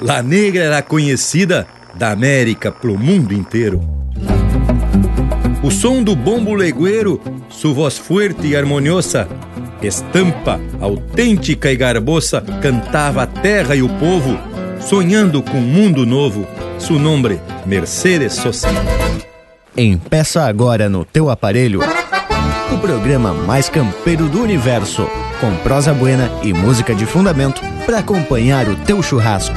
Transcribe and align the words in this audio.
La 0.00 0.22
Negra 0.22 0.64
era 0.64 0.82
conhecida 0.82 1.66
da 1.94 2.10
América 2.10 2.70
pro 2.70 2.96
mundo 2.96 3.34
inteiro. 3.34 3.80
O 5.62 5.70
som 5.70 6.02
do 6.02 6.14
bombo 6.14 6.54
legueiro, 6.54 7.20
sua 7.48 7.74
voz 7.74 7.98
forte 7.98 8.46
e 8.46 8.56
harmoniosa, 8.56 9.28
estampa 9.82 10.60
autêntica 10.80 11.70
e 11.70 11.76
garbosa, 11.76 12.40
cantava 12.62 13.22
a 13.22 13.26
terra 13.26 13.74
e 13.74 13.82
o 13.82 13.88
povo, 13.88 14.38
sonhando 14.80 15.42
com 15.42 15.58
um 15.58 15.62
mundo 15.62 16.06
novo. 16.06 16.46
Su 16.78 16.98
nome, 16.98 17.40
Mercedes 17.66 18.34
Sosa. 18.34 18.68
Empeça 19.76 20.46
agora 20.46 20.88
no 20.88 21.04
teu 21.04 21.28
aparelho 21.28 21.80
o 22.72 22.78
programa 22.78 23.32
mais 23.32 23.68
campeiro 23.68 24.28
do 24.28 24.42
universo, 24.42 25.08
com 25.40 25.54
prosa 25.56 25.94
buena 25.94 26.30
e 26.42 26.52
música 26.52 26.94
de 26.94 27.06
fundamento 27.06 27.62
para 27.86 27.98
acompanhar 27.98 28.68
o 28.68 28.76
teu 28.76 29.02
churrasco. 29.02 29.56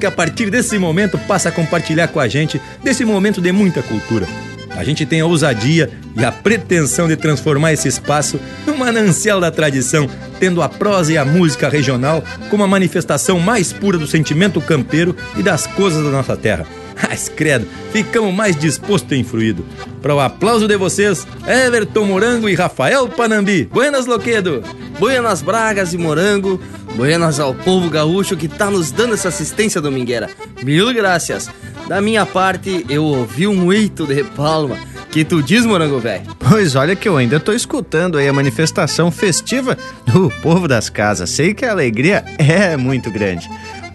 Que 0.00 0.06
a 0.06 0.10
partir 0.10 0.50
desse 0.50 0.78
momento 0.78 1.18
passa 1.28 1.50
a 1.50 1.52
compartilhar 1.52 2.08
com 2.08 2.18
a 2.18 2.26
gente 2.26 2.60
desse 2.82 3.04
momento 3.04 3.40
de 3.40 3.52
muita 3.52 3.82
cultura. 3.82 4.26
A 4.70 4.82
gente 4.82 5.04
tem 5.04 5.20
a 5.20 5.26
ousadia 5.26 5.90
e 6.16 6.24
a 6.24 6.32
pretensão 6.32 7.06
de 7.06 7.16
transformar 7.16 7.72
esse 7.72 7.86
espaço 7.86 8.40
num 8.66 8.76
manancial 8.76 9.40
da 9.40 9.50
tradição, 9.50 10.08
tendo 10.38 10.62
a 10.62 10.68
prosa 10.68 11.12
e 11.12 11.18
a 11.18 11.24
música 11.24 11.68
regional 11.68 12.24
como 12.48 12.64
a 12.64 12.68
manifestação 12.68 13.38
mais 13.38 13.72
pura 13.72 13.98
do 13.98 14.06
sentimento 14.06 14.60
campeiro 14.60 15.14
e 15.36 15.42
das 15.42 15.66
coisas 15.66 16.02
da 16.02 16.10
nossa 16.10 16.36
terra. 16.36 16.66
Mas 17.02 17.28
credo, 17.28 17.66
ficamos 17.92 18.32
mais 18.34 18.56
dispostos 18.56 19.12
e 19.12 19.20
influído. 19.20 19.64
Para 20.00 20.14
o 20.14 20.20
aplauso 20.20 20.66
de 20.66 20.76
vocês, 20.76 21.26
Everton 21.46 22.04
Morango 22.04 22.48
e 22.48 22.54
Rafael 22.54 23.08
Panambi. 23.08 23.64
Buenas, 23.64 24.06
Loquedo! 24.06 24.62
Buenas 24.98 25.40
Bragas 25.40 25.94
e 25.94 25.98
Morango, 25.98 26.60
buenas 26.94 27.40
ao 27.40 27.54
povo 27.54 27.88
gaúcho 27.88 28.36
que 28.36 28.46
tá 28.46 28.70
nos 28.70 28.90
dando 28.90 29.14
essa 29.14 29.28
assistência 29.28 29.80
domingueira. 29.80 30.28
Mil 30.62 30.92
graças. 30.92 31.48
Da 31.88 32.02
minha 32.02 32.26
parte, 32.26 32.84
eu 32.88 33.02
ouvi 33.02 33.46
um 33.46 33.72
eito 33.72 34.06
de 34.06 34.22
palma. 34.22 34.76
Que 35.10 35.24
tu 35.24 35.42
diz, 35.42 35.66
morango 35.66 35.98
velho? 35.98 36.22
Pois 36.38 36.76
olha 36.76 36.94
que 36.94 37.08
eu 37.08 37.16
ainda 37.16 37.40
tô 37.40 37.52
escutando 37.52 38.16
aí 38.16 38.28
a 38.28 38.32
manifestação 38.32 39.10
festiva 39.10 39.76
do 40.06 40.30
povo 40.42 40.68
das 40.68 40.88
casas. 40.88 41.30
Sei 41.30 41.52
que 41.52 41.64
a 41.64 41.72
alegria 41.72 42.22
é 42.38 42.76
muito 42.76 43.10
grande. 43.10 43.48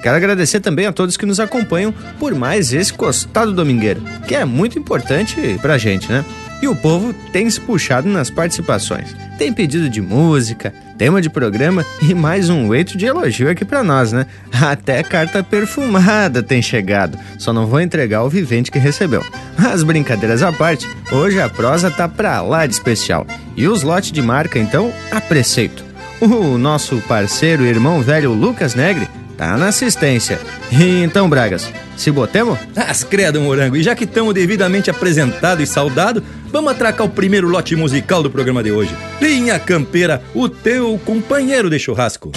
Quero 0.05 0.17
agradecer 0.17 0.59
também 0.59 0.85
a 0.85 0.93
todos 0.93 1.17
que 1.17 1.25
nos 1.25 1.39
acompanham 1.39 1.91
por 2.19 2.35
mais 2.35 2.71
esse 2.71 2.93
costado 2.93 3.51
domingueiro, 3.51 4.03
que 4.27 4.35
é 4.35 4.45
muito 4.45 4.77
importante 4.77 5.57
pra 5.63 5.79
gente, 5.79 6.11
né? 6.11 6.23
E 6.61 6.67
o 6.67 6.75
povo 6.75 7.11
tem 7.31 7.49
se 7.49 7.59
puxado 7.59 8.07
nas 8.07 8.29
participações. 8.29 9.15
Tem 9.39 9.51
pedido 9.51 9.89
de 9.89 10.03
música, 10.03 10.71
tema 10.95 11.19
de 11.23 11.27
programa 11.27 11.83
e 12.03 12.13
mais 12.13 12.51
um 12.51 12.71
eito 12.71 12.95
de 12.95 13.07
elogio 13.07 13.49
aqui 13.49 13.65
para 13.65 13.83
nós, 13.83 14.11
né? 14.11 14.27
Até 14.53 15.01
carta 15.01 15.43
perfumada 15.43 16.43
tem 16.43 16.61
chegado. 16.61 17.17
Só 17.39 17.51
não 17.51 17.65
vou 17.65 17.81
entregar 17.81 18.21
o 18.21 18.29
vivente 18.29 18.69
que 18.69 18.77
recebeu. 18.77 19.25
As 19.57 19.81
brincadeiras 19.81 20.43
à 20.43 20.51
parte, 20.51 20.87
hoje 21.11 21.41
a 21.41 21.49
prosa 21.49 21.89
tá 21.89 22.07
pra 22.07 22.43
lá 22.43 22.67
de 22.67 22.75
especial. 22.75 23.25
E 23.57 23.67
os 23.67 23.81
lotes 23.81 24.11
de 24.11 24.21
marca, 24.21 24.59
então, 24.59 24.93
a 25.09 25.19
preceito. 25.19 25.83
O 26.21 26.59
nosso 26.59 26.97
parceiro 27.07 27.65
e 27.65 27.69
irmão 27.69 28.03
velho 28.03 28.31
Lucas 28.31 28.75
Negre 28.75 29.09
Tá 29.37 29.57
na 29.57 29.67
assistência. 29.67 30.39
E 30.71 31.03
então, 31.03 31.29
Bragas, 31.29 31.71
se 31.97 32.11
botemos? 32.11 32.57
As 32.75 33.03
credo, 33.03 33.41
morango. 33.41 33.75
E 33.75 33.83
já 33.83 33.95
que 33.95 34.05
estamos 34.05 34.33
devidamente 34.33 34.89
apresentado 34.89 35.61
e 35.61 35.67
saudado, 35.67 36.23
vamos 36.51 36.71
atracar 36.71 37.05
o 37.05 37.09
primeiro 37.09 37.47
lote 37.47 37.75
musical 37.75 38.23
do 38.23 38.29
programa 38.29 38.63
de 38.63 38.71
hoje. 38.71 38.95
Linha 39.21 39.59
Campeira, 39.59 40.21
o 40.33 40.47
teu 40.47 40.99
companheiro 41.05 41.69
de 41.69 41.79
churrasco. 41.79 42.31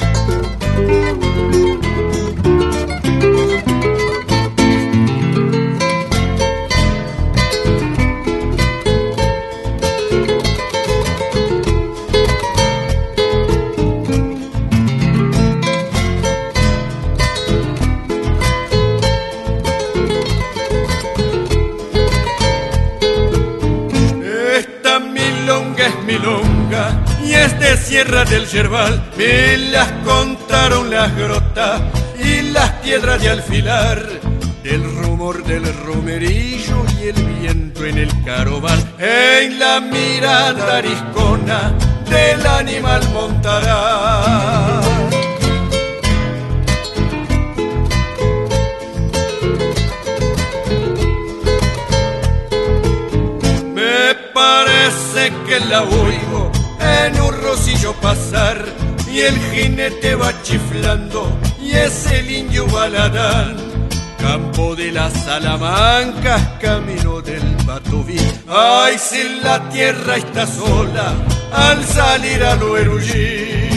Que 27.69 27.77
Sierra 27.77 28.25
del 28.25 28.47
Yerbal 28.47 29.03
me 29.17 29.59
las 29.59 29.91
contaron 30.05 30.91
las 30.91 31.15
grotas 31.15 31.83
y 32.19 32.41
las 32.51 32.71
piedras 32.83 33.21
de 33.21 33.29
alfilar, 33.29 34.03
el 34.65 34.83
rumor 35.03 35.45
del 35.45 35.65
romerillo 35.85 36.85
y 36.99 37.09
el 37.09 37.23
viento 37.41 37.85
en 37.85 37.99
el 37.99 38.25
carobar, 38.25 38.79
en 38.99 39.59
la 39.59 39.81
mirada 39.81 40.79
ariscona 40.79 41.75
del 42.09 42.47
animal 42.47 43.03
montará. 43.13 44.81
Me 53.75 54.15
parece 54.33 55.33
que 55.47 55.61
la 55.67 55.83
en 55.83 56.28
rosillo 57.79 57.93
pasar 58.01 58.65
y 59.11 59.21
el 59.21 59.39
jinete 59.53 60.15
va 60.15 60.33
chiflando 60.43 61.39
y 61.61 61.73
es 61.73 62.11
el 62.11 62.31
indio 62.31 62.67
baladán. 62.67 63.57
Campo 64.19 64.75
de 64.75 64.91
las 64.93 65.13
Salamancas, 65.13 66.43
camino 66.61 67.21
del 67.23 67.57
Batoví. 67.65 68.19
Ay, 68.49 68.99
si 68.99 69.41
la 69.43 69.69
tierra 69.71 70.17
está 70.17 70.47
sola 70.47 71.13
al 71.53 71.85
salir 71.85 72.43
a 72.43 72.57
lo 72.57 72.77
erugir. 72.77 73.69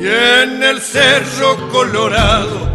Y 0.00 0.08
en 0.08 0.62
el 0.62 0.80
cerro 0.80 1.68
colorado 1.70 2.65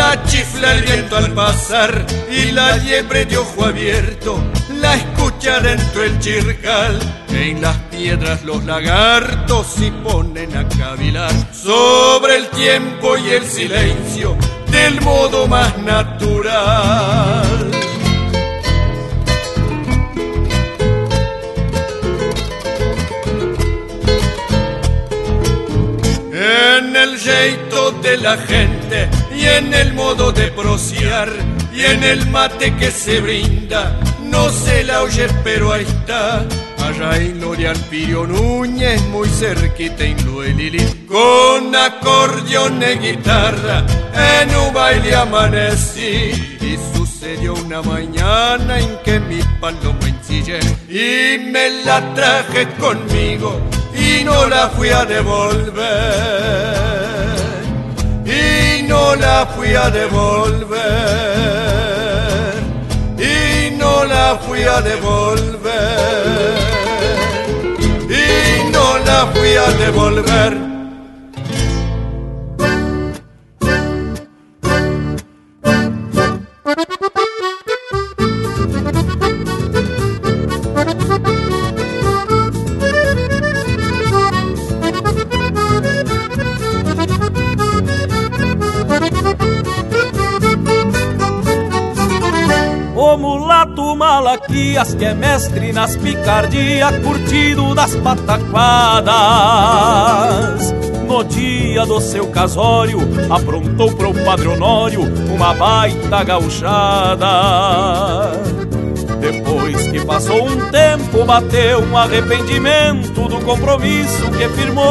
la 0.00 0.24
chifla 0.24 0.72
el 0.76 0.82
viento 0.82 1.14
al 1.14 1.30
pasar 1.34 2.06
y 2.30 2.52
la 2.52 2.78
liebre 2.78 3.26
de 3.26 3.36
ojo 3.36 3.66
abierto 3.66 4.42
la 4.80 4.94
escucha 4.94 5.60
dentro 5.60 6.02
el 6.02 6.18
chircal. 6.18 6.98
En 7.28 7.60
las 7.60 7.76
piedras 7.92 8.42
los 8.42 8.64
lagartos 8.64 9.66
se 9.66 9.92
ponen 9.92 10.56
a 10.56 10.66
cavilar 10.68 11.34
sobre 11.52 12.36
el 12.36 12.48
tiempo 12.48 13.18
y 13.18 13.28
el 13.28 13.44
silencio 13.44 14.38
del 14.70 15.02
modo 15.02 15.46
más 15.46 15.76
natural. 15.78 17.70
En 26.32 26.96
el 26.96 27.18
jeito 27.18 27.90
de 28.02 28.16
la 28.16 28.36
gente 28.38 29.19
y 29.40 29.46
en 29.46 29.72
el 29.72 29.94
modo 29.94 30.32
de 30.32 30.50
prociar 30.50 31.30
y 31.72 31.82
en 31.82 32.02
el 32.02 32.28
mate 32.28 32.76
que 32.76 32.90
se 32.90 33.20
brinda, 33.20 33.98
no 34.24 34.50
se 34.50 34.84
la 34.84 35.02
oye 35.02 35.28
pero 35.42 35.72
ahí 35.72 35.84
está. 35.84 36.44
Allá 36.78 37.16
en 37.16 37.40
Lorian 37.40 37.76
Pío 37.90 38.26
Núñez, 38.26 39.00
muy 39.08 39.28
cerquita 39.28 40.04
en 40.04 40.22
Luelili, 40.26 40.84
con 41.06 41.74
acordeón 41.74 42.82
y 42.82 42.98
guitarra, 42.98 43.84
en 44.14 44.56
un 44.56 44.74
baile 44.74 45.14
amanecí. 45.14 46.32
Y 46.60 46.78
sucedió 46.94 47.54
una 47.54 47.80
mañana 47.82 48.78
en 48.78 48.98
que 49.04 49.20
mi 49.20 49.40
paloma 49.60 50.06
ensillé 50.06 50.60
y 50.88 51.38
me 51.50 51.84
la 51.84 52.12
traje 52.14 52.68
conmigo 52.78 53.60
y 53.94 54.24
no 54.24 54.46
la 54.46 54.68
fui 54.70 54.88
a 54.88 55.04
devolver. 55.04 56.80
Y 58.24 58.59
no 58.90 59.14
la 59.14 59.46
fui 59.54 59.72
a 59.74 59.88
devolver. 59.88 60.80
Y 63.18 63.70
no 63.78 64.04
la 64.04 64.36
fui 64.44 64.62
a 64.64 64.80
devolver. 64.80 65.70
Y 68.08 68.72
no 68.72 68.98
la 69.08 69.20
fui 69.32 69.52
a 69.66 69.68
devolver. 69.84 70.69
O 93.10 93.16
mulato 93.16 93.96
Malaquias, 93.96 94.94
que 94.94 95.04
é 95.04 95.12
mestre 95.12 95.72
nas 95.72 95.96
picardias, 95.96 96.96
curtido 97.04 97.74
das 97.74 97.96
pataquadas. 97.96 99.10
No 101.08 101.24
dia 101.24 101.84
do 101.84 102.00
seu 102.00 102.28
casório, 102.28 103.00
aprontou 103.28 103.90
pro 103.96 104.14
Padre 104.14 104.46
Honório 104.46 105.02
uma 105.34 105.52
baita 105.54 106.22
gauchada. 106.22 107.26
Depois 109.20 109.88
que 109.88 110.06
passou 110.06 110.46
um 110.46 110.70
tempo, 110.70 111.24
bateu 111.24 111.80
um 111.80 111.96
arrependimento 111.96 113.28
compromisso 113.40 114.30
que 114.30 114.48
firmou. 114.50 114.86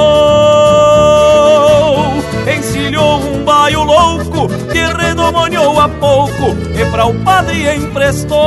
Encilhou 2.57 3.19
um 3.19 3.44
baio 3.44 3.84
louco 3.84 4.48
que 4.72 4.80
redomoniou 4.80 5.80
a 5.80 5.88
pouco 5.90 6.56
e 6.75 6.86
pra 6.92 7.06
o 7.06 7.13
padre 7.24 7.75
emprestou. 7.75 8.40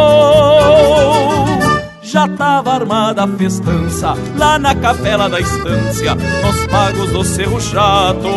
Já 2.03 2.29
tava 2.29 2.75
armada 2.75 3.25
a 3.25 3.29
festança 3.29 4.15
lá 4.37 4.59
na 4.59 4.75
capela 4.75 5.31
da 5.31 5.41
estância, 5.41 6.15
nos 6.15 6.67
pagos 6.67 7.11
do 7.11 7.25
Cerro 7.25 7.59
Chato. 7.59 8.29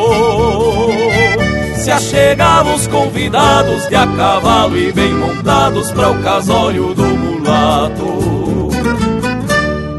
Se 1.76 1.92
achegavam 1.92 2.74
os 2.74 2.88
convidados 2.88 3.86
de 3.90 3.96
a 3.96 4.08
cavalo 4.08 4.78
e 4.78 4.94
bem 4.94 5.14
montados 5.14 5.92
para 5.92 6.10
o 6.10 6.24
casório 6.24 6.94
do 6.94 7.04
mulato. 7.04 8.15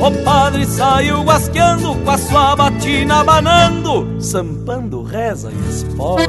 O 0.00 0.10
padre 0.24 0.66
saiu 0.66 1.22
guasqueando 1.22 1.94
com 1.94 2.10
a 2.10 2.18
sua 2.18 2.54
batina, 2.54 3.20
abanando, 3.20 4.20
sampando, 4.20 5.02
reza 5.02 5.50
e 5.50 5.70
espora. 5.70 6.26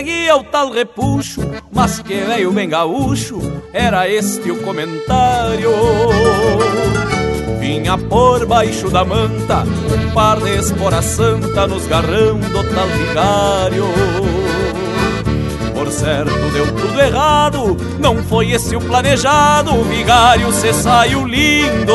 Seguia 0.00 0.34
o 0.34 0.42
tal 0.42 0.70
repuxo, 0.70 1.42
mas 1.70 1.98
que 1.98 2.14
veio 2.14 2.50
bem 2.52 2.70
gaúcho, 2.70 3.38
era 3.70 4.08
este 4.08 4.50
o 4.50 4.56
comentário. 4.62 5.70
Vinha 7.58 7.98
por 7.98 8.46
baixo 8.46 8.88
da 8.88 9.04
manta, 9.04 9.62
um 9.62 10.14
par 10.14 10.40
de 10.40 10.56
espora 10.56 11.02
santa 11.02 11.66
nos 11.66 11.86
garrão 11.86 12.38
do 12.38 12.74
tal 12.74 12.86
vigário. 12.86 13.84
Por 15.74 15.92
certo 15.92 16.50
deu 16.54 16.74
tudo 16.74 16.98
errado, 16.98 17.76
não 17.98 18.22
foi 18.22 18.52
esse 18.52 18.74
o 18.74 18.80
planejado, 18.80 19.74
o 19.74 19.84
vigário 19.84 20.50
se 20.50 20.72
saiu 20.72 21.26
lindo. 21.26 21.94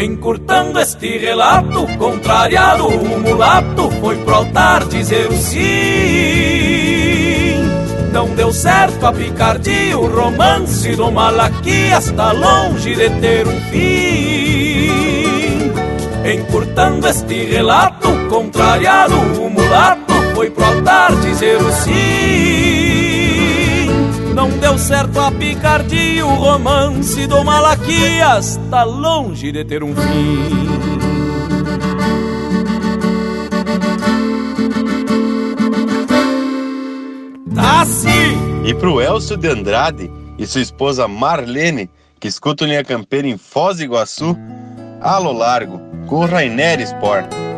Encurtando 0.00 0.80
este 0.80 1.18
relato, 1.18 1.86
contrariado 1.98 2.86
o 2.86 3.20
mulato 3.20 3.90
foi 4.00 4.16
pro 4.24 4.36
altar 4.36 4.86
dizer 4.86 5.28
o 5.28 5.36
sim. 5.36 5.60
Não 8.10 8.34
deu 8.34 8.50
certo 8.50 9.04
a 9.04 9.12
picardia, 9.12 9.98
o 9.98 10.06
romance 10.06 10.96
do 10.96 11.12
Malaquias 11.12 12.06
está 12.06 12.32
longe 12.32 12.94
de 12.94 13.10
ter 13.20 13.46
um 13.46 13.60
fim. 13.70 14.90
Encurtando 16.24 17.06
este 17.06 17.44
relato, 17.44 18.08
contrariado 18.30 19.16
o 19.16 19.50
mulato 19.50 20.14
foi 20.34 20.48
pro 20.48 20.64
altar 20.64 21.14
dizer 21.16 21.60
o 21.60 21.70
sim. 21.72 22.79
Não 24.40 24.48
deu 24.48 24.78
certo 24.78 25.20
a 25.20 25.30
picardia, 25.30 26.24
o 26.24 26.34
romance 26.34 27.26
do 27.26 27.44
Malaquias 27.44 28.56
está 28.56 28.84
longe 28.84 29.52
de 29.52 29.62
ter 29.66 29.82
um 29.82 29.94
fim. 29.94 30.66
Tá 37.54 37.84
sim! 37.84 38.64
E 38.64 38.72
pro 38.72 39.02
Elcio 39.02 39.36
de 39.36 39.46
Andrade 39.46 40.10
e 40.38 40.46
sua 40.46 40.62
esposa 40.62 41.06
Marlene, 41.06 41.90
que 42.18 42.26
escutam 42.26 42.66
Linha 42.66 42.82
Campeira 42.82 43.28
em 43.28 43.36
Foz 43.36 43.76
do 43.76 43.82
Iguaçu, 43.82 44.34
Alo 45.02 45.32
Largo, 45.32 45.78
com 46.06 46.20
o 46.20 46.26
Rainer 46.26 46.80
Sport. 46.80 47.49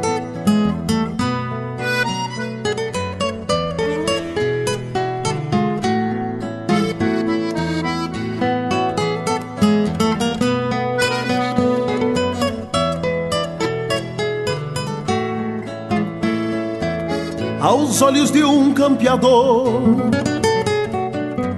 Aos 17.93 18.01
olhos 18.01 18.31
de 18.31 18.43
um 18.43 18.73
campeador 18.73 19.83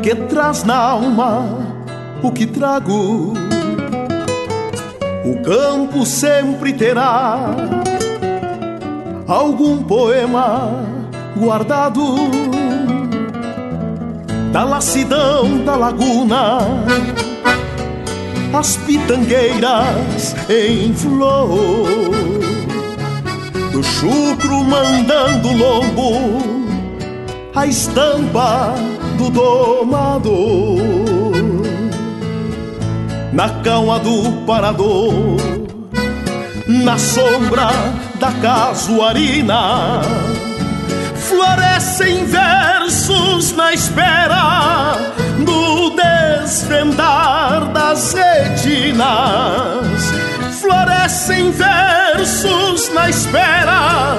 que 0.03 0.17
traz 0.17 0.65
na 0.65 0.77
alma 0.77 1.47
o 2.25 2.33
que 2.33 2.45
trago. 2.45 3.35
O 5.25 5.43
campo 5.45 6.05
sempre 6.05 6.73
terá 6.73 7.55
algum 9.29 9.81
poema 9.85 10.73
guardado 11.37 12.03
da 14.51 14.65
lassidão 14.65 15.65
da 15.65 15.77
laguna, 15.77 16.59
as 18.53 18.77
pitangueiras 18.79 20.35
em 20.51 20.93
flor 20.95 22.24
do 23.75 23.83
chucro 23.83 24.63
mandando 24.63 25.51
lombo, 25.53 26.39
a 27.57 27.67
estampa 27.67 28.73
do 29.19 29.29
domador. 29.31 30.79
Na 33.33 33.49
calma 33.65 33.99
do 33.99 34.45
parador, 34.47 35.13
na 36.69 36.97
sombra 36.97 37.69
da 38.21 38.31
casuarina, 38.35 40.03
florescem 41.17 42.25
versos 42.27 43.51
na 43.57 43.73
espera 43.73 44.95
do 45.45 45.91
desvendar 45.91 47.73
das 47.73 48.15
retinas 48.15 49.05
florescem 50.65 51.51
versos 51.51 52.89
na 52.95 53.11
espera 53.11 54.17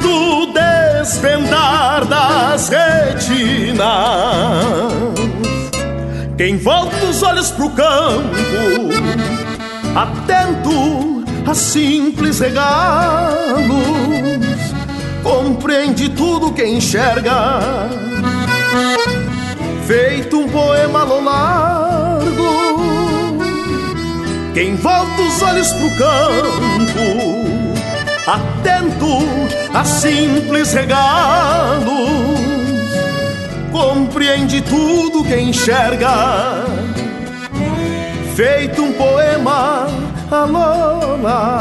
do 0.00 0.46
desvendar 0.52 2.04
das 2.04 2.68
retinas. 2.68 3.88
Quem 6.36 6.56
volta 6.58 6.96
os 7.06 7.22
olhos 7.24 7.50
pro 7.50 7.70
campo, 7.70 8.38
atento 9.96 11.24
a 11.50 11.54
simples 11.54 12.38
regalos, 12.38 13.66
compreende 15.24 16.08
tudo 16.10 16.52
que 16.52 16.64
enxerga, 16.64 17.60
feito 19.88 20.38
um 20.38 20.48
poema 20.48 21.02
lo 21.02 21.24
largo 21.24 21.79
quem 24.52 24.74
volta 24.76 25.22
os 25.22 25.42
olhos 25.42 25.72
pro 25.72 25.90
campo, 25.96 27.44
atento 28.26 29.18
a 29.74 29.84
simples 29.84 30.72
regalos, 30.72 31.90
compreende 33.72 34.60
tudo 34.62 35.24
que 35.24 35.36
enxerga, 35.36 36.64
feito 38.34 38.82
um 38.82 38.92
poema 38.92 39.86
a. 40.30 41.60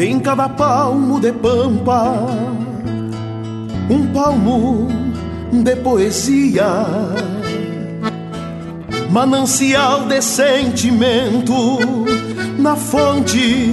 Em 0.00 0.20
cada 0.20 0.48
palmo 0.48 1.18
de 1.18 1.32
pampa, 1.32 2.14
um 3.90 4.06
palmo 4.12 4.86
de 5.50 5.74
poesia, 5.74 6.86
manancial 9.10 10.06
de 10.06 10.22
sentimento 10.22 11.78
na 12.60 12.76
fonte 12.76 13.72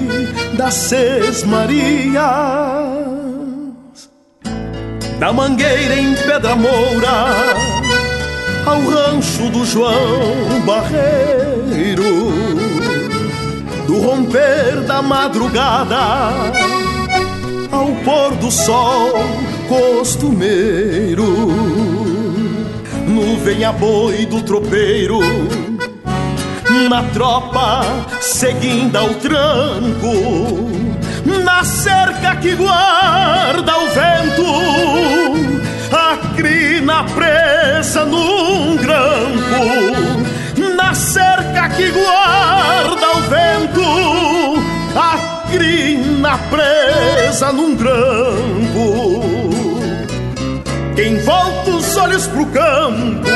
das 0.57 0.73
Seis 0.73 1.43
Marias, 1.43 2.15
da 5.19 5.31
mangueira 5.31 5.93
em 5.93 6.15
Pedra 6.15 6.55
Moura 6.55 7.25
ao 8.65 8.81
rancho 8.81 9.47
do 9.51 9.63
João 9.63 10.59
Barreiro, 10.65 12.33
do 13.87 13.99
romper 13.99 14.81
da 14.81 15.01
madrugada 15.01 15.95
ao 17.71 17.87
pôr 18.03 18.35
do 18.35 18.49
sol 18.49 19.13
costumeiro, 19.67 21.25
nuvem 23.07 23.63
a 23.65 23.71
boi 23.71 24.25
do 24.25 24.41
tropeiro, 24.41 25.19
na 26.89 27.03
tropa 27.13 27.81
seguindo 28.21 28.95
ao 28.95 29.09
tranco, 29.15 30.13
na 31.43 31.63
cerca 31.63 32.35
que 32.37 32.55
guarda 32.55 33.77
o 33.77 33.87
vento, 33.89 34.45
a 35.91 36.17
crina 36.35 37.03
presa 37.03 38.05
num 38.05 38.77
grampo, 38.77 39.65
na 40.75 40.93
cerca 40.93 41.24
que 41.69 41.91
guarda 41.91 43.17
o 43.17 43.21
vento, 43.21 43.81
a 44.95 45.45
crina 45.51 46.37
presa 46.49 47.51
num 47.51 47.75
grampo. 47.75 49.23
Quem 50.95 51.17
volta 51.19 51.71
os 51.71 51.97
olhos 51.97 52.27
pro 52.27 52.45
campo, 52.47 53.29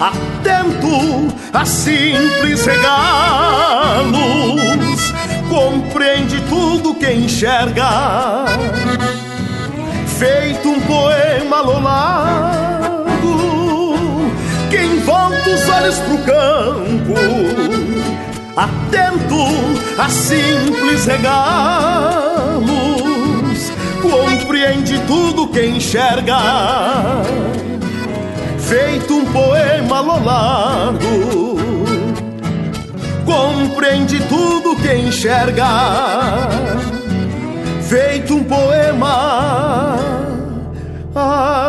atento 0.00 1.34
a 1.52 1.64
simples 1.64 2.66
regalos, 2.66 4.12
compreende 5.48 6.40
tudo 6.48 6.94
que 6.94 7.10
enxerga, 7.10 8.44
feito 10.18 10.68
um 10.68 10.80
poema 10.80 11.60
lolado. 11.62 12.75
Volta 15.26 15.50
os 15.50 15.68
olhos 15.68 15.98
pro 15.98 16.18
campo, 16.18 17.14
atento 18.56 19.44
a 19.98 20.08
simples 20.08 21.04
regalos, 21.04 22.70
compreende 24.00 25.00
tudo 25.00 25.48
que 25.48 25.66
enxerga, 25.66 26.38
feito 28.60 29.14
um 29.16 29.24
poema 29.24 30.00
lo 30.00 30.24
largo. 30.24 31.56
Compreende 33.24 34.20
tudo 34.28 34.76
que 34.76 34.94
enxerga, 34.94 35.66
feito 37.82 38.36
um 38.36 38.44
poema 38.44 39.98
a 41.16 41.68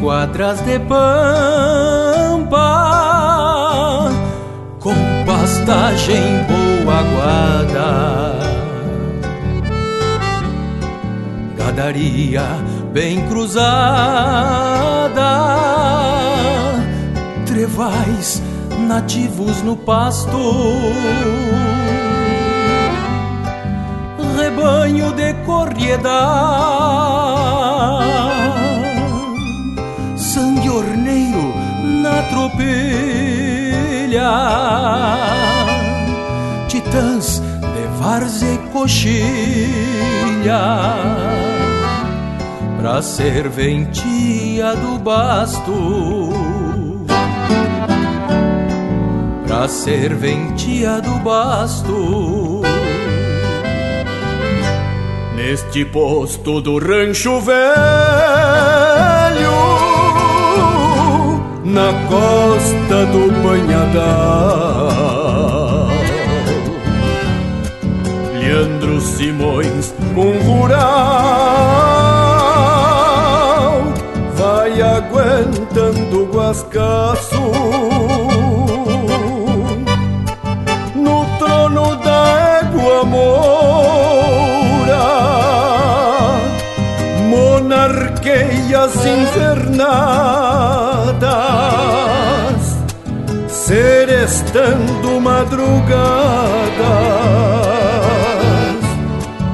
Quadras 0.00 0.60
de 0.62 0.78
pampa 0.80 0.98
com 4.80 4.94
pastagem 5.26 6.44
boa 6.48 7.02
guarda. 7.02 8.40
Gadaria 11.56 12.44
bem 12.92 13.26
cruzada, 13.28 13.60
trevais 17.46 18.42
nativos 18.88 19.62
no 19.62 19.76
pasto 19.76 20.38
rebanho 24.40 25.12
de 25.12 25.34
corrieda, 25.44 26.20
tropilha, 32.50 34.30
titãs 36.68 37.40
de 37.40 37.86
várzea 37.98 38.54
e 38.54 38.58
coxilha, 38.72 39.34
pra 42.78 43.02
serventia 43.02 44.74
do 44.76 44.98
basto. 44.98 46.30
Pra 49.46 49.68
serventia 49.68 51.00
do 51.00 51.18
basto. 51.20 52.62
Neste 55.34 55.84
posto 55.84 56.60
do 56.60 56.78
rancho 56.78 57.40
velho, 57.40 59.09
na 61.70 61.92
costa 62.08 63.06
do 63.06 63.30
Banhadal, 63.42 64.98
Leandro 68.34 69.00
Simões, 69.00 69.94
um 70.16 70.32
rural, 70.44 70.80
vai 74.34 74.82
aguentando 74.82 76.24
o 76.24 76.26
guascaço 76.26 77.52
no 80.96 81.24
trono 81.38 81.94
da 81.96 82.60
égua 82.62 83.04
monarqueias 87.28 88.92
invernadas, 91.20 92.78
serestando 93.48 95.20
madrugadas, 95.20 95.90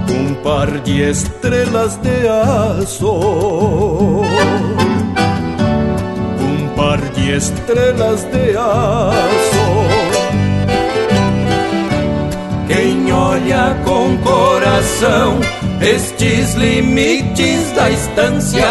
um 0.09 0.35
par 0.43 0.71
de 0.81 1.03
estrelas 1.03 1.97
de 1.97 2.29
aço. 2.29 4.23
Um 6.41 6.69
par 6.77 7.01
de 7.01 7.33
estrelas 7.33 8.23
de 8.25 8.57
aço 8.57 9.67
Quem 12.69 13.13
olha 13.13 13.77
com 13.85 14.17
coração 14.19 15.41
estes 15.81 16.55
limites 16.55 17.73
da 17.73 17.91
estância, 17.91 18.67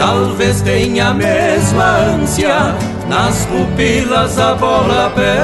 talvez 0.00 0.62
tenha 0.62 1.08
a 1.08 1.14
mesma 1.14 1.98
ânsia 1.98 2.74
nas 3.06 3.44
pupilas 3.44 4.38
a 4.38 4.54
bola 4.54 5.12
pé. 5.14 5.36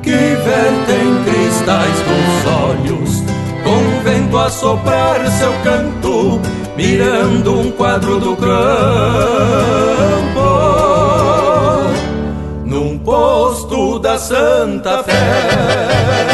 Que 0.00 0.10
vertem 0.10 1.24
cristais 1.24 1.98
dos 2.06 2.46
olhos, 2.62 3.24
com 3.64 4.04
vento 4.04 4.38
a 4.38 4.48
soprar 4.48 5.26
seu 5.26 5.52
canto, 5.64 6.40
mirando 6.76 7.58
um 7.58 7.72
quadro 7.72 8.20
do 8.20 8.36
campo 8.36 8.52
num 12.64 12.96
posto 12.98 13.98
da 13.98 14.16
Santa 14.18 15.02
Fé. 15.02 16.31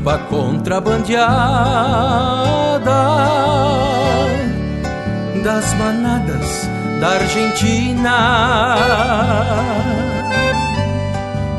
Estampa 0.00 0.18
contrabandeada 0.30 1.20
das 5.44 5.74
manadas 5.74 6.68
da 7.00 7.08
Argentina. 7.08 8.76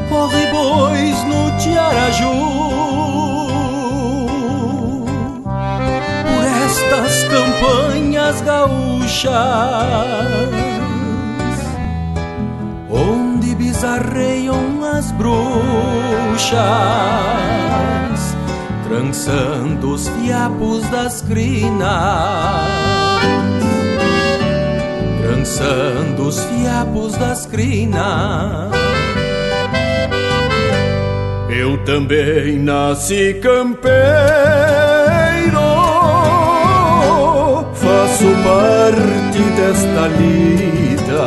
Corre 0.09 0.47
bois 0.47 1.23
no 1.25 1.51
Tiaraju 1.57 2.33
por 6.25 6.43
estas 6.65 7.23
campanhas 7.25 8.41
gaúchas, 8.41 9.31
onde 12.89 13.55
bizarreiam 13.55 14.83
as 14.97 15.11
bruxas, 15.11 16.51
trançando 18.91 19.93
os 19.93 20.09
fiapos 20.09 20.81
das 20.89 21.21
crinas, 21.21 21.87
trançando 25.21 26.27
os 26.27 26.43
fiapos 26.43 27.15
das 27.15 27.45
crinas. 27.45 28.69
Eu 31.49 31.77
também 31.85 32.59
nasci 32.59 33.35
campeiro, 33.35 33.91
faço 37.73 38.27
parte 38.43 39.41
desta 39.55 40.07
lida. 40.19 41.23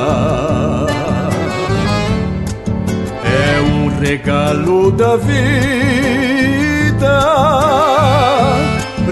É 3.25 3.61
um 3.63 4.01
regalo 4.01 4.93
da 4.93 5.17
vida 5.17 6.34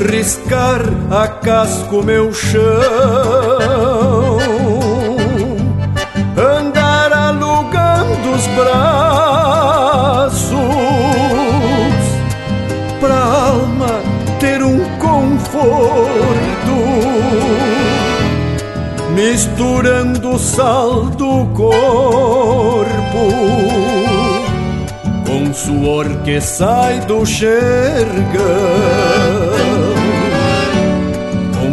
riscar 0.08 0.80
a 1.10 1.26
casco 1.26 2.02
meu 2.02 2.32
chão, 2.32 2.60
andar 6.36 7.12
alugando 7.12 8.30
os 8.36 8.46
braços 8.48 10.52
pra 13.00 13.14
alma 13.14 14.00
ter 14.38 14.62
um 14.62 14.78
conforto, 14.98 15.72
misturando 19.14 20.30
o 20.30 20.38
sal 20.38 21.06
suor 25.82 26.06
que 26.24 26.40
sai 26.40 27.00
do 27.06 27.26
xergão 27.26 28.12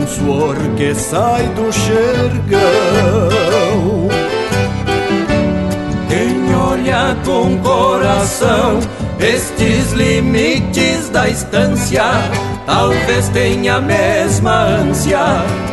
suor 0.08 0.56
que 0.76 0.96
sai 0.96 1.44
do 1.50 1.72
xergão. 1.72 2.60
Quem 6.10 6.56
olha 6.56 7.16
com 7.24 7.60
coração 7.60 8.80
estes 9.20 9.92
limites 9.94 11.10
da 11.10 11.30
estância, 11.30 12.06
talvez 12.66 13.30
tenha 13.30 13.76
a 13.76 13.82
mesma 13.82 14.64
ânsia 14.64 15.20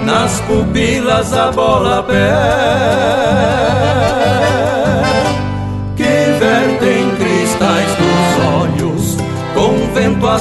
nas 0.05 0.39
pupilas 0.43 1.33
a 1.33 1.51
bola 1.53 2.03
pé. 2.03 3.16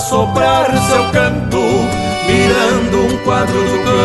Soprar 0.09 0.75
seu 0.77 1.11
canto 1.11 1.59
mirando 2.27 2.97
um 2.97 3.17
quadro 3.23 3.59
do 3.59 3.77
campo, 3.85 3.95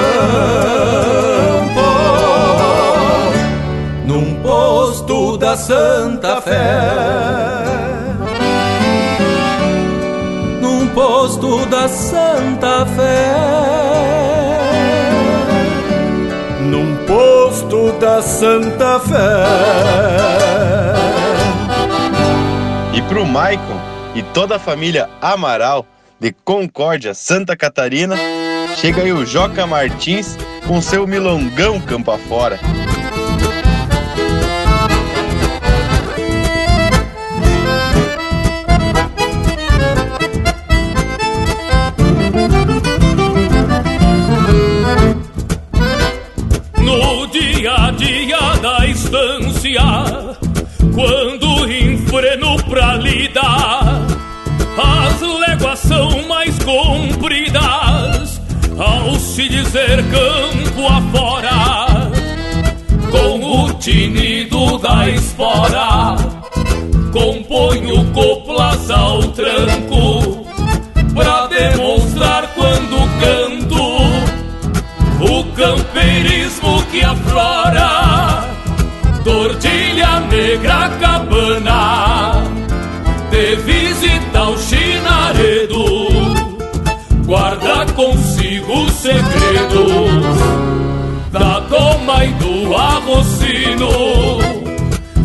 num 4.07 4.35
posto 4.43 5.37
da 5.37 5.57
Santa 5.57 6.41
Fé. 6.41 6.81
Num 10.63 10.87
posto 10.89 11.67
da 11.67 11.87
Santa 11.89 12.87
Fé. 12.87 13.35
Num 16.63 16.97
posto 17.07 17.93
da 18.01 18.23
Santa 18.23 18.99
Fé. 19.01 19.45
E 22.95 23.03
pro 23.03 23.27
Maicon 23.27 23.79
e 24.15 24.23
toda 24.23 24.57
a 24.57 24.59
família 24.59 25.09
Amaral 25.21 25.87
de 26.21 26.33
Concórdia, 26.45 27.15
Santa 27.15 27.57
Catarina, 27.57 28.15
chega 28.77 29.03
aí 29.03 29.13
o 29.13 29.25
Joca 29.25 29.67
Martins 29.67 30.37
com 30.67 30.81
seu 30.81 31.07
milongão 31.07 31.81
campo 31.81 32.11
afora. 32.11 32.61
Dizer 59.71 60.03
campo 60.11 60.85
afora, 60.89 62.11
com 63.09 63.63
o 63.63 63.73
tinido 63.75 64.79
da 64.79 65.09
espora, 65.09 66.17
componho 67.13 68.05
coplas 68.13 68.91
ao 68.91 69.23
tranco, 69.29 69.70
segredos 89.11 90.39
da 91.33 91.61
toma 91.63 92.25
e 92.25 92.33
do 92.35 92.77
arrocino, 92.77 94.39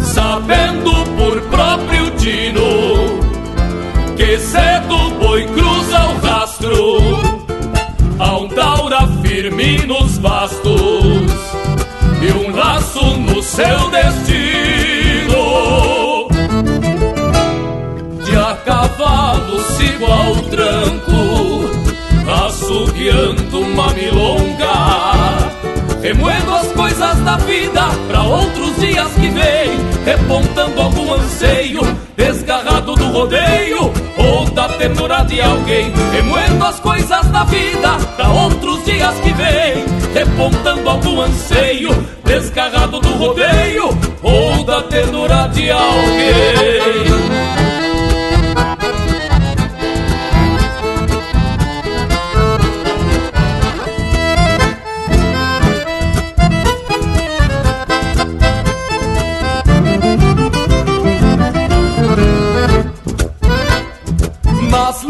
sabendo 0.01 0.91
por 1.17 1.41
próprio 1.49 2.09
tino 2.11 3.25
que 4.15 4.39
cedo 4.39 5.11
boi 5.19 5.45
cruza 5.47 5.99
o 6.05 6.25
rastro 6.25 6.99
a 8.17 8.37
um 8.37 8.47
taura 8.47 9.07
firme 9.21 9.85
nos 9.85 10.17
bastos 10.17 11.31
e 12.21 12.31
um 12.31 12.55
laço 12.55 13.05
no 13.17 13.43
seu 13.43 13.89
destino. 13.91 15.45
De 18.23 18.35
a 18.35 18.55
cavalo 18.65 19.59
sigo 19.75 20.05
ao 20.05 20.35
tranco, 20.43 21.14
assobiando 23.15 23.61
uma 23.61 23.93
milonga. 23.93 25.51
Remoendo 26.01 26.53
as 26.53 26.67
coisas 26.73 27.19
da 27.21 27.37
vida 27.37 27.81
para 28.07 28.23
outros 28.23 28.75
dias 28.77 29.11
que 29.13 29.29
vem, 29.29 29.71
repontando 30.05 30.81
algum 30.81 31.13
anseio, 31.13 31.81
desgarrado 32.15 32.93
do 32.93 33.05
rodeio 33.07 33.91
ou 34.17 34.45
da 34.51 34.69
ternura 34.69 35.23
de 35.23 35.41
alguém. 35.41 35.91
Remoendo 36.11 36.63
as 36.63 36.79
coisas 36.79 37.25
da 37.31 37.43
vida 37.45 37.97
para 38.15 38.29
outros 38.29 38.85
dias 38.85 39.15
que 39.21 39.33
vem, 39.33 39.85
repontando 40.13 40.87
algum 40.87 41.21
anseio, 41.21 41.89
desgarrado 42.23 42.99
do 42.99 43.13
rodeio 43.15 43.89
ou 44.21 44.63
da 44.63 44.83
ternura 44.83 45.47
de 45.47 45.71
alguém. 45.71 47.34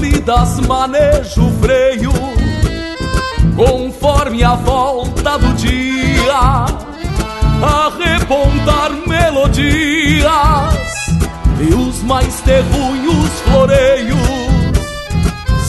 Nas 0.06 0.14
lidas 0.14 0.60
manejo 0.68 1.48
o 1.48 1.52
freio 1.60 2.12
Conforme 3.56 4.44
a 4.44 4.56
volta 4.56 5.38
do 5.38 5.54
dia 5.54 6.66
A 7.62 7.92
repontar 7.98 8.92
melodias 9.08 10.26
E 11.60 11.74
os 11.74 12.04
mais 12.04 12.42
terrunhos 12.42 13.30
floreios. 13.46 14.20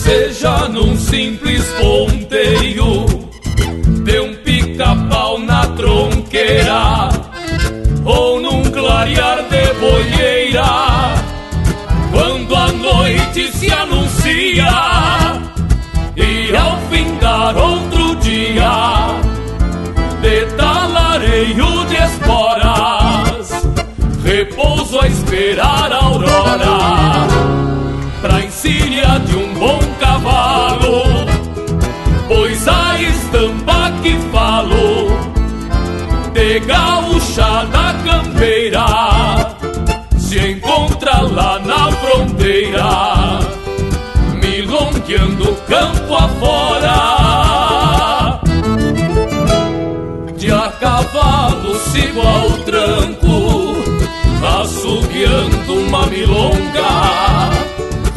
Seja 0.03 0.68
num 0.68 0.96
simples 0.96 1.64
ponteio 1.81 3.07
De 4.05 4.20
um 4.20 4.35
pica-pau 4.37 5.15
anuncia 14.61 15.42
E 16.16 16.57
ao 16.57 16.79
findar 16.88 17.57
outro 17.57 18.16
dia 18.16 19.21
De 20.21 20.47
talareio 20.57 21.85
de 21.87 21.97
esporas. 21.97 23.66
Repouso 24.25 25.01
a 25.01 25.07
esperar 25.07 25.92
a 25.92 26.05
aurora 26.05 27.27
Pra 28.21 28.45
insíria 28.45 29.21
de 29.21 29.37
um 29.37 29.55
bom 29.55 29.79
cavalo. 30.01 31.27
Pois 32.29 32.66
a 32.66 33.01
estampa 33.01 33.92
que 34.03 34.19
falo 34.33 35.16
De 36.33 36.59
gaúchada 36.61 37.95
campeira 38.05 38.87
Se 40.19 40.38
encontra 40.38 41.21
lá 41.23 41.61
na 41.61 41.92
fronteira 41.92 43.06
campo 45.77 46.15
afora. 46.15 46.97
De 50.37 50.51
a 50.51 50.71
cavalo 50.81 51.75
sigo 51.91 52.21
ao 52.21 52.51
tranco, 52.65 53.85
açougueando 54.61 55.75
uma 55.75 56.07
milonga. 56.07 57.51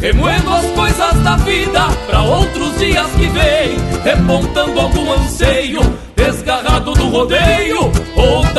Remoendo 0.00 0.50
as 0.50 0.66
coisas 0.70 1.14
da 1.22 1.36
vida 1.36 1.88
para 2.06 2.22
outros 2.22 2.78
dias 2.78 3.06
que 3.12 3.26
vem, 3.26 3.76
repontando 4.02 4.80
algum 4.80 5.12
anseio, 5.12 5.80
desgarrado 6.16 6.94
do 6.94 7.08
rodeio 7.10 7.92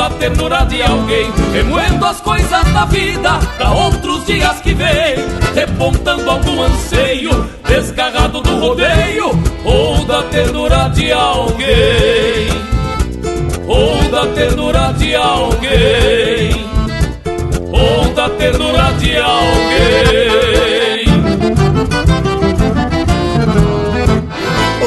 da 0.02 0.10
ternura 0.10 0.64
de 0.64 0.82
alguém. 0.82 1.32
Remoendo 1.52 2.04
as 2.04 2.20
coisas 2.20 2.72
da 2.72 2.84
vida 2.86 3.38
para 3.56 3.70
outros 3.70 4.26
dias 4.26 4.60
que 4.60 4.74
vem, 4.74 5.14
repontando 5.54 6.28
algum 6.28 6.62
anseio, 6.62 7.48
desgarrado 7.68 8.40
do 8.40 8.58
rodeio 8.58 9.30
ou 9.64 10.04
da 10.04 10.24
ternura 10.24 10.88
de 10.88 11.12
alguém. 11.12 12.48
Ou 13.68 14.10
da 14.10 14.26
ternura 14.26 14.92
de 14.98 15.14
alguém. 15.14 16.66
Ou 17.70 18.08
da 18.14 18.28
ternura 18.30 18.92
de 18.98 19.16
alguém. 19.16 20.61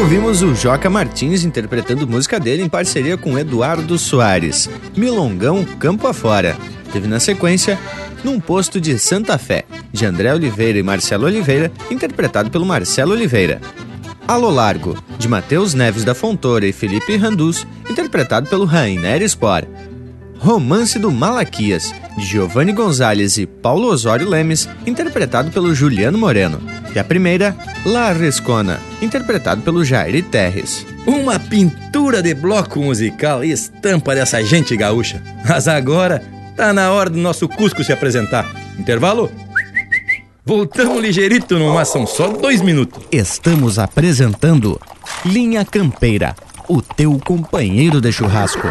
Ouvimos 0.06 0.44
o 0.44 0.54
Joca 0.54 0.88
Martins 0.88 1.44
interpretando 1.44 2.08
música 2.08 2.40
dele 2.40 2.62
em 2.62 2.70
parceria 2.70 3.18
com 3.18 3.40
Eduardo 3.40 3.98
Soares, 3.98 4.70
Milongão 4.96 5.66
Campo 5.80 6.06
Afora. 6.06 6.56
Teve 6.94 7.08
na 7.08 7.20
sequência 7.20 7.80
Num 8.24 8.40
Posto 8.40 8.80
de 8.80 9.00
Santa 9.00 9.36
Fé, 9.40 9.66
de 9.92 10.06
André 10.06 10.32
Oliveira 10.32 10.78
e 10.78 10.84
Marcelo 10.84 11.26
Oliveira, 11.26 11.72
interpretado 11.90 12.52
pelo 12.52 12.68
Marcelo 12.68 13.14
Oliveira. 13.14 13.60
Alô 14.28 14.52
Largo, 14.52 14.96
de 15.18 15.28
Matheus 15.28 15.74
Neves 15.74 16.04
da 16.04 16.14
Fontoura 16.14 16.68
e 16.68 16.72
Felipe 16.72 17.18
Randuz, 17.18 17.66
interpretado 17.90 18.48
pelo 18.48 18.66
Rainer 18.66 19.28
Spor. 19.28 19.66
Romance 20.46 21.00
do 21.00 21.12
Malaquias, 21.12 21.92
de 22.16 22.24
Giovanni 22.24 22.72
Gonzalez 22.72 23.36
e 23.36 23.48
Paulo 23.48 23.88
Osório 23.88 24.30
Lemes, 24.30 24.70
interpretado 24.86 25.50
pelo 25.50 25.74
Juliano 25.74 26.20
Moreno. 26.20 26.62
E 26.94 27.00
a 27.00 27.04
primeira, 27.04 27.58
La 27.84 28.12
Rescona, 28.12 28.80
interpretado 29.02 29.64
pelo 29.64 29.84
Jair 29.84 30.24
Terres. 30.26 30.86
Uma 31.08 31.40
pintura 31.40 32.22
de 32.22 32.36
bloco 32.36 32.80
musical 32.80 33.44
e 33.44 33.52
estampa 33.52 34.14
dessa 34.14 34.44
gente 34.46 34.78
gaúcha. 34.78 35.20
Mas 35.50 35.68
agora 35.68 36.22
tá 36.56 36.72
na 36.72 36.92
hora 36.92 37.10
do 37.10 37.18
nosso 37.18 37.50
Cusco 37.50 37.84
se 37.84 37.92
apresentar. 37.92 38.46
Intervalo? 38.78 39.32
Voltamos 40.46 41.02
ligeirito 41.02 41.58
no 41.58 41.74
mas 41.74 41.88
são 41.88 42.06
só 42.06 42.28
dois 42.28 42.62
minutos. 42.62 43.04
Estamos 43.12 43.80
apresentando 43.80 44.80
Linha 45.26 45.66
Campeira, 45.66 46.36
o 46.70 46.84
teu 46.84 47.18
companheiro 47.18 48.00
de 48.00 48.12
churrasco. 48.12 48.68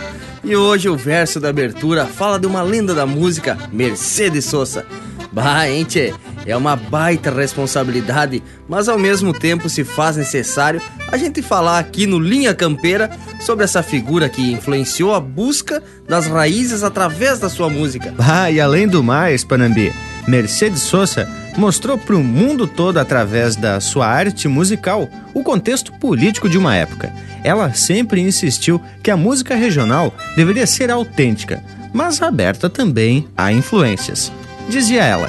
E 0.42 0.56
hoje 0.56 0.88
o 0.88 0.96
verso 0.96 1.38
da 1.38 1.50
abertura 1.50 2.06
fala 2.06 2.38
de 2.38 2.46
uma 2.46 2.62
lenda 2.62 2.94
da 2.94 3.06
música, 3.06 3.58
Mercedes 3.72 4.46
Sosa. 4.46 4.86
Bah, 5.32 5.68
hein, 5.68 5.84
tchê? 5.84 6.14
É 6.46 6.56
uma 6.56 6.74
baita 6.74 7.30
responsabilidade, 7.30 8.42
mas 8.68 8.88
ao 8.88 8.98
mesmo 8.98 9.32
tempo 9.32 9.68
se 9.68 9.84
faz 9.84 10.16
necessário 10.16 10.80
a 11.10 11.16
gente 11.16 11.42
falar 11.42 11.78
aqui 11.78 12.06
no 12.06 12.18
Linha 12.18 12.54
Campeira 12.54 13.10
sobre 13.40 13.64
essa 13.64 13.82
figura 13.82 14.28
que 14.28 14.52
influenciou 14.52 15.14
a 15.14 15.20
busca 15.20 15.82
das 16.08 16.26
raízes 16.26 16.82
através 16.82 17.38
da 17.38 17.48
sua 17.48 17.68
música. 17.68 18.14
Ah, 18.18 18.50
e 18.50 18.60
além 18.60 18.88
do 18.88 19.02
mais, 19.02 19.44
Panambi, 19.44 19.92
Mercedes 20.26 20.82
Sosa 20.82 21.28
mostrou 21.56 21.98
para 21.98 22.16
o 22.16 22.22
mundo 22.22 22.66
todo 22.66 22.98
através 22.98 23.56
da 23.56 23.80
sua 23.80 24.06
arte 24.06 24.48
musical 24.48 25.08
o 25.34 25.42
contexto 25.42 25.92
político 25.94 26.48
de 26.48 26.56
uma 26.56 26.74
época. 26.74 27.12
Ela 27.42 27.72
sempre 27.74 28.20
insistiu 28.20 28.80
que 29.02 29.10
a 29.10 29.16
música 29.16 29.54
regional 29.54 30.14
deveria 30.36 30.66
ser 30.66 30.90
autêntica, 30.90 31.62
mas 31.92 32.22
aberta 32.22 32.70
também 32.70 33.26
a 33.36 33.52
influências. 33.52 34.30
Dizia 34.68 35.02
ela: 35.02 35.28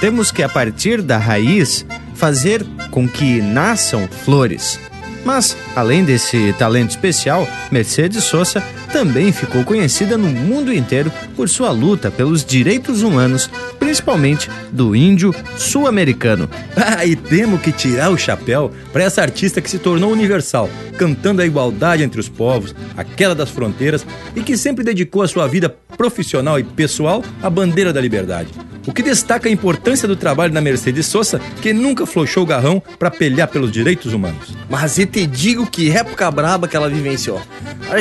temos 0.00 0.30
que, 0.30 0.42
a 0.42 0.48
partir 0.48 1.02
da 1.02 1.18
raiz, 1.18 1.86
fazer 2.14 2.64
com 2.90 3.08
que 3.08 3.40
nasçam 3.40 4.08
flores. 4.24 4.78
Mas, 5.24 5.56
além 5.74 6.04
desse 6.04 6.52
talento 6.58 6.90
especial, 6.90 7.48
Mercedes 7.70 8.24
Sosa 8.24 8.62
também 8.92 9.32
ficou 9.32 9.64
conhecida 9.64 10.16
no 10.16 10.28
mundo 10.28 10.72
inteiro 10.72 11.12
por 11.34 11.48
sua 11.48 11.70
luta 11.70 12.10
pelos 12.10 12.44
direitos 12.44 13.02
humanos, 13.02 13.50
principalmente 13.78 14.50
do 14.70 14.94
índio 14.94 15.34
sul-americano. 15.56 16.48
Ah, 16.88 17.04
e 17.04 17.16
temos 17.16 17.60
que 17.60 17.72
tirar 17.72 18.10
o 18.10 18.18
chapéu 18.18 18.70
para 18.92 19.02
essa 19.02 19.20
artista 19.20 19.60
que 19.60 19.68
se 19.68 19.78
tornou 19.78 20.12
universal, 20.12 20.70
cantando 20.96 21.42
a 21.42 21.46
igualdade 21.46 22.02
entre 22.02 22.20
os 22.20 22.28
povos, 22.28 22.74
aquela 22.96 23.34
das 23.34 23.50
fronteiras 23.50 24.06
e 24.36 24.40
que 24.40 24.56
sempre 24.56 24.84
dedicou 24.84 25.22
a 25.22 25.28
sua 25.28 25.48
vida 25.48 25.74
profissional 25.96 26.60
e 26.60 26.62
pessoal 26.64 27.24
à 27.42 27.50
bandeira 27.50 27.92
da 27.92 28.00
liberdade. 28.00 28.50
O 28.86 28.92
que 28.92 29.02
destaca 29.02 29.48
a 29.48 29.52
importância 29.52 30.06
do 30.06 30.14
trabalho 30.14 30.52
da 30.52 30.60
Mercedes 30.60 31.06
Sosa, 31.06 31.40
que 31.60 31.72
nunca 31.72 32.06
flochou 32.06 32.44
o 32.44 32.46
garrão 32.46 32.80
para 32.98 33.10
pelear 33.10 33.48
pelos 33.48 33.72
direitos 33.72 34.12
humanos. 34.12 34.54
Mas 34.70 34.96
e 34.96 35.04
te 35.04 35.26
digo 35.26 35.66
que 35.66 35.90
época 35.90 36.30
braba 36.30 36.68
que 36.68 36.76
ela 36.76 36.88
vivenciou. 36.88 37.42
A 37.90 38.00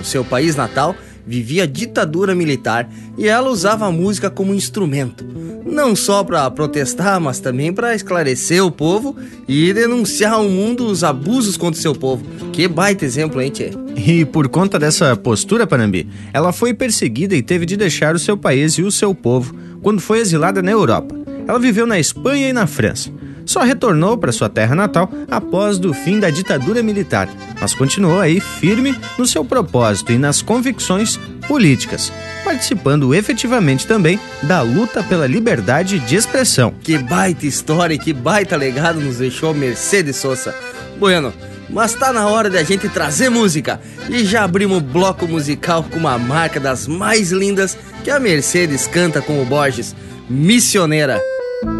O 0.00 0.04
seu 0.04 0.24
país 0.24 0.56
natal, 0.56 0.94
vivia 1.26 1.66
ditadura 1.66 2.34
militar 2.34 2.88
e 3.16 3.26
ela 3.26 3.48
usava 3.50 3.86
a 3.86 3.92
música 3.92 4.28
como 4.28 4.54
instrumento, 4.54 5.24
não 5.64 5.96
só 5.96 6.22
para 6.22 6.50
protestar, 6.50 7.20
mas 7.20 7.40
também 7.40 7.72
para 7.72 7.94
esclarecer 7.94 8.64
o 8.64 8.70
povo 8.70 9.16
e 9.48 9.72
denunciar 9.72 10.34
ao 10.34 10.48
mundo 10.48 10.86
os 10.86 11.02
abusos 11.02 11.56
contra 11.56 11.80
seu 11.80 11.94
povo. 11.94 12.24
Que 12.52 12.68
baita 12.68 13.04
exemplo, 13.04 13.40
hein, 13.40 13.50
tchê? 13.50 13.70
E 13.96 14.24
por 14.24 14.48
conta 14.48 14.78
dessa 14.78 15.16
postura, 15.16 15.66
Panambi, 15.66 16.08
ela 16.32 16.52
foi 16.52 16.74
perseguida 16.74 17.34
e 17.34 17.42
teve 17.42 17.64
de 17.64 17.76
deixar 17.76 18.14
o 18.14 18.18
seu 18.18 18.36
país 18.36 18.74
e 18.74 18.82
o 18.82 18.90
seu 18.90 19.14
povo 19.14 19.54
quando 19.82 20.00
foi 20.00 20.18
exilada 20.18 20.62
na 20.62 20.70
Europa. 20.70 21.14
Ela 21.46 21.58
viveu 21.58 21.86
na 21.86 21.98
Espanha 21.98 22.48
e 22.48 22.52
na 22.52 22.66
França. 22.66 23.10
Só 23.46 23.62
retornou 23.62 24.16
para 24.16 24.32
sua 24.32 24.48
terra 24.48 24.74
natal 24.74 25.10
após 25.30 25.78
do 25.78 25.92
fim 25.92 26.18
da 26.18 26.30
ditadura 26.30 26.82
militar, 26.82 27.28
mas 27.60 27.74
continuou 27.74 28.20
aí 28.20 28.40
firme 28.40 28.96
no 29.18 29.26
seu 29.26 29.44
propósito 29.44 30.12
e 30.12 30.18
nas 30.18 30.40
convicções 30.40 31.18
políticas, 31.46 32.12
participando 32.42 33.14
efetivamente 33.14 33.86
também 33.86 34.18
da 34.42 34.62
luta 34.62 35.02
pela 35.02 35.26
liberdade 35.26 35.98
de 35.98 36.16
expressão. 36.16 36.72
Que 36.82 36.98
baita 36.98 37.46
história 37.46 37.94
e 37.94 37.98
que 37.98 38.12
baita 38.12 38.56
legado 38.56 39.00
nos 39.00 39.18
deixou 39.18 39.52
Mercedes 39.52 40.16
Sosa. 40.16 40.54
Bueno, 40.98 41.32
mas 41.68 41.94
tá 41.94 42.12
na 42.12 42.28
hora 42.28 42.48
de 42.48 42.56
a 42.58 42.62
gente 42.62 42.88
trazer 42.88 43.28
música. 43.28 43.80
E 44.08 44.24
já 44.24 44.44
abrimos 44.44 44.82
bloco 44.82 45.26
musical 45.26 45.82
com 45.84 45.98
uma 45.98 46.18
marca 46.18 46.60
das 46.60 46.86
mais 46.86 47.30
lindas 47.32 47.76
que 48.02 48.10
a 48.10 48.20
Mercedes 48.20 48.86
canta 48.86 49.20
com 49.20 49.40
o 49.40 49.44
Borges, 49.44 49.94
Missioneira. 50.28 51.20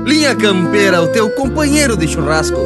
Linha 0.05 0.35
Campeira, 0.35 1.03
o 1.03 1.09
teu 1.09 1.31
companheiro 1.31 1.97
de 1.97 2.07
churrasco. 2.07 2.59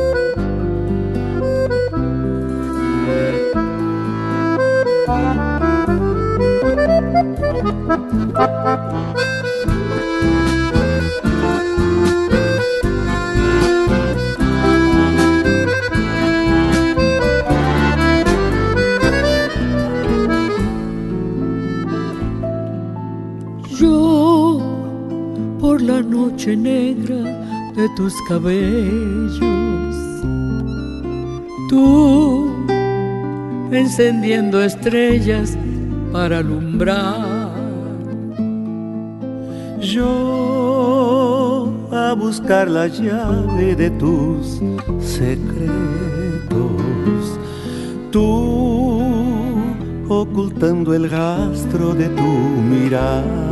Yo, 23.70 24.60
por 25.60 25.80
la 25.80 26.02
noche 26.02 26.56
negra 26.56 26.87
de 27.78 27.88
tus 27.90 28.14
cabellos, 28.22 29.40
tú 31.68 32.50
encendiendo 33.70 34.60
estrellas 34.60 35.56
para 36.12 36.38
alumbrar. 36.38 37.52
Yo 39.80 41.72
a 41.92 42.14
buscar 42.14 42.68
la 42.68 42.88
llave 42.88 43.76
de 43.76 43.90
tus 43.90 44.60
secretos. 45.00 45.78
Tú 48.10 49.00
ocultando 50.08 50.94
el 50.94 51.08
rastro 51.08 51.94
de 51.94 52.08
tu 52.08 52.22
mirar. 52.22 53.47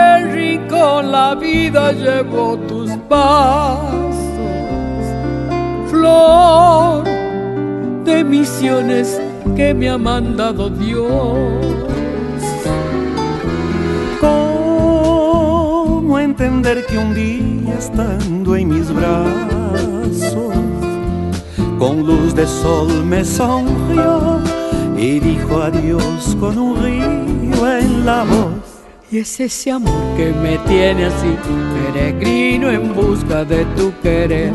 Qué 0.00 0.16
rico 0.32 1.02
la 1.02 1.34
vida 1.34 1.92
llevó 1.92 2.56
tus 2.68 2.90
pasos, 3.08 4.16
flor 5.90 7.04
de 8.04 8.24
misiones 8.24 9.20
que 9.56 9.74
me 9.74 9.90
ha 9.90 9.98
mandado 9.98 10.70
Dios. 10.70 11.66
¿Cómo 14.20 16.18
entender 16.18 16.86
que 16.86 16.98
un 16.98 17.14
día 17.14 17.74
estando 17.78 18.56
en 18.56 18.68
mis 18.68 18.92
brazos, 18.92 20.54
con 21.78 22.06
luz 22.06 22.34
de 22.34 22.46
sol 22.46 23.04
me 23.04 23.24
sonrió 23.24 24.40
y 24.96 25.20
dijo 25.20 25.62
adiós 25.62 26.36
con 26.38 26.58
un 26.58 26.82
río 26.82 27.78
en 27.78 28.04
la 28.04 28.24
voz? 28.24 28.69
Y 29.12 29.18
es 29.18 29.40
ese 29.40 29.72
amor 29.72 30.16
que 30.16 30.32
me 30.32 30.56
tiene 30.68 31.06
así, 31.06 31.36
peregrino 31.92 32.70
en 32.70 32.94
busca 32.94 33.44
de 33.44 33.64
tu 33.74 33.92
querer. 34.00 34.52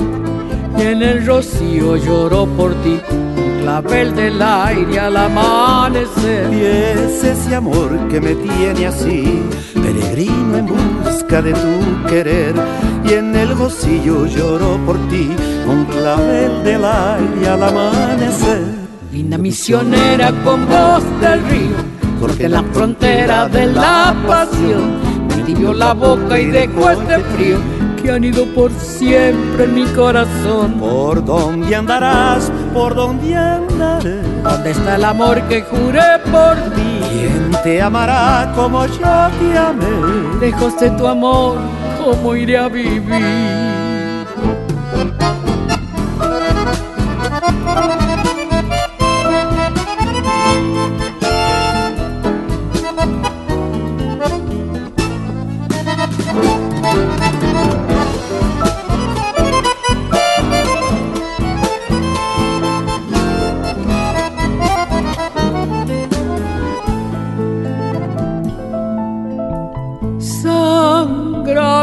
Y 0.78 0.82
en 0.82 1.04
el 1.04 1.26
rocío 1.26 1.98
lloró 1.98 2.46
por 2.46 2.74
ti, 2.76 2.98
un 3.12 3.62
clavel 3.64 4.16
del 4.16 4.42
aire 4.42 4.98
al 4.98 5.18
amanecer. 5.18 6.54
Y 6.54 6.62
es 6.64 7.22
ese 7.22 7.56
amor 7.56 8.08
que 8.08 8.22
me 8.22 8.34
tiene 8.34 8.88
así, 8.88 9.44
peregrino 9.74 10.58
en 10.58 10.68
busca 11.04 11.42
de 11.42 11.52
tu 11.52 12.08
querer. 12.08 12.56
Y 13.04 13.12
en 13.12 13.36
el 13.36 13.58
rocío 13.58 14.26
lloró 14.26 14.78
por 14.86 14.96
ti, 15.10 15.32
un 15.68 15.84
clavel 15.84 16.64
del 16.64 16.86
aire 16.86 17.50
al 17.50 17.62
amanecer. 17.62 18.64
Linda 19.12 19.38
misionera 19.38 20.32
con 20.46 20.66
voz 20.66 21.04
del 21.20 21.44
río 21.50 21.85
porque 22.26 22.46
en 22.46 22.54
la 22.54 22.64
frontera 22.64 23.48
de 23.48 23.68
la 23.68 24.16
pasión 24.26 25.00
me 25.28 25.44
tibió 25.44 25.74
la 25.74 25.94
boca 25.94 26.40
y 26.40 26.48
dejó 26.48 26.90
este 26.90 27.20
frío 27.20 27.58
que 28.02 28.10
han 28.10 28.24
ido 28.24 28.46
por 28.56 28.72
siempre 28.72 29.66
en 29.66 29.76
mi 29.76 29.86
corazón. 29.86 30.74
¿Por 30.80 31.24
dónde 31.24 31.76
andarás? 31.76 32.52
¿Por 32.74 32.96
dónde 32.96 33.36
andaré? 33.36 34.22
¿Dónde 34.44 34.72
está 34.72 34.96
el 34.96 35.04
amor 35.04 35.40
que 35.44 35.62
juré 35.62 36.18
por 36.32 36.56
ti? 36.74 37.00
¿Quién 37.12 37.52
te 37.64 37.80
amará 37.80 38.52
como 38.56 38.88
yo 38.88 38.96
te 38.96 39.58
amé? 39.60 40.40
Lejos 40.40 40.80
de 40.80 40.90
tu 40.92 41.06
amor, 41.06 41.60
¿cómo 42.04 42.36
iré 42.36 42.58
a 42.58 42.68
vivir? 42.68 43.04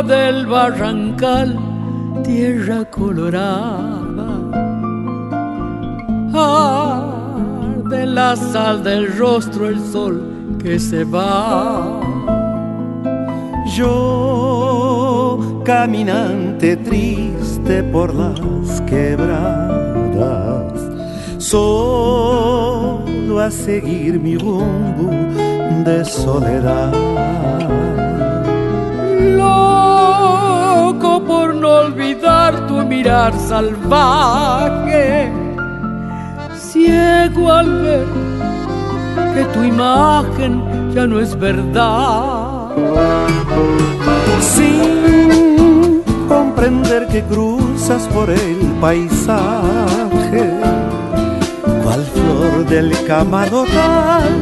Del 0.03 0.47
barrancal, 0.47 1.59
tierra 2.25 2.85
colorada. 2.85 3.93
de 7.91 8.07
la 8.07 8.35
sal 8.35 8.83
del 8.83 9.17
rostro 9.19 9.69
el 9.69 9.79
sol 9.79 10.57
que 10.62 10.79
se 10.79 11.05
va. 11.05 12.01
Yo, 13.77 15.62
caminante 15.65 16.77
triste 16.77 17.83
por 17.83 18.15
las 18.15 18.81
quebradas, 18.83 20.73
solo 21.38 23.41
a 23.41 23.51
seguir 23.51 24.19
mi 24.19 24.38
rumbo 24.38 25.11
de 25.85 26.05
soledad 26.05 27.12
por 31.33 31.55
no 31.55 31.71
olvidar 31.87 32.66
tu 32.68 32.77
mirar 32.92 33.33
salvaje, 33.51 35.33
ciego 36.68 37.51
al 37.61 37.71
ver 37.85 38.09
que 39.35 39.45
tu 39.55 39.61
imagen 39.75 40.53
ya 40.95 41.07
no 41.07 41.16
es 41.25 41.31
verdad. 41.38 42.68
Sin 44.55 46.03
comprender 46.29 47.03
que 47.12 47.23
cruzas 47.33 48.03
por 48.14 48.29
el 48.29 48.61
paisaje, 48.85 50.45
cual 51.83 52.03
flor 52.14 52.66
del 52.75 52.90
camarotal, 53.07 54.33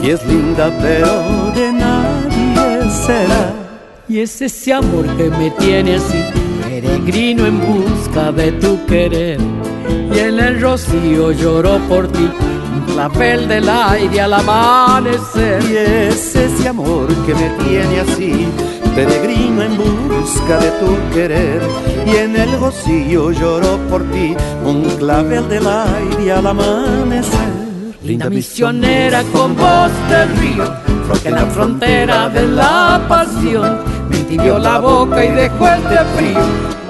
que 0.00 0.12
es 0.12 0.26
linda 0.26 0.66
pero 0.80 1.12
de 1.58 1.66
nadie 1.84 2.90
será 3.06 3.59
y 4.10 4.18
es 4.18 4.42
ese 4.42 4.72
amor 4.72 5.06
que 5.16 5.30
me 5.30 5.50
tiene 5.52 5.94
así, 5.94 6.18
peregrino 6.64 7.46
en 7.46 7.60
busca 7.60 8.32
de 8.32 8.50
tu 8.52 8.84
querer. 8.86 9.38
Y 10.12 10.18
en 10.18 10.40
el 10.40 10.60
rocío 10.60 11.30
lloró 11.30 11.78
por 11.88 12.08
ti, 12.08 12.28
un 12.74 12.92
clavel 12.92 13.46
del 13.46 13.68
aire 13.68 14.20
al 14.20 14.34
amanecer. 14.34 15.62
Y 15.62 15.76
es 15.76 16.34
ese 16.34 16.68
amor 16.68 17.06
que 17.24 17.34
me 17.34 17.50
tiene 17.64 18.00
así, 18.00 18.48
peregrino 18.96 19.62
en 19.62 19.76
busca 19.78 20.58
de 20.58 20.70
tu 20.72 21.14
querer. 21.14 21.62
Y 22.04 22.16
en 22.16 22.34
el 22.34 22.58
rocío 22.58 23.30
lloró 23.30 23.78
por 23.88 24.02
ti, 24.10 24.34
un 24.64 24.82
clavel 24.98 25.48
del 25.48 25.66
aire 25.68 26.32
al 26.32 26.46
amanecer. 26.48 27.60
Linda 28.02 28.28
misionera 28.28 29.22
con 29.32 29.54
voz 29.54 29.92
del 30.08 30.28
río, 30.38 30.64
porque 31.06 31.28
en 31.28 31.34
la 31.34 31.46
frontera 31.46 32.28
de 32.28 32.46
la 32.48 33.04
pasión 33.08 33.99
me 34.10 34.58
la 34.58 34.78
boca 34.78 35.24
y 35.24 35.30
dejó 35.30 35.66
este 35.66 35.98
frío 36.16 36.40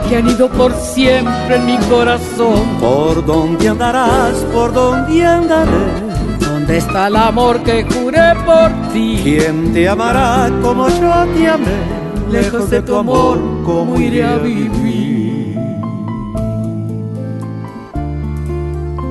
que 0.09 0.17
han 0.17 0.29
ido 0.29 0.49
por 0.49 0.73
siempre 0.75 1.57
en 1.57 1.67
mi 1.67 1.79
corazón. 1.89 2.65
¿Por 2.81 3.25
dónde 3.25 3.69
andarás? 3.69 4.35
¿Por 4.53 4.73
dónde 4.73 5.25
andaré? 5.25 5.71
¿Dónde 6.41 6.79
está 6.79 7.07
el 7.09 7.17
amor 7.17 7.63
que 7.63 7.85
juré 7.85 8.35
por 8.45 8.71
ti? 8.93 9.21
¿Quién 9.23 9.73
te 9.73 9.89
amará 9.89 10.51
como 10.63 10.89
yo 10.89 11.13
te 11.35 11.49
amé? 11.49 12.01
Lejos 12.31 12.71
de 12.71 12.83
tu 12.83 12.95
amor, 12.97 13.39
¿cómo 13.65 13.99
iré 13.99 14.25
a 14.25 14.37
vivir? 14.37 15.59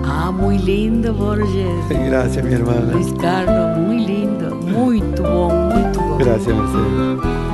Ah, 0.05 0.31
muy 0.31 0.57
lindo, 0.57 1.13
Borges. 1.13 1.67
Gracias, 1.89 2.45
mi 2.45 2.53
hermana. 2.53 2.91
Luis 2.93 3.13
Carlos, 3.21 3.77
muy 3.77 4.05
lindo, 4.05 4.55
muy 4.55 5.01
bom, 5.17 5.69
muy 5.69 5.83
bom. 5.93 6.17
Gracias, 6.17 6.55
Mercedes. 6.55 7.48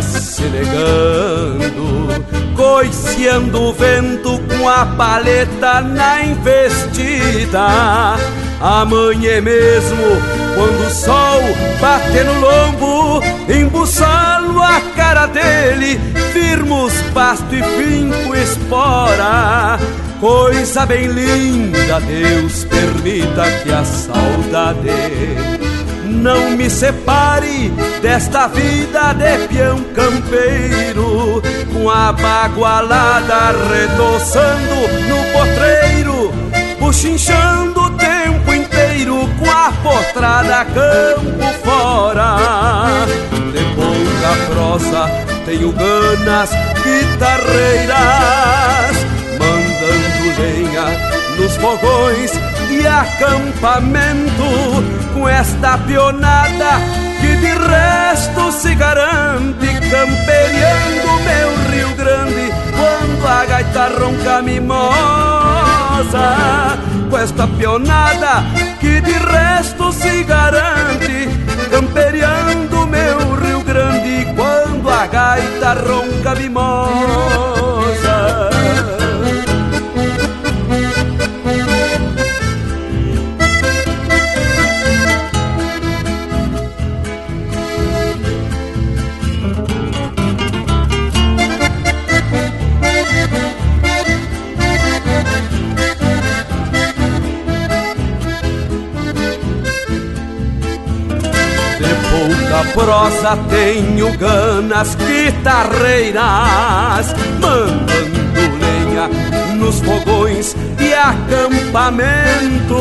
Se 0.00 0.42
negando, 0.42 2.08
coiceando 2.56 3.64
o 3.64 3.72
vento 3.72 4.40
com 4.48 4.68
a 4.68 4.86
paleta 4.86 5.82
na 5.82 6.24
investida. 6.24 8.16
Amanhã 8.60 9.42
mesmo, 9.42 10.02
quando 10.54 10.86
o 10.86 10.90
sol 10.90 11.42
bater 11.80 12.24
no 12.24 12.40
lombo, 12.40 13.22
embuçalo 13.46 14.62
a 14.62 14.80
cara 14.96 15.26
dele, 15.26 16.00
firmos 16.32 16.94
pasto 17.12 17.54
e 17.54 17.62
finco 17.62 18.34
espora. 18.34 19.78
Coisa 20.18 20.86
bem 20.86 21.08
linda, 21.08 22.00
Deus 22.00 22.64
permita 22.64 23.44
que 23.62 23.70
a 23.70 23.84
saudade 23.84 25.63
não 26.24 26.50
me 26.52 26.70
separe 26.70 27.68
desta 28.00 28.46
vida 28.46 29.12
de 29.12 29.46
peão 29.46 29.78
campeiro, 29.94 31.42
com 31.70 31.90
a 31.90 32.12
bagualada 32.12 33.52
redoçando 33.70 34.88
no 35.06 35.22
potreiro, 35.34 36.32
buchinchando 36.80 37.78
o 37.78 37.90
tempo 37.90 38.54
inteiro 38.54 39.28
com 39.38 39.50
a 39.50 39.70
potrada 39.82 40.64
campo 40.64 41.44
fora. 41.62 42.38
De 43.52 43.62
pouca 43.74 44.34
prosa 44.48 45.10
tenho 45.44 45.72
ganas 45.72 46.52
guitarreiras, 46.82 48.96
mandando 49.38 50.24
lenha 50.40 50.86
nos 51.36 51.54
fogões 51.56 52.32
de 52.68 52.86
acampamento, 52.86 54.44
com 55.24 55.28
esta 55.30 55.78
pionada 55.78 56.72
que 57.18 57.34
de 57.36 57.54
resto 57.54 58.52
se 58.52 58.74
garante, 58.74 59.68
camperiando 59.90 61.08
meu 61.24 61.48
Rio 61.70 61.96
Grande, 61.96 62.52
quando 62.76 63.26
a 63.26 63.46
gaita 63.46 63.88
ronca 63.98 64.42
mimosa. 64.42 64.84
Com 67.08 67.16
esta 67.16 67.46
pionada 67.46 68.44
que 68.80 69.00
de 69.00 69.12
resto 69.12 69.90
se 69.92 70.24
garante, 70.24 71.26
camperiando 71.70 72.86
meu 72.86 73.34
Rio 73.36 73.62
Grande, 73.62 74.26
quando 74.36 74.90
a 74.90 75.06
gaita 75.06 75.72
ronca 75.72 76.34
mimosa. 76.34 76.74
Da 102.54 102.62
prosa 102.72 103.36
tenho 103.50 104.16
ganas 104.16 104.94
guitarreiras, 104.94 106.22
mandando 107.40 108.42
lenha 108.60 109.08
nos 109.56 109.80
fogões 109.80 110.54
de 110.76 110.94
acampamento. 110.94 112.76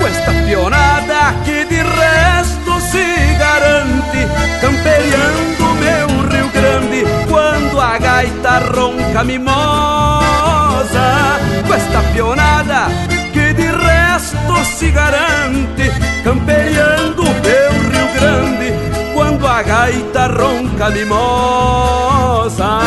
Com 0.00 0.06
esta 0.08 0.32
pionada 0.32 1.32
que 1.44 1.64
de 1.64 1.76
resto 1.76 2.80
se 2.90 3.04
garante, 3.38 4.26
camperiando 4.60 5.64
meu 5.78 6.08
Rio 6.28 6.50
Grande 6.50 7.04
quando 7.28 7.80
a 7.80 7.98
gaita 7.98 8.58
ronca 8.74 9.22
mimosa. 9.22 10.26
Com 11.68 11.72
esta 11.72 12.00
pionada 12.12 12.88
que 13.32 13.54
de 13.54 13.70
resto 13.70 14.64
se 14.76 14.90
garante, 14.90 15.88
camperiando 16.24 17.22
meu 17.22 17.70
Rio 17.80 17.91
Grande 18.12 18.72
quando 19.14 19.46
a 19.46 19.62
gaita 19.62 20.26
ronca 20.26 20.90
mimosa. 20.90 22.80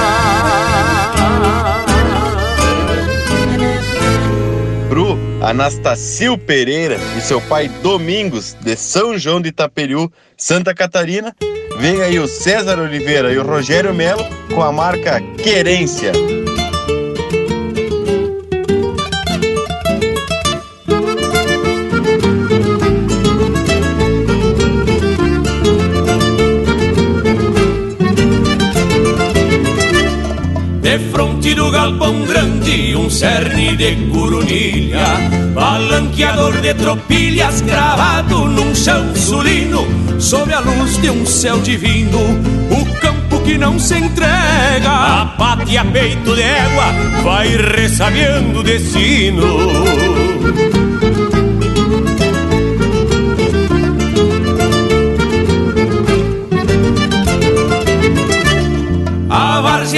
Pro 4.89 5.17
Anastácio 5.41 6.38
Pereira 6.38 6.97
e 7.17 7.21
seu 7.21 7.41
pai 7.41 7.69
Domingos, 7.82 8.55
de 8.61 8.76
São 8.76 9.17
João 9.17 9.41
de 9.41 9.49
Itaperiú, 9.49 10.11
Santa 10.38 10.73
Catarina. 10.73 11.36
Vem 11.78 12.01
aí 12.01 12.19
o 12.19 12.28
César 12.28 12.80
Oliveira 12.80 13.32
e 13.32 13.38
o 13.38 13.43
Rogério 13.43 13.93
Melo 13.93 14.23
com 14.53 14.63
a 14.63 14.71
marca 14.71 15.21
Querência. 15.43 16.13
De 30.95 31.11
fronte 31.11 31.53
do 31.53 31.69
galpão 31.71 32.21
grande, 32.21 32.95
um 32.95 33.09
cerne 33.09 33.75
de 33.75 33.97
curunilha, 34.13 35.03
balanqueador 35.53 36.61
de 36.61 36.73
tropilhas, 36.73 37.59
gravado 37.59 38.45
num 38.45 38.73
chão 38.73 39.13
sulino, 39.13 39.85
sob 40.21 40.53
a 40.53 40.61
luz 40.61 40.97
de 41.01 41.09
um 41.09 41.25
céu 41.25 41.59
divino, 41.59 42.17
o 42.71 42.85
campo 43.01 43.41
que 43.41 43.57
não 43.57 43.77
se 43.77 43.97
entrega, 43.97 44.89
a 44.89 45.25
pátria 45.37 45.83
peito 45.83 46.33
de 46.33 46.41
égua, 46.41 46.85
vai 47.23 47.49
ressabiando 47.57 48.59
o 48.59 48.63
destino. 48.63 49.43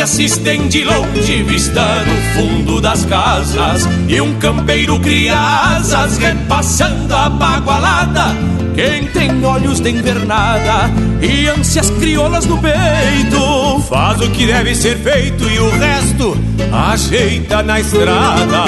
Se 0.06 0.24
estende 0.24 0.84
longe, 0.84 1.44
vista 1.44 1.82
no 2.06 2.42
fundo 2.42 2.80
das 2.80 3.04
casas 3.06 3.88
E 4.08 4.22
um 4.22 4.34
campeiro 4.36 5.00
cria 5.00 5.38
asas, 5.38 6.18
repassando 6.18 7.14
a 7.14 7.30
bagualada. 7.30 8.36
Quem 8.74 9.06
tem 9.08 9.44
olhos 9.44 9.80
de 9.80 9.90
invernada 9.90 10.90
e 11.22 11.48
ânsias 11.48 11.90
criolas 11.90 12.46
no 12.46 12.58
peito 12.58 13.80
Faz 13.90 14.22
o 14.22 14.30
que 14.30 14.46
deve 14.46 14.76
ser 14.76 14.98
feito 14.98 15.44
e 15.44 15.60
o 15.60 15.70
resto 15.72 16.38
ajeita 16.72 17.64
na 17.64 17.80
estrada. 17.80 18.64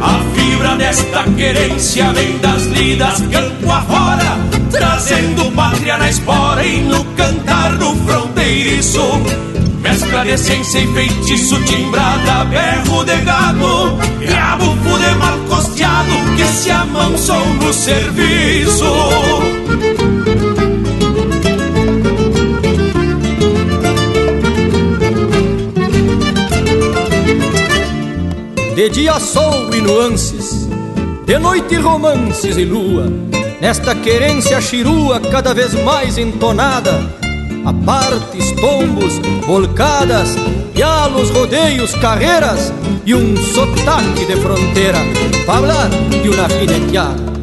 A 0.00 0.20
fibra 0.34 0.76
desta 0.76 1.24
querência 1.36 2.12
vem 2.12 2.38
das 2.38 2.64
lidas 2.66 3.20
campo 3.30 3.70
afora, 3.70 4.38
trazendo 4.72 5.52
pátria 5.52 5.96
na 5.98 6.08
espora 6.08 6.64
e 6.64 6.80
no 6.80 7.04
cantar 7.16 7.76
do 7.76 7.94
fronteiriço. 8.04 9.02
Mescla 9.80 10.24
de 10.24 10.38
ciência 10.38 10.78
e 10.78 10.86
feitiço, 10.94 11.60
timbrada, 11.64 12.44
berro 12.44 13.04
de 13.04 13.16
gado, 13.18 13.98
e 14.20 14.32
abufo 14.32 14.98
de 14.98 15.14
mal 15.16 15.38
costeado 15.48 16.12
que 16.36 16.44
se 16.46 16.70
amansou 16.70 17.44
no 17.60 17.72
serviço. 17.72 18.84
De 28.74 28.88
dia 28.88 29.20
sol 29.20 29.74
e 29.74 29.80
nuances, 29.80 30.68
de 31.26 31.38
noite 31.38 31.76
romances 31.76 32.56
e 32.56 32.64
lua, 32.64 33.12
nesta 33.62 33.94
querência 33.94 34.60
chirua 34.60 35.20
cada 35.20 35.54
vez 35.54 35.72
mais 35.84 36.18
entonada, 36.18 36.90
a 37.64 37.72
partes, 37.72 38.50
tombos, 38.60 39.20
volcadas, 39.46 40.30
dialos, 40.74 41.30
rodeios, 41.30 41.94
carreiras 41.94 42.72
e 43.06 43.14
um 43.14 43.36
sotaque 43.36 44.26
de 44.26 44.34
fronteira, 44.38 44.98
falar 45.46 45.88
de 45.90 46.28
uma 46.28 46.48
jineteada. 46.48 47.41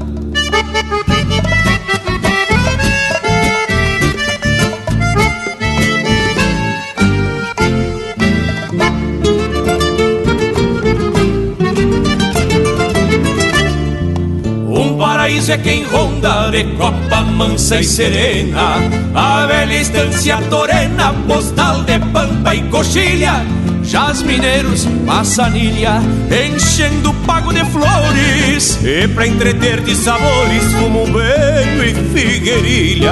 É 15.52 15.58
quem 15.58 15.84
ronda 15.84 16.52
de 16.52 16.64
copa 16.76 17.22
mansa 17.22 17.80
e 17.80 17.84
serena. 17.84 18.76
A 19.16 19.46
velha 19.48 19.82
estância 19.82 20.38
torena, 20.50 21.14
postal 21.28 21.84
de 21.84 21.98
pampa 22.00 22.54
e 22.56 22.62
coxilha. 22.64 23.46
Jaz 23.84 24.22
mineiros, 24.22 24.86
passanilha, 25.06 26.02
enchendo 26.30 27.10
o 27.10 27.14
pago 27.26 27.52
de 27.52 27.66
flores. 27.66 28.80
E 28.84 29.08
pra 29.08 29.26
entreter 29.26 29.82
de 29.82 29.96
sabores, 29.96 30.64
fumo 30.74 31.06
velho 31.06 31.84
e 31.84 31.94
figueirilha 32.14 33.12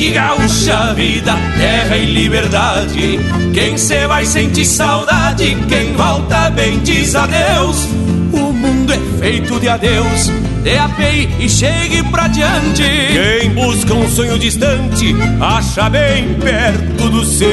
gente 0.00 0.12
gaúcha, 0.12 0.94
vida, 0.94 1.34
terra 1.58 1.96
e 1.96 2.06
liberdade. 2.06 3.20
Quem 3.52 3.76
se 3.76 4.06
vai 4.06 4.24
sentir 4.24 4.64
saudade, 4.64 5.54
quem 5.68 5.92
volta 5.92 6.48
bem 6.50 6.78
diz 6.80 7.14
adeus. 7.14 7.86
O 8.32 8.50
mundo 8.50 8.94
é 8.94 8.98
feito 9.20 9.60
de 9.60 9.68
adeus, 9.68 10.30
de 10.62 10.78
API 10.78 11.28
e 11.38 11.48
chegue 11.48 12.02
pra 12.04 12.28
diante. 12.28 12.82
Quem 12.82 13.50
busca 13.50 13.92
um 13.92 14.08
sonho 14.08 14.38
distante, 14.38 15.14
acha 15.38 15.90
bem 15.90 16.34
perto 16.34 17.10
do 17.10 17.24
seu. 17.24 17.48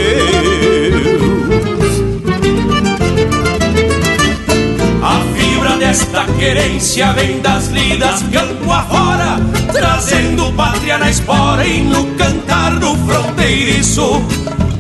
A 5.04 5.20
fibra 5.36 5.78
desta 5.78 6.24
querência 6.40 7.12
vem 7.12 7.42
das 7.42 7.68
lidas 7.68 8.24
campo 8.32 8.72
afora, 8.72 9.38
trazendo 9.78 10.52
pátria 10.54 10.98
na 10.98 11.10
espora 11.10 11.66
e 11.66 11.82
no 11.82 12.06
cantar 12.16 12.72
do 12.80 12.96
fronteiriço. 13.06 14.22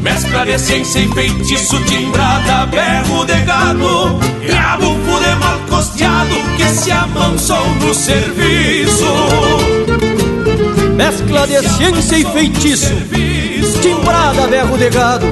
Mescla 0.01 0.45
de 0.45 0.57
ciência 0.57 0.99
e 0.99 1.07
feitiço, 1.13 1.79
timbrada, 1.83 2.65
berro 2.67 3.25
de 3.25 3.39
gado, 3.41 4.19
bufo 4.79 5.19
de 5.19 5.35
mal 5.35 5.59
costeado 5.69 6.35
que 6.55 6.65
se 6.69 6.91
amansou 6.91 7.67
no 7.81 7.93
serviço. 7.93 9.05
Mescla 10.95 11.47
de 11.47 11.67
ciência 11.69 12.17
e 12.17 12.25
feitiço, 12.25 12.93
timbrada, 13.81 14.47
berro 14.47 14.77
de 14.77 14.89
gado, 14.89 15.27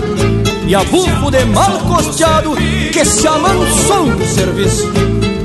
e 0.67 0.75
abufo 0.75 1.31
de 1.31 1.45
mal 1.45 1.79
costeado 1.79 2.55
que 2.91 3.05
se 3.05 3.27
amansou 3.27 4.05
no 4.05 4.27
serviço. 4.27 4.91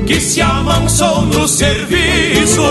Que 0.05 0.19
se 0.19 0.41
amansou 0.41 1.21
no 1.21 1.47
serviço. 1.47 2.61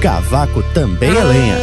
Cavaco 0.00 0.62
também 0.74 1.16
é 1.16 1.24
lenha. 1.24 1.56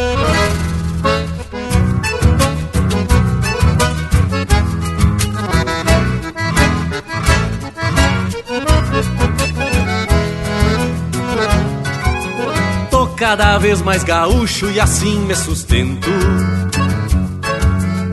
Tô 12.90 13.06
cada 13.08 13.58
vez 13.58 13.82
mais 13.82 14.04
gaúcho 14.04 14.70
e 14.70 14.80
assim 14.80 15.20
me 15.20 15.34
sustento. 15.34 16.10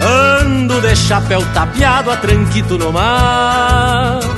Ando 0.02 0.82
de 0.82 0.96
chapéu 0.96 1.44
tapeado 1.54 2.12
a 2.12 2.18
tranquito 2.18 2.78
no 2.78 2.92
mar. 2.92 4.31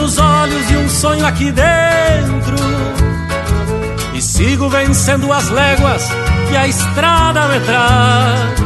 Nos 0.00 0.18
olhos 0.18 0.70
e 0.70 0.76
um 0.76 0.88
sonho 0.88 1.26
aqui 1.26 1.52
dentro. 1.52 2.56
E 4.14 4.22
sigo 4.22 4.68
vencendo 4.68 5.30
as 5.32 5.48
léguas 5.50 6.08
que 6.48 6.56
a 6.56 6.66
estrada 6.66 7.48
me 7.48 7.60
traz. 7.60 8.60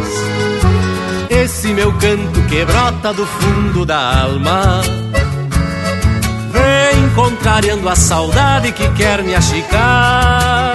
Esse 1.31 1.75
meu 1.75 1.93
canto 1.95 2.41
que 2.43 2.65
brota 2.65 3.12
do 3.12 3.27
fundo 3.27 3.85
da 3.85 4.23
alma. 4.23 4.81
Vem 6.53 7.09
contrariando 7.17 7.89
a 7.89 7.97
saudade 7.97 8.71
que 8.71 8.89
quer 8.91 9.23
me 9.23 9.35
achicar. 9.35 10.75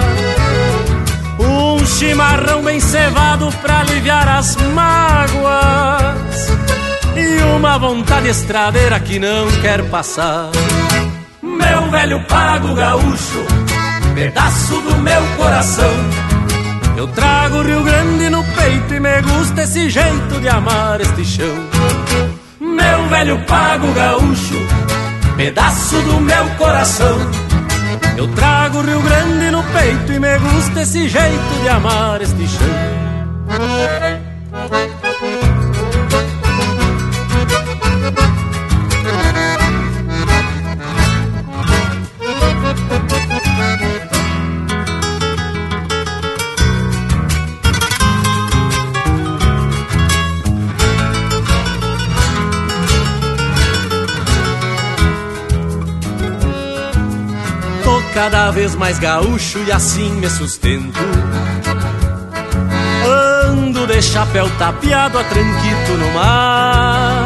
Um 1.38 1.86
chimarrão 1.86 2.62
bem 2.62 2.80
cevado 2.80 3.50
pra 3.62 3.80
aliviar 3.80 4.28
as 4.28 4.56
mágoas 4.56 6.19
e 7.30 7.42
uma 7.42 7.78
vontade 7.78 8.28
estradeira 8.28 8.98
que 9.00 9.18
não 9.18 9.48
quer 9.62 9.82
passar. 9.88 10.50
Meu 11.40 11.90
velho 11.90 12.24
pago 12.24 12.74
gaúcho, 12.74 13.44
pedaço 14.14 14.80
do 14.80 14.96
meu 14.98 15.22
coração. 15.36 15.94
Eu 16.96 17.06
trago 17.08 17.58
o 17.58 17.62
Rio 17.62 17.82
Grande 17.82 18.28
no 18.28 18.44
peito 18.44 18.94
e 18.94 19.00
me 19.00 19.22
gusta 19.22 19.62
esse 19.62 19.88
jeito 19.88 20.40
de 20.40 20.48
amar 20.48 21.00
este 21.00 21.24
chão. 21.24 21.54
Meu 22.60 23.08
velho 23.08 23.38
pago 23.46 23.92
gaúcho, 23.92 24.66
pedaço 25.36 25.96
do 26.02 26.20
meu 26.20 26.50
coração. 26.58 27.18
Eu 28.16 28.28
trago 28.34 28.78
o 28.78 28.82
Rio 28.82 29.00
Grande 29.00 29.50
no 29.50 29.62
peito 29.62 30.12
e 30.12 30.18
me 30.18 30.38
gusta 30.38 30.82
esse 30.82 31.08
jeito 31.08 31.62
de 31.62 31.68
amar 31.68 32.20
este 32.20 32.46
chão. 32.48 34.29
Cada 58.14 58.50
vez 58.50 58.74
mais 58.74 58.98
gaúcho 58.98 59.58
e 59.66 59.72
assim 59.72 60.12
me 60.12 60.28
sustento. 60.28 60.98
Ando 63.46 63.86
de 63.86 64.02
chapéu 64.02 64.48
tapeado 64.58 65.18
a 65.18 65.24
tranquito 65.24 65.92
no 65.98 66.12
mar. 66.12 67.24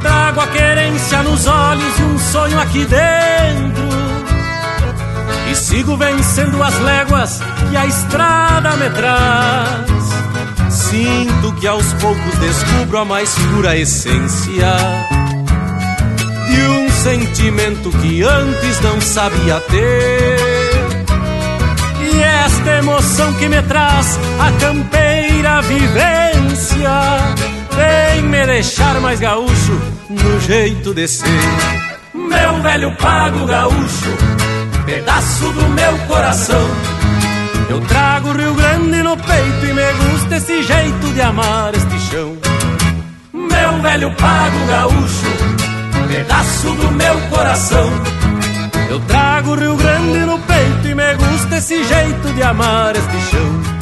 Trago 0.00 0.40
a 0.40 0.46
querência 0.48 1.22
nos 1.22 1.46
olhos 1.46 1.98
e 1.98 2.02
um 2.02 2.18
sonho 2.18 2.60
aqui 2.60 2.84
dentro. 2.84 3.86
E 5.50 5.54
sigo 5.54 5.96
vencendo 5.96 6.62
as 6.62 6.78
léguas 6.80 7.40
que 7.70 7.76
a 7.76 7.86
estrada 7.86 8.76
me 8.76 8.90
traz. 8.90 9.96
Sinto 10.70 11.52
que 11.54 11.66
aos 11.66 11.92
poucos 11.94 12.38
descubro 12.38 12.98
a 12.98 13.04
mais 13.04 13.34
pura 13.34 13.76
essência 13.76 14.76
de 16.48 16.60
um 16.62 16.85
sentimento 17.06 17.90
que 18.00 18.24
antes 18.24 18.80
não 18.80 19.00
sabia 19.00 19.60
ter. 19.60 20.38
E 22.00 22.20
esta 22.20 22.78
emoção 22.78 23.32
que 23.34 23.48
me 23.48 23.62
traz 23.62 24.18
a 24.40 24.50
campeira 24.60 25.62
vivência 25.62 26.90
vem 27.76 28.22
me 28.22 28.44
deixar 28.46 29.00
mais 29.00 29.20
gaúcho 29.20 29.80
no 30.10 30.40
jeito 30.40 30.92
de 30.92 31.06
ser. 31.06 31.28
Meu 32.12 32.60
velho 32.60 32.90
pago 32.96 33.46
gaúcho, 33.46 34.10
pedaço 34.84 35.52
do 35.52 35.68
meu 35.68 35.96
coração. 36.08 36.68
Eu 37.70 37.80
trago 37.82 38.30
o 38.30 38.36
Rio 38.36 38.54
Grande 38.54 39.02
no 39.04 39.16
peito 39.16 39.64
e 39.64 39.72
me 39.72 39.92
gusta 39.92 40.36
esse 40.38 40.60
jeito 40.60 41.12
de 41.14 41.22
amar 41.22 41.72
este 41.72 42.00
chão. 42.10 42.36
Meu 43.32 43.80
velho 43.80 44.10
pago 44.16 44.66
gaúcho, 44.66 45.55
pedaço 46.06 46.72
do 46.72 46.90
meu 46.92 47.20
coração. 47.28 47.90
Eu 48.88 49.00
trago 49.00 49.50
o 49.50 49.54
Rio 49.54 49.76
Grande 49.76 50.18
no 50.20 50.38
peito 50.38 50.88
e 50.88 50.94
me 50.94 51.14
gusta 51.14 51.56
esse 51.56 51.84
jeito 51.84 52.32
de 52.34 52.42
amar 52.42 52.94
este 52.94 53.30
chão. 53.30 53.76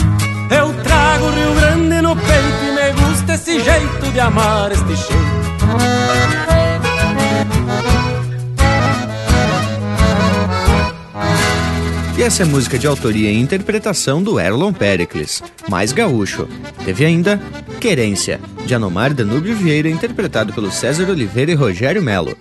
Eu 0.51 0.75
trago 0.83 1.27
o 1.27 1.31
Rio 1.31 1.55
Grande 1.55 2.01
no 2.01 2.17
peito 2.17 2.65
e 2.65 2.73
me 2.73 3.03
gusta 3.03 3.35
esse 3.35 3.61
jeito 3.61 4.13
de 4.13 4.21
amar 4.21 4.73
este 4.73 4.97
chão. 4.97 6.54
Essa 12.25 12.43
é 12.43 12.47
música 12.47 12.79
de 12.79 12.87
autoria 12.87 13.31
e 13.31 13.39
interpretação 13.39 14.23
do 14.23 14.41
Erlon 14.41 14.73
Pericles, 14.73 15.43
mais 15.69 15.93
gaúcho. 15.93 16.49
Teve 16.83 17.05
ainda 17.05 17.39
Querência, 17.79 18.41
de 18.65 18.75
Anomar 18.75 19.13
Danúbio 19.13 19.55
Vieira, 19.55 19.91
interpretado 19.91 20.51
pelo 20.55 20.71
César 20.71 21.11
Oliveira 21.11 21.53
e 21.53 21.55
Rogério 21.55 22.03
Melo. 22.03 22.35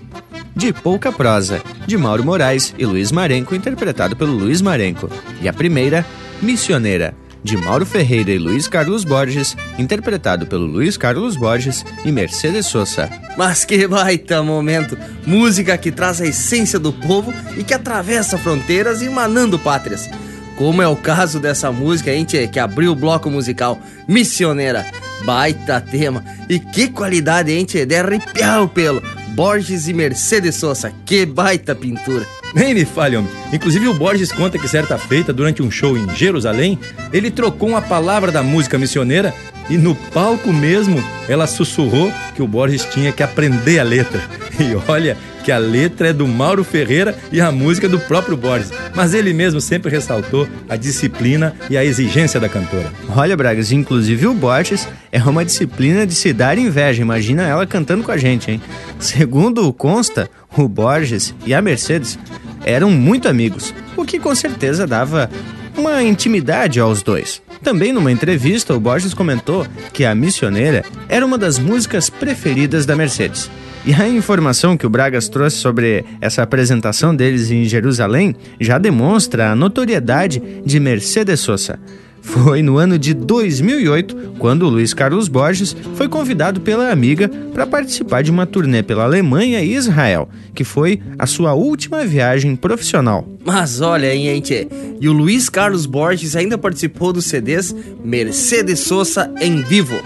De 0.55 0.71
Pouca 0.71 1.11
Prosa, 1.11 1.61
de 1.85 1.97
Mauro 1.97 2.23
Moraes 2.23 2.73
e 2.77 2.85
Luiz 2.85 3.11
Marenco, 3.11 3.53
interpretado 3.53 4.15
pelo 4.15 4.31
Luiz 4.31 4.61
Marenco. 4.61 5.09
E 5.41 5.49
a 5.49 5.53
primeira, 5.53 6.05
Missioneira, 6.41 7.13
de 7.43 7.57
Mauro 7.57 7.85
Ferreira 7.85 8.31
e 8.31 8.37
Luiz 8.37 8.67
Carlos 8.67 9.03
Borges, 9.03 9.57
interpretado 9.77 10.47
pelo 10.47 10.65
Luiz 10.65 10.95
Carlos 10.95 11.35
Borges 11.35 11.85
e 12.05 12.11
Mercedes 12.11 12.67
Sosa. 12.67 13.09
Mas 13.37 13.65
que 13.65 13.87
baita 13.87 14.41
momento! 14.41 14.97
Música 15.25 15.77
que 15.77 15.91
traz 15.91 16.21
a 16.21 16.25
essência 16.25 16.79
do 16.79 16.93
povo 16.93 17.33
e 17.57 17.63
que 17.63 17.73
atravessa 17.73 18.37
fronteiras 18.37 19.01
e 19.01 19.09
manando 19.09 19.59
pátrias. 19.59 20.09
Como 20.55 20.81
é 20.81 20.87
o 20.87 20.95
caso 20.95 21.39
dessa 21.39 21.71
música, 21.71 22.11
gente 22.11 22.47
que 22.47 22.59
abriu 22.59 22.91
o 22.91 22.95
bloco 22.95 23.29
musical 23.29 23.79
Missioneira. 24.07 24.85
Baita 25.25 25.81
tema. 25.81 26.23
E 26.47 26.59
que 26.59 26.89
qualidade, 26.89 27.51
hein, 27.51 27.65
tchê? 27.65 27.85
De 27.85 27.95
arrepiar 27.95 28.61
o 28.61 28.67
pelo. 28.67 29.01
Borges 29.33 29.87
e 29.87 29.93
Mercedes 29.93 30.55
Sosa. 30.55 30.93
Que 31.05 31.25
baita 31.25 31.73
pintura. 31.75 32.25
Nem 32.53 32.73
me 32.73 32.85
fale, 32.85 33.17
homem. 33.17 33.29
Inclusive 33.51 33.87
o 33.87 33.93
Borges 33.93 34.31
conta 34.31 34.59
que 34.59 34.67
certa 34.67 34.97
feita, 34.97 35.33
durante 35.33 35.63
um 35.63 35.71
show 35.71 35.97
em 35.97 36.07
Jerusalém, 36.15 36.77
ele 37.11 37.31
trocou 37.31 37.69
uma 37.69 37.81
palavra 37.81 38.31
da 38.31 38.43
música 38.43 38.77
missioneira 38.77 39.33
e 39.69 39.77
no 39.77 39.95
palco 39.95 40.53
mesmo 40.53 41.03
ela 41.27 41.47
sussurrou 41.47 42.11
que 42.35 42.41
o 42.41 42.47
Borges 42.47 42.85
tinha 42.85 43.11
que 43.11 43.23
aprender 43.23 43.79
a 43.79 43.83
letra. 43.83 44.21
E 44.59 44.75
olha 44.87 45.17
que 45.43 45.51
a 45.51 45.57
letra 45.57 46.09
é 46.09 46.13
do 46.13 46.27
Mauro 46.27 46.63
Ferreira 46.63 47.17
e 47.31 47.41
a 47.41 47.51
música 47.51 47.89
do 47.89 47.99
próprio 47.99 48.37
Borges, 48.37 48.71
mas 48.95 49.13
ele 49.13 49.33
mesmo 49.33 49.59
sempre 49.59 49.91
ressaltou 49.91 50.47
a 50.69 50.75
disciplina 50.75 51.53
e 51.69 51.77
a 51.77 51.83
exigência 51.83 52.39
da 52.39 52.47
cantora. 52.47 52.91
Olha, 53.09 53.35
Bragas, 53.35 53.71
inclusive 53.71 54.25
o 54.27 54.33
Borges 54.33 54.87
é 55.11 55.21
uma 55.21 55.43
disciplina 55.43 56.07
de 56.07 56.15
se 56.15 56.31
dar 56.31 56.57
inveja. 56.57 57.01
Imagina 57.01 57.43
ela 57.43 57.67
cantando 57.67 58.03
com 58.03 58.11
a 58.11 58.17
gente, 58.17 58.51
hein? 58.51 58.61
Segundo 58.99 59.71
consta, 59.73 60.29
o 60.55 60.67
Borges 60.67 61.35
e 61.45 61.53
a 61.53 61.61
Mercedes 61.61 62.17
eram 62.63 62.89
muito 62.89 63.27
amigos, 63.27 63.73
o 63.97 64.05
que 64.05 64.19
com 64.19 64.33
certeza 64.33 64.87
dava 64.87 65.29
uma 65.77 66.01
intimidade 66.03 66.79
aos 66.79 67.01
dois. 67.03 67.41
Também 67.61 67.91
numa 67.91 68.11
entrevista, 68.11 68.73
o 68.73 68.79
Borges 68.79 69.13
comentou 69.13 69.65
que 69.91 70.05
a 70.05 70.13
Missioneira 70.13 70.83
era 71.07 71.25
uma 71.25 71.37
das 71.37 71.57
músicas 71.57 72.09
preferidas 72.09 72.85
da 72.85 72.95
Mercedes. 72.95 73.49
E 73.85 73.93
a 73.93 74.07
informação 74.07 74.77
que 74.77 74.87
o 74.87 74.89
Bragas 74.89 75.27
trouxe 75.27 75.57
sobre 75.57 76.05
essa 76.21 76.41
apresentação 76.41 77.13
deles 77.13 77.51
em 77.51 77.65
Jerusalém 77.65 78.33
já 78.57 78.77
demonstra 78.77 79.51
a 79.51 79.55
notoriedade 79.55 80.41
de 80.65 80.79
Mercedes 80.79 81.41
Sosa. 81.41 81.77
Foi 82.21 82.61
no 82.61 82.77
ano 82.77 82.97
de 82.97 83.13
2008 83.13 84.35
quando 84.39 84.69
Luiz 84.69 84.93
Carlos 84.93 85.27
Borges 85.27 85.75
foi 85.95 86.07
convidado 86.07 86.61
pela 86.61 86.89
amiga 86.89 87.29
para 87.53 87.67
participar 87.67 88.23
de 88.23 88.31
uma 88.31 88.45
turnê 88.45 88.81
pela 88.81 89.03
Alemanha 89.03 89.61
e 89.61 89.73
Israel, 89.73 90.29
que 90.55 90.63
foi 90.63 91.01
a 91.19 91.27
sua 91.27 91.53
última 91.53 92.05
viagem 92.05 92.55
profissional. 92.55 93.27
Mas 93.43 93.81
olha, 93.81 94.15
hein, 94.15 94.23
gente, 94.23 94.65
e 95.01 95.09
o 95.09 95.13
Luiz 95.13 95.49
Carlos 95.49 95.85
Borges 95.85 96.37
ainda 96.37 96.57
participou 96.57 97.11
dos 97.11 97.25
CDs 97.25 97.75
Mercedes 98.01 98.79
Sosa 98.79 99.29
em 99.41 99.61
Vivo 99.61 100.01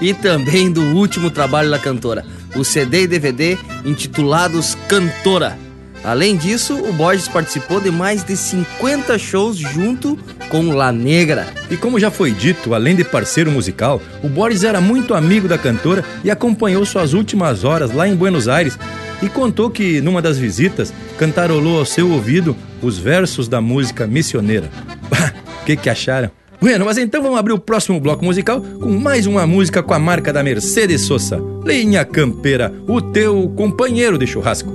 e 0.00 0.14
também 0.14 0.70
do 0.70 0.82
último 0.94 1.30
trabalho 1.30 1.70
da 1.70 1.78
cantora, 1.78 2.24
o 2.54 2.64
CD 2.64 3.02
e 3.02 3.06
DVD 3.06 3.58
intitulados 3.84 4.76
Cantora. 4.88 5.58
Além 6.02 6.36
disso, 6.36 6.74
o 6.74 6.92
Borges 6.94 7.28
participou 7.28 7.78
de 7.78 7.90
mais 7.90 8.24
de 8.24 8.34
50 8.34 9.18
shows 9.18 9.58
junto 9.58 10.18
com 10.48 10.72
La 10.72 10.90
Negra. 10.90 11.46
E 11.70 11.76
como 11.76 12.00
já 12.00 12.10
foi 12.10 12.32
dito, 12.32 12.72
além 12.72 12.96
de 12.96 13.04
parceiro 13.04 13.50
musical, 13.50 14.00
o 14.22 14.28
Borges 14.28 14.64
era 14.64 14.80
muito 14.80 15.12
amigo 15.14 15.46
da 15.46 15.58
cantora 15.58 16.02
e 16.24 16.30
acompanhou 16.30 16.84
suas 16.86 17.12
últimas 17.12 17.64
horas 17.64 17.92
lá 17.92 18.08
em 18.08 18.16
Buenos 18.16 18.48
Aires 18.48 18.78
e 19.22 19.28
contou 19.28 19.70
que, 19.70 20.00
numa 20.00 20.22
das 20.22 20.38
visitas, 20.38 20.92
cantarolou 21.18 21.78
ao 21.78 21.84
seu 21.84 22.10
ouvido 22.10 22.56
os 22.80 22.98
versos 22.98 23.46
da 23.46 23.60
música 23.60 24.06
missioneira. 24.06 24.70
O 25.60 25.64
que, 25.70 25.76
que 25.76 25.90
acharam? 25.90 26.30
Bueno, 26.60 26.84
mas 26.84 26.98
então 26.98 27.22
vamos 27.22 27.38
abrir 27.38 27.54
o 27.54 27.58
próximo 27.58 27.98
bloco 27.98 28.22
musical 28.22 28.60
com 28.60 28.90
mais 28.90 29.26
uma 29.26 29.46
música 29.46 29.82
com 29.82 29.94
a 29.94 29.98
marca 29.98 30.30
da 30.30 30.42
Mercedes 30.42 31.00
Sosa. 31.02 31.42
Linha 31.64 32.04
Campeira, 32.04 32.70
o 32.86 33.00
teu 33.00 33.50
companheiro 33.56 34.18
de 34.18 34.26
churrasco. 34.26 34.70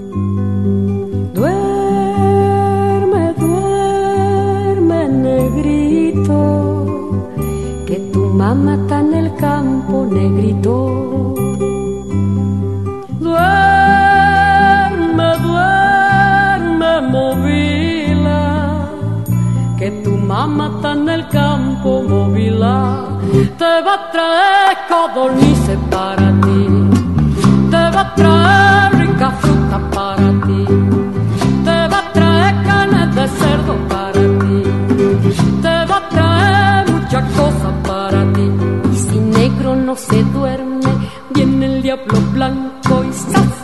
Duerme, 1.33 3.33
duerme, 3.37 5.07
negrito, 5.09 6.33
que 7.85 7.99
tu 8.11 8.33
mamá 8.33 8.79
campo, 9.39 10.05
negrito. 10.05 11.44
Mamá 20.27 20.71
está 20.75 20.93
en 20.93 21.09
el 21.09 21.27
campo, 21.29 22.03
movila. 22.07 23.07
Te 23.57 23.73
va 23.85 23.93
a 23.93 24.11
traer 24.11 24.77
codornices 24.89 25.79
para 25.89 26.27
ti, 26.43 26.61
te 27.71 27.83
va 27.95 28.01
a 28.01 28.15
traer 28.15 28.95
rica 29.01 29.31
fruta 29.41 29.77
para 29.97 30.27
ti, 30.45 30.65
te 31.65 31.77
va 31.91 31.99
a 31.99 32.13
traer 32.13 32.55
carne 32.67 33.07
de 33.17 33.27
cerdo 33.27 33.73
para 33.93 34.21
ti, 34.41 34.59
te 35.61 35.75
va 35.89 35.97
a 35.97 36.09
traer 36.09 36.91
muchas 36.91 37.25
cosas 37.39 37.73
para 37.87 38.21
ti. 38.33 38.47
Y 38.91 38.95
si 38.95 39.17
negro 39.19 39.75
no 39.75 39.95
se 39.95 40.23
duerme, 40.23 40.91
viene 41.33 41.65
el 41.65 41.81
diablo 41.81 42.19
blanco 42.33 43.03
y 43.09 43.13
¡zas! 43.13 43.55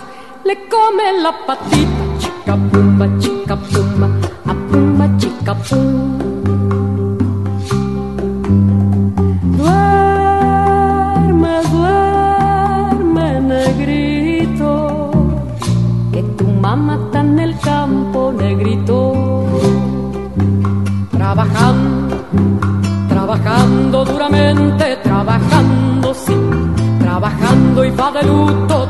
le 0.43 0.55
come 0.68 1.22
la 1.22 1.34
patita, 1.45 2.03
chica 2.20 2.55
pumba, 2.72 3.07
chica 3.20 3.55
pumba, 3.55 4.07
a 4.45 4.53
pumba, 4.70 5.18
chica 5.18 5.53
pumba. 5.55 6.11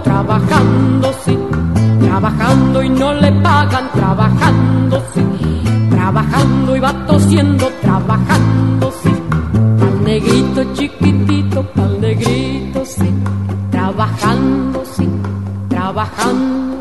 Trabajando, 0.03 1.11
sí. 1.25 1.38
Trabajando 2.01 2.84
y 2.84 2.89
no 2.89 3.13
le 3.13 3.32
pagan, 3.41 3.89
trabajando, 3.93 5.03
sí. 5.13 5.23
Trabajando 5.89 6.75
y 6.75 6.79
va 6.79 7.05
tosiendo, 7.05 7.67
trabajando, 7.82 8.91
sí. 9.03 9.13
Pa'l 9.79 10.03
negrito 10.03 10.63
chiquitito, 10.73 11.63
pa'l 11.73 12.01
negrito, 12.01 12.84
sí. 12.86 13.09
Trabajando, 13.71 14.84
sí. 14.86 15.09
Trabajando, 15.69 16.80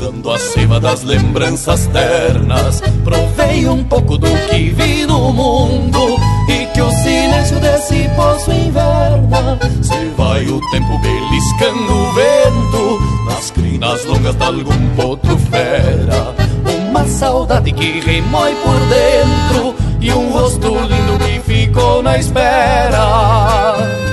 Buscando 0.00 0.30
a 0.30 0.38
seiva 0.38 0.80
das 0.80 1.02
lembranças 1.02 1.86
ternas. 1.88 2.80
Provei 3.04 3.68
um 3.68 3.84
pouco 3.84 4.16
do 4.16 4.28
que 4.48 4.70
vi 4.70 5.04
no 5.04 5.30
mundo 5.32 6.16
e 6.48 6.66
que 6.72 6.80
o 6.80 6.90
silêncio 6.90 7.60
desse 7.60 8.08
poço 8.16 8.50
inverna. 8.50 9.58
Se 9.82 10.06
vai 10.16 10.46
o 10.46 10.58
tempo 10.70 10.98
beliscando 10.98 11.92
o 11.92 12.12
vento 12.14 13.00
nas 13.26 13.50
crinas 13.50 14.04
longas 14.06 14.34
de 14.34 14.42
algum 14.42 14.88
potro 14.96 15.38
fera. 15.38 16.34
Uma 16.88 17.04
saudade 17.06 17.70
que 17.72 18.00
remói 18.00 18.54
por 18.54 18.80
dentro 18.88 19.74
e 20.00 20.10
um 20.12 20.30
rosto 20.30 20.68
lindo 20.68 21.18
que 21.24 21.40
ficou 21.40 22.02
na 22.02 22.16
espera. 22.16 24.09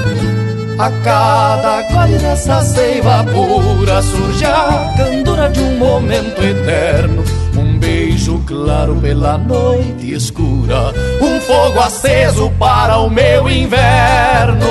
A 0.79 0.91
cada 1.03 1.81
gole 1.91 2.19
dessa 2.19 2.61
seiva 2.61 3.23
pura 3.23 3.99
surge 3.99 4.45
a 4.45 4.93
candura 4.95 5.49
de 5.49 5.59
um 5.59 5.75
momento 5.79 6.39
eterno. 6.39 7.23
Um 7.57 7.79
beijo 7.79 8.43
claro 8.45 8.95
pela 8.97 9.39
noite 9.39 10.13
escura, 10.13 10.93
um 11.19 11.41
fogo 11.41 11.79
aceso 11.79 12.51
para 12.59 12.99
o 12.99 13.09
meu 13.09 13.49
inverno. 13.49 14.67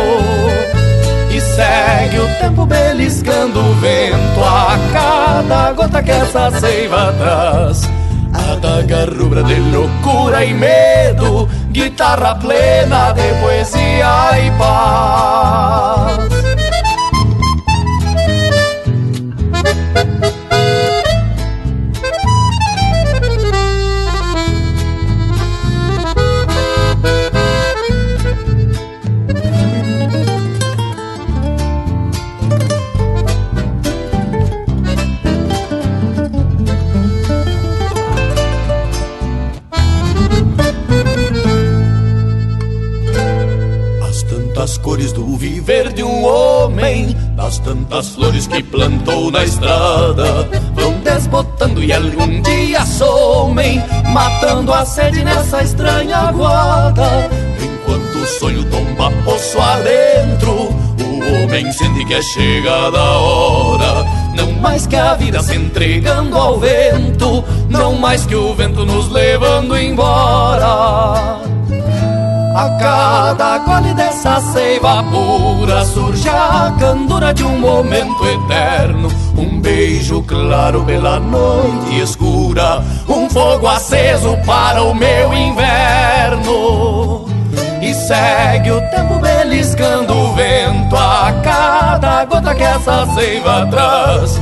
E 1.28 1.40
segue 1.40 2.20
o 2.20 2.28
tempo 2.40 2.64
beliscando 2.64 3.58
o 3.58 3.74
vento 3.74 4.44
a 4.44 4.78
cada 4.92 5.72
gota 5.72 6.00
que 6.04 6.12
essa 6.12 6.52
seiva 6.52 7.12
traz. 7.18 7.82
Adaga 8.52 9.06
rubra 9.06 9.42
de 9.42 9.54
loucura 9.54 10.44
e 10.44 10.54
medo, 10.54 11.48
guitarra 11.76 12.34
plena 12.36 13.12
de 13.12 13.34
poesia 13.42 14.40
e 14.40 14.50
paz. 14.52 16.65
Cores 44.86 45.10
do 45.10 45.36
viver 45.36 45.92
de 45.92 46.04
um 46.04 46.24
homem, 46.24 47.08
das 47.34 47.58
tantas 47.58 48.10
flores 48.10 48.46
que 48.46 48.62
plantou 48.62 49.32
na 49.32 49.42
estrada, 49.42 50.48
vão 50.74 50.92
desbotando 51.00 51.82
e 51.82 51.92
algum 51.92 52.40
dia 52.40 52.86
somem, 52.86 53.82
matando 54.12 54.72
a 54.72 54.86
sede 54.86 55.24
nessa 55.24 55.60
estranha 55.64 56.30
guarda. 56.30 57.28
Enquanto 57.60 58.14
o 58.16 58.26
sonho 58.38 58.64
tomba 58.70 59.10
poço 59.24 59.58
adentro, 59.58 60.52
o 60.52 61.42
homem 61.42 61.72
sente 61.72 62.04
que 62.04 62.14
é 62.14 62.22
chegada 62.22 62.96
a 62.96 63.18
hora. 63.18 64.04
Não 64.36 64.52
mais 64.52 64.86
que 64.86 64.94
a 64.94 65.14
vida 65.14 65.42
se 65.42 65.56
entregando 65.56 66.38
ao 66.38 66.60
vento, 66.60 67.42
não 67.68 67.94
mais 67.94 68.24
que 68.24 68.36
o 68.36 68.54
vento 68.54 68.86
nos 68.86 69.10
levando 69.10 69.76
embora. 69.76 71.45
A 72.56 72.70
cada 72.78 73.58
gole 73.58 73.92
dessa 73.92 74.40
seiva 74.40 75.04
pura 75.12 75.84
surge 75.84 76.26
a 76.26 76.74
candura 76.80 77.34
de 77.34 77.44
um 77.44 77.58
momento 77.58 78.24
eterno. 78.26 79.10
Um 79.36 79.60
beijo 79.60 80.22
claro 80.22 80.82
pela 80.82 81.20
noite 81.20 82.00
escura, 82.00 82.82
um 83.06 83.28
fogo 83.28 83.68
aceso 83.68 84.38
para 84.46 84.82
o 84.82 84.94
meu 84.94 85.34
inverno. 85.34 87.26
E 87.82 87.92
segue 87.92 88.70
o 88.70 88.80
tempo 88.90 89.18
beliscando 89.18 90.14
o 90.14 90.32
vento 90.32 90.96
a 90.96 91.34
cada 91.44 92.24
gota 92.24 92.54
que 92.54 92.62
essa 92.62 93.06
seiva 93.14 93.66
traz. 93.66 94.40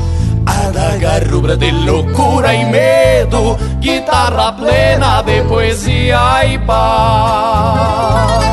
Adaga 0.75 1.21
rubra 1.31 1.57
de 1.57 1.71
loucura 1.71 2.53
e 2.53 2.65
medo, 2.65 3.57
guitarra 3.79 4.53
plena 4.55 5.23
de 5.23 5.41
poesia 5.45 6.45
e 6.47 6.59
paz. 6.59 8.45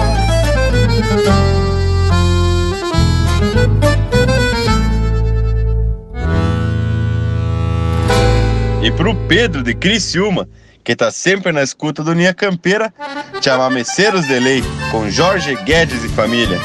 E 8.84 8.91
pro 8.91 9.15
Pedro 9.28 9.63
de 9.63 9.74
Criciúma, 9.74 10.47
que 10.84 10.95
tá 10.95 11.09
sempre 11.09 11.51
na 11.51 11.63
escuta 11.63 12.03
do 12.03 12.13
Linha 12.13 12.36
Campeira, 12.36 12.93
Chamameceiros 13.41 14.28
de 14.28 14.39
Lei, 14.39 14.63
com 14.91 15.09
Jorge 15.09 15.55
Guedes 15.65 16.03
e 16.03 16.09
família. 16.09 16.59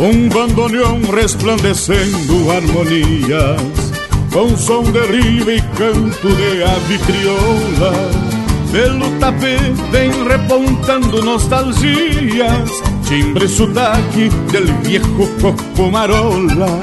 Um 0.00 0.28
bandoneão 0.28 1.00
resplandecendo 1.12 2.52
harmonias 2.52 3.92
Com 4.32 4.56
som 4.56 4.84
de 4.84 5.00
rio 5.00 5.50
e 5.50 5.60
canto 5.76 6.28
de 6.36 6.62
ave 6.62 6.98
crioula 6.98 7.92
Pelo 8.70 9.10
tapete 9.18 9.82
vem 9.90 10.10
repontando 10.24 11.20
nostalgias 11.20 12.70
Timbre 13.08 13.48
sotaque 13.48 14.28
del 14.52 14.66
viejo 14.84 15.28
cocomarola 15.40 16.80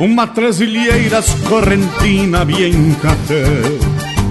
Uma 0.00 0.26
tresilheiras 0.26 1.32
correntina 1.48 2.44
bien 2.44 2.92
café 2.94 3.44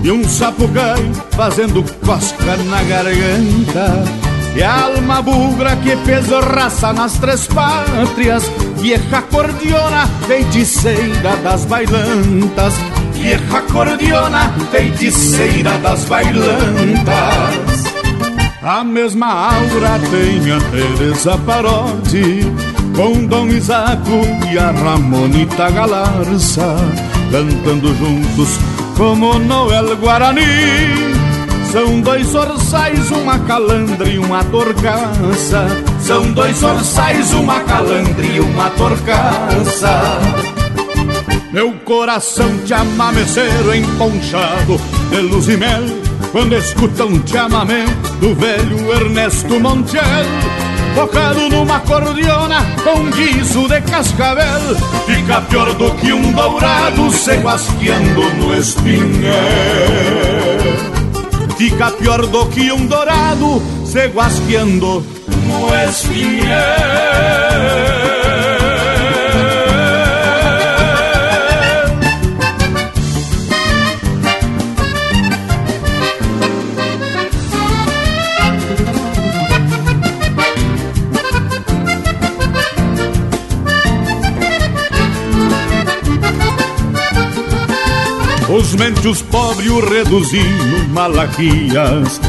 E 0.04 0.12
um 0.12 0.28
sapucai 0.28 1.12
fazendo 1.32 1.82
cosca 2.06 2.58
na 2.58 2.84
garganta 2.84 4.27
e 4.58 4.64
a 4.64 4.86
alma 4.86 5.22
bugra 5.22 5.76
que 5.78 5.96
fez 5.98 6.28
raça 6.30 6.92
nas 6.92 7.14
três 7.20 7.46
pátrias 7.46 8.44
Vieja 8.78 9.22
cordiona, 9.24 10.08
feiticeira 10.28 11.36
das 11.44 11.66
bailantas. 11.66 12.74
Vieja 13.14 13.62
cordiona, 13.72 14.54
feiticeira 14.72 15.78
das 15.80 16.06
bailantas. 16.06 17.84
A 18.64 18.84
mesma 18.84 19.28
aura 19.28 20.00
tem 20.10 20.52
a 20.52 20.60
Teresa 20.72 21.38
Parodi 21.38 22.42
Com 22.96 23.26
Dom 23.26 23.48
Isaco 23.48 24.22
e 24.52 24.58
a 24.58 24.72
Ramonita 24.72 25.70
Galarça 25.70 26.76
Cantando 27.32 27.96
juntos 27.96 28.60
como 28.98 29.38
Noel 29.40 29.96
Guarani 29.98 31.17
são 31.72 32.02
dois 32.02 32.34
orçais, 32.34 33.12
uma 33.12 33.40
calandra 33.40 34.08
e 34.08 34.18
uma 34.18 34.44
torcaça. 34.46 35.68
São 36.00 36.32
dois 36.32 36.64
orçais, 36.64 37.34
uma 37.34 37.60
calandra 37.62 38.26
e 38.26 38.40
uma 38.40 38.70
torcaça. 38.72 40.20
Meu 41.52 41.74
coração 41.86 42.58
te 42.60 42.74
amameceiro 42.74 43.74
emponchado 43.74 44.80
de 45.10 45.22
luz 45.22 45.48
e 45.48 45.56
mel 45.56 45.84
Quando 46.32 46.56
escuta 46.56 47.06
um 47.06 47.26
chamamé 47.26 47.86
do 48.20 48.36
velho 48.36 48.92
Ernesto 48.92 49.60
Montiel 49.60 50.04
Tocado 50.94 51.50
numa 51.50 51.80
cordiona 51.80 52.66
com 52.84 53.10
guiso 53.12 53.68
de 53.70 53.80
cascavel 53.82 54.76
Fica 55.06 55.42
pior 55.42 55.74
do 55.74 55.90
que 55.92 56.12
um 56.12 56.34
dourado 56.34 57.10
se 57.12 57.38
guasqueando 57.38 58.30
no 58.36 58.54
espinhel 58.54 60.57
Fica 61.58 61.90
pior 61.92 62.28
do 62.28 62.46
que 62.50 62.72
um 62.72 62.86
dourado 62.86 63.62
se 63.84 64.08
guasqueando 64.10 65.04
no 65.48 65.76
espinhel. 65.90 66.48
Os 88.68 88.76
mentios 88.76 89.22
pobres 89.22 89.72
o 89.72 89.80
reduzindo 89.80 90.90
malaquias. 90.90 92.20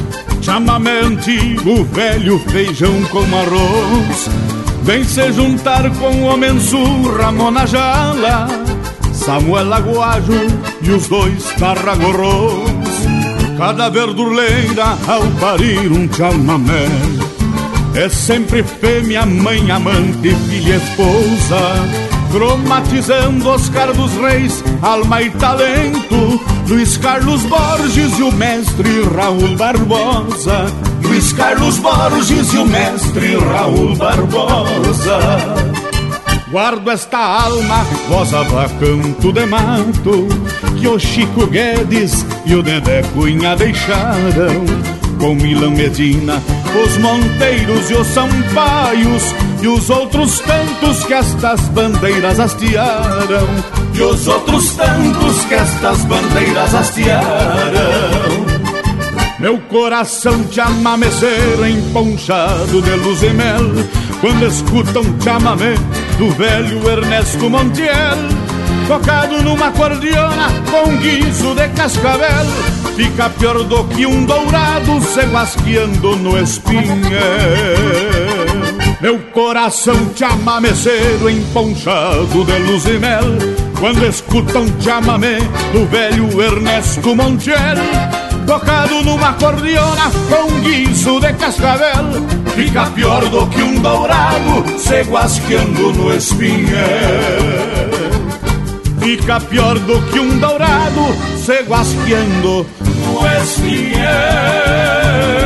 Chamamé 0.41 1.01
antigo, 1.01 1.83
velho 1.87 2.39
feijão 2.49 2.95
com 3.07 3.25
arroz. 3.37 4.31
Vem 4.85 5.03
se 5.03 5.33
juntar 5.33 5.91
com 5.97 6.07
o 6.07 6.27
homem 6.27 6.61
surra 6.61 7.67
Jala 7.67 8.47
Samuel 9.13 9.75
Aguajo 9.75 10.47
e 10.81 10.93
os 10.93 11.09
dois 11.09 11.43
tarragorros. 11.59 12.71
Cada 13.59 13.89
verdurleira 13.89 14.97
ao 15.09 15.23
parir 15.41 15.91
um 15.91 16.09
chamamé. 16.13 16.87
É 17.97 18.09
sempre 18.09 18.63
fêmea, 18.63 19.27
mãe, 19.27 19.69
amante, 19.73 20.33
filha, 20.49 20.77
esposa 20.77 22.08
Cromatizando 22.31 23.49
Oscar 23.49 23.93
dos 23.93 24.13
Reis, 24.15 24.63
alma 24.83 25.23
e 25.23 25.31
talento 25.31 26.41
Luiz 26.69 26.99
Carlos 26.99 27.43
Borges 27.45 28.19
e 28.19 28.23
o 28.23 28.31
mestre 28.31 29.03
Raul 29.15 29.57
Barbosa. 29.57 30.67
Luiz 31.03 31.33
Carlos 31.33 31.79
Borges 31.79 32.53
e 32.53 32.59
o 32.59 32.67
mestre 32.67 33.39
Raul 33.39 33.97
Barbosa. 33.97 35.19
Guardo 36.51 36.91
esta 36.91 37.19
alma, 37.19 37.85
voz 38.09 38.35
a 38.35 38.45
canto 38.79 39.33
de 39.33 39.47
mato 39.47 40.29
Que 40.79 40.89
o 40.89 40.99
Chico 40.99 41.47
Guedes 41.47 42.25
e 42.45 42.55
o 42.55 42.63
Dedé 42.63 43.03
Cunha 43.15 43.57
deixaram. 43.57 44.67
Com 45.19 45.35
Milan 45.35 45.71
Medina, 45.71 46.43
os 46.85 46.99
monteiros 46.99 47.91
e 47.91 47.95
os 47.95 48.07
sampaios, 48.09 49.35
e 49.61 49.69
os 49.69 49.91
outros 49.91 50.41
tantos 50.41 51.05
que 51.05 51.15
estas 51.15 51.61
bandeiras 51.69 52.39
hastearam, 52.39 53.49
e 53.95 54.03
os 54.03 54.27
outros 54.29 54.71
tantos 54.75 55.45
que 55.45 55.55
estas 55.55 55.99
bandeiras 56.05 56.75
hastearam. 56.75 58.47
Meu 59.39 59.59
coração 59.69 60.43
te 60.45 60.61
amamecer 60.61 61.61
emponchado 61.69 62.83
de 62.83 62.91
luz 62.97 63.23
e 63.23 63.31
mel. 63.31 63.61
Quando 64.21 64.47
escuta 64.47 64.99
um 64.99 65.21
chamamé 65.21 65.75
do 66.19 66.29
velho 66.33 66.89
Ernesto 66.91 67.49
Montiel. 67.49 68.49
Tocado 68.89 69.43
numa 69.43 69.71
cordiona 69.71 70.49
com 70.71 70.97
guiso 70.97 71.55
de 71.55 71.69
cascavel 71.69 72.47
Fica 72.97 73.29
pior 73.29 73.63
do 73.63 73.85
que 73.85 74.07
um 74.07 74.25
dourado 74.25 75.01
se 75.03 75.21
guasqueando 75.27 76.17
no 76.17 76.37
espinhel 76.37 76.79
Meu 79.01 79.19
coração 79.33 80.07
te 80.07 80.25
amamecer 80.25 81.21
emponchado 81.29 82.45
de 82.45 82.59
luz 82.59 82.85
e 82.87 82.99
mel. 82.99 83.23
Quando 83.79 84.05
escuta 84.05 84.59
um 84.59 84.81
chamamé 84.81 85.39
do 85.73 85.87
velho 85.87 86.43
Ernesto 86.43 87.15
Montiel. 87.15 87.77
Tocado 88.45 89.03
numa 89.05 89.35
cordiona 89.35 90.11
com 90.31 90.61
guiso 90.61 91.21
de 91.21 91.33
cascavel 91.35 92.39
Fica 92.57 92.87
pior 92.87 93.25
do 93.29 93.47
que 93.47 93.63
um 93.63 93.79
dourado 93.81 94.79
se 94.79 95.03
guasqueando 95.03 95.93
no 95.93 96.13
espinhel. 96.13 96.67
Fica 99.01 99.39
pior 99.39 99.79
do 99.79 100.03
que 100.11 100.19
um 100.19 100.39
dourado 100.39 101.15
se 101.37 101.63
guasqueando 101.63 102.67
no 103.05 103.43
espinhel 103.43 105.38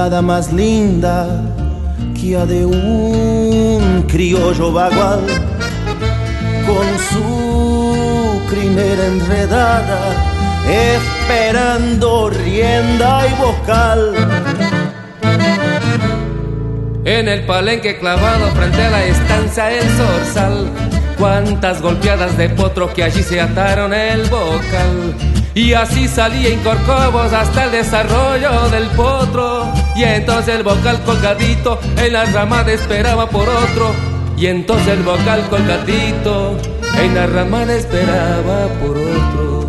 mirada 0.00 0.22
más 0.22 0.50
linda 0.50 1.26
que 2.18 2.34
a 2.34 2.46
de 2.46 2.64
un 2.64 4.06
criollo 4.08 4.72
bagual 4.72 5.20
con 6.66 6.86
su 7.10 8.40
crinera 8.48 9.04
enredada 9.04 10.00
esperando 10.66 12.30
rienda 12.30 13.26
y 13.26 13.34
vocal. 13.42 14.14
En 17.04 17.28
el 17.28 17.44
palenque 17.44 17.98
clavado 17.98 18.46
frente 18.52 18.82
a 18.82 18.90
la 18.90 19.04
estancia 19.04 19.70
el 19.70 19.86
zorzal, 19.98 20.70
cuántas 21.20 21.82
golpeadas 21.82 22.36
de 22.38 22.48
potro 22.48 22.92
que 22.92 23.04
allí 23.04 23.22
se 23.22 23.40
ataron 23.40 23.92
el 23.92 24.22
bocal. 24.30 25.14
Y 25.54 25.74
así 25.74 26.08
salía 26.08 26.48
en 26.48 26.60
corcovos 26.60 27.32
hasta 27.32 27.64
el 27.64 27.72
desarrollo 27.72 28.68
del 28.70 28.88
potro. 28.88 29.70
Y 29.94 30.04
entonces 30.04 30.56
el 30.56 30.62
vocal 30.62 30.98
colgadito 31.04 31.78
en 31.98 32.14
la 32.14 32.24
ramada 32.24 32.72
esperaba 32.72 33.28
por 33.28 33.48
otro. 33.48 33.92
Y 34.36 34.46
entonces 34.46 34.88
el 34.88 35.02
vocal 35.02 35.46
colgadito 35.50 36.56
en 36.98 37.14
la 37.14 37.26
ramada 37.26 37.74
esperaba 37.74 38.68
por 38.80 38.96
otro. 38.96 39.60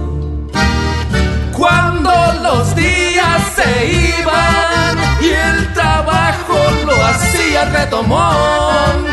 Cuando 1.51 2.11
los 2.41 2.73
días 2.75 3.41
se 3.55 4.19
iban 4.19 4.97
y 5.21 5.29
el 5.29 5.73
trabajo 5.73 6.57
lo 6.85 7.05
hacía 7.05 7.65
retomón, 7.65 9.05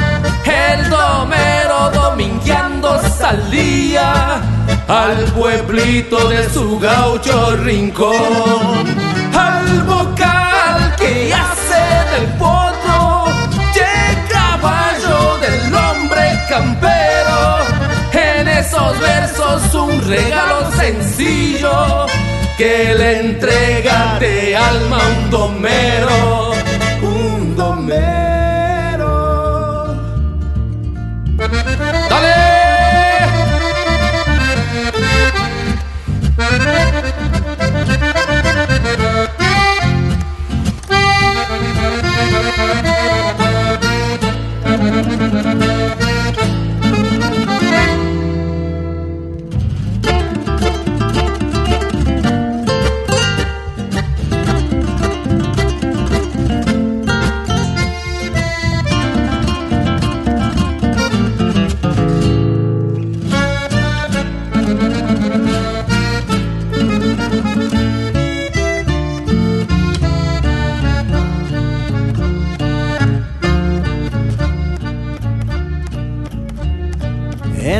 el 0.44 0.90
domingueando 1.90 3.00
salía 3.18 4.40
al 4.88 5.24
pueblito 5.34 6.28
de 6.28 6.48
su 6.50 6.78
gaucho 6.78 7.56
rincón, 7.56 8.86
al 9.34 9.82
vocal 9.82 10.94
que 10.96 11.32
hace 11.32 11.84
del 12.12 12.26
potro, 12.38 13.26
y 13.74 14.32
caballo 14.32 15.38
del 15.38 15.74
hombre 15.74 16.40
campero, 16.48 17.58
en 18.12 18.48
esos 18.48 18.98
versos 19.00 19.74
un 19.74 20.08
regalo 20.08 20.70
sencillo 20.72 22.06
que 22.56 22.94
le 22.98 23.20
entrega 23.20 24.18
de 24.18 24.56
alma 24.56 24.98
un 25.16 25.30
domero, 25.30 26.52
un 27.02 27.54
domero. 27.54 28.27
¡Dale! 31.50 32.58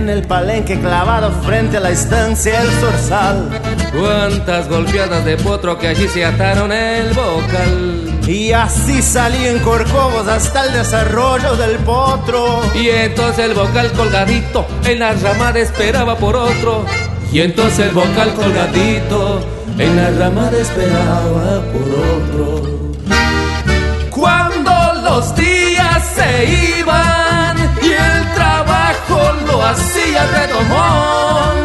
En 0.09 0.15
el 0.15 0.27
palenque 0.27 0.81
clavado 0.81 1.31
frente 1.43 1.77
a 1.77 1.81
la 1.81 1.91
estancia 1.91 2.63
el 2.63 2.71
zorzal. 2.81 3.61
Cuántas 3.93 4.67
golpeadas 4.67 5.23
de 5.27 5.37
potro 5.37 5.79
que 5.79 5.89
allí 5.89 6.09
se 6.09 6.25
ataron 6.25 6.73
el 6.73 7.13
vocal. 7.13 8.19
Y 8.27 8.53
así 8.53 9.03
salían 9.03 9.59
corcovos 9.59 10.27
hasta 10.27 10.65
el 10.65 10.73
desarrollo 10.73 11.57
del 11.57 11.77
potro. 11.81 12.63
Y 12.75 12.89
entonces 12.89 13.51
el 13.51 13.53
vocal 13.53 13.93
colgadito 13.93 14.67
en 14.87 15.01
la 15.01 15.13
ramada 15.13 15.59
esperaba 15.59 16.17
por 16.17 16.37
otro. 16.37 16.87
Y 17.31 17.41
entonces 17.41 17.89
el 17.89 17.93
vocal 17.93 18.33
colgadito 18.33 19.41
en 19.77 19.95
la 19.95 20.11
ramada 20.13 20.57
esperaba 20.59 21.61
por 21.71 22.57
otro. 22.57 22.95
Cuando 24.09 24.73
los 25.05 25.35
días 25.37 26.03
se 26.17 26.79
iban 26.79 27.28
hacía 29.71 30.27
redomón, 30.27 31.57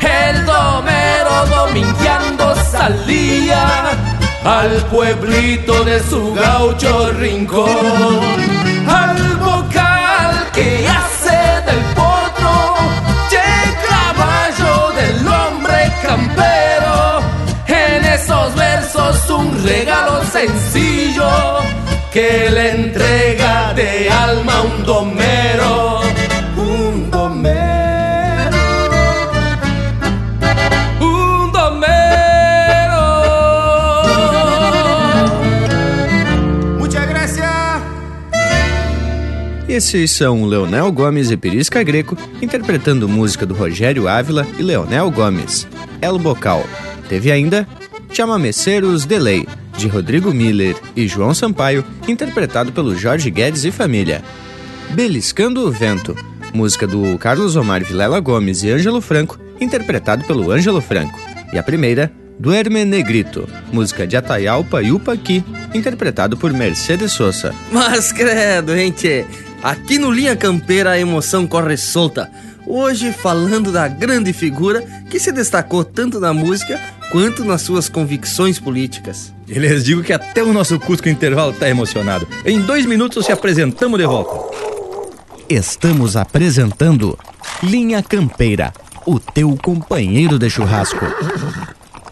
el 0.00 0.46
domero 0.46 1.46
domingueando 1.46 2.54
salía 2.70 3.90
al 4.44 4.70
pueblito 4.86 5.84
de 5.84 6.00
su 6.00 6.32
gaucho 6.34 7.12
rincón, 7.12 8.20
al 8.88 9.36
vocal 9.36 10.50
que 10.52 10.86
hace 10.88 11.38
del 11.66 11.82
potro, 11.94 12.76
y 13.30 13.88
caballo 13.88 14.92
del 15.00 15.28
hombre 15.28 15.92
campero, 16.02 17.20
en 17.66 18.04
esos 18.04 18.54
versos 18.54 19.30
un 19.30 19.62
regalo 19.64 20.22
sencillo 20.24 21.30
que 22.12 22.50
le 22.50 22.70
entrega 22.72 23.72
de 23.74 24.10
alma 24.10 24.62
un 24.62 24.84
domero, 24.84 25.79
Esses 39.80 40.10
são 40.10 40.44
Leonel 40.44 40.92
Gomes 40.92 41.30
e 41.30 41.38
Perisca 41.38 41.82
Greco 41.82 42.14
interpretando 42.42 43.08
música 43.08 43.46
do 43.46 43.54
Rogério 43.54 44.08
Ávila 44.08 44.46
e 44.58 44.62
Leonel 44.62 45.10
Gomes. 45.10 45.66
El 46.02 46.18
Bocal. 46.18 46.62
Teve 47.08 47.32
ainda 47.32 47.66
Chamameceiros 48.12 49.06
Delay, 49.06 49.48
de 49.78 49.88
Rodrigo 49.88 50.34
Miller 50.34 50.76
e 50.94 51.08
João 51.08 51.32
Sampaio, 51.32 51.82
interpretado 52.06 52.72
pelo 52.72 52.94
Jorge 52.94 53.30
Guedes 53.30 53.64
e 53.64 53.70
família. 53.70 54.22
Beliscando 54.90 55.66
o 55.66 55.70
Vento, 55.70 56.14
música 56.52 56.86
do 56.86 57.16
Carlos 57.16 57.56
Omar 57.56 57.82
Vilela 57.82 58.20
Gomes 58.20 58.62
e 58.62 58.70
Ângelo 58.70 59.00
Franco, 59.00 59.38
interpretado 59.58 60.26
pelo 60.26 60.52
Ângelo 60.52 60.82
Franco. 60.82 61.18
E 61.54 61.58
a 61.58 61.62
primeira, 61.62 62.12
Duerme 62.38 62.84
Negrito, 62.84 63.48
música 63.72 64.06
de 64.06 64.14
Atayalpa 64.14 64.82
e 64.82 64.92
Upaqui, 64.92 65.42
interpretado 65.74 66.36
por 66.36 66.52
Mercedes 66.52 67.12
Sosa. 67.12 67.54
Mas 67.72 68.12
credo, 68.12 68.74
gente, 68.74 69.24
aqui 69.62 69.98
no 69.98 70.10
Linha 70.10 70.36
Campeira 70.36 70.90
a 70.90 70.98
emoção 70.98 71.46
corre 71.46 71.76
solta. 71.76 72.30
Hoje 72.66 73.12
falando 73.12 73.72
da 73.72 73.88
grande 73.88 74.32
figura 74.32 74.82
que 75.10 75.18
se 75.18 75.32
destacou 75.32 75.84
tanto 75.84 76.20
na 76.20 76.32
música 76.32 76.80
quanto 77.10 77.44
nas 77.44 77.62
suas 77.62 77.88
convicções 77.88 78.58
políticas. 78.58 79.32
E 79.48 79.58
lhes 79.58 79.84
digo 79.84 80.02
que 80.02 80.12
até 80.12 80.42
o 80.42 80.52
nosso 80.52 80.78
Cusco 80.78 81.08
Intervalo 81.08 81.52
tá 81.52 81.68
emocionado. 81.68 82.26
Em 82.44 82.60
dois 82.60 82.86
minutos 82.86 83.26
se 83.26 83.32
apresentamos 83.32 83.98
de 83.98 84.06
volta. 84.06 84.56
Estamos 85.48 86.16
apresentando 86.16 87.18
Linha 87.62 88.02
Campeira, 88.02 88.72
o 89.04 89.18
teu 89.18 89.56
companheiro 89.60 90.38
de 90.38 90.48
churrasco. 90.48 91.04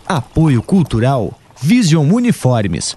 Apoio 0.06 0.62
Cultural 0.62 1.38
Vision 1.60 2.10
Uniformes. 2.10 2.96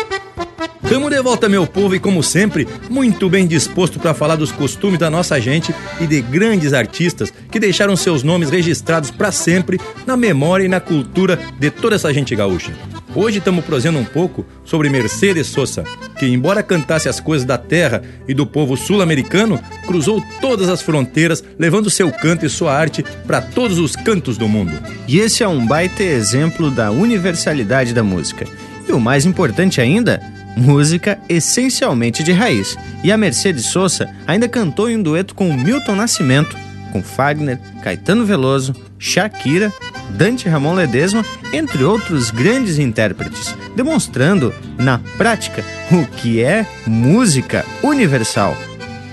Tamo 0.87 1.09
de 1.09 1.21
volta, 1.21 1.47
meu 1.47 1.65
povo, 1.65 1.95
e 1.95 1.99
como 1.99 2.21
sempre, 2.21 2.67
muito 2.89 3.29
bem 3.29 3.47
disposto 3.47 3.99
para 3.99 4.13
falar 4.13 4.35
dos 4.35 4.51
costumes 4.51 4.99
da 4.99 5.09
nossa 5.09 5.39
gente 5.39 5.73
e 5.99 6.07
de 6.07 6.21
grandes 6.21 6.73
artistas 6.73 7.31
que 7.49 7.59
deixaram 7.59 7.95
seus 7.95 8.23
nomes 8.23 8.49
registrados 8.49 9.09
para 9.09 9.31
sempre 9.31 9.79
na 10.05 10.17
memória 10.17 10.65
e 10.65 10.69
na 10.69 10.79
cultura 10.79 11.39
de 11.57 11.69
toda 11.69 11.95
essa 11.95 12.13
gente 12.13 12.35
gaúcha. 12.35 12.73
Hoje 13.13 13.39
estamos 13.39 13.65
prosendo 13.65 13.99
um 13.99 14.05
pouco 14.05 14.45
sobre 14.63 14.89
Mercedes 14.89 15.47
Sosa, 15.47 15.83
que, 16.17 16.25
embora 16.25 16.63
cantasse 16.63 17.09
as 17.09 17.19
coisas 17.19 17.45
da 17.45 17.57
terra 17.57 18.01
e 18.25 18.33
do 18.33 18.47
povo 18.47 18.77
sul-americano, 18.77 19.59
cruzou 19.85 20.23
todas 20.39 20.69
as 20.69 20.81
fronteiras, 20.81 21.43
levando 21.59 21.89
seu 21.89 22.09
canto 22.09 22.45
e 22.45 22.49
sua 22.49 22.73
arte 22.73 23.03
para 23.27 23.41
todos 23.41 23.79
os 23.79 23.97
cantos 23.97 24.37
do 24.37 24.47
mundo. 24.47 24.71
E 25.07 25.19
esse 25.19 25.43
é 25.43 25.47
um 25.47 25.65
baita 25.65 26.03
exemplo 26.03 26.71
da 26.71 26.89
universalidade 26.89 27.93
da 27.93 28.03
música. 28.03 28.45
E 28.87 28.93
o 28.93 28.99
mais 28.99 29.25
importante 29.25 29.81
ainda, 29.81 30.21
música 30.55 31.19
essencialmente 31.29 32.23
de 32.23 32.31
raiz. 32.31 32.77
E 33.03 33.11
a 33.11 33.17
Mercedes 33.17 33.65
Sosa 33.65 34.09
ainda 34.27 34.47
cantou 34.47 34.89
em 34.89 34.97
um 34.97 35.03
dueto 35.03 35.35
com 35.35 35.53
Milton 35.53 35.95
Nascimento, 35.95 36.55
com 36.91 37.01
Fagner, 37.01 37.59
Caetano 37.81 38.25
Veloso, 38.25 38.75
Shakira, 38.99 39.71
Dante 40.11 40.47
Ramon 40.47 40.75
Ledesma, 40.75 41.25
entre 41.53 41.83
outros 41.83 42.29
grandes 42.29 42.77
intérpretes, 42.77 43.55
demonstrando 43.75 44.53
na 44.77 44.99
prática 45.17 45.63
o 45.91 46.05
que 46.05 46.41
é 46.43 46.65
música 46.85 47.65
universal. 47.81 48.55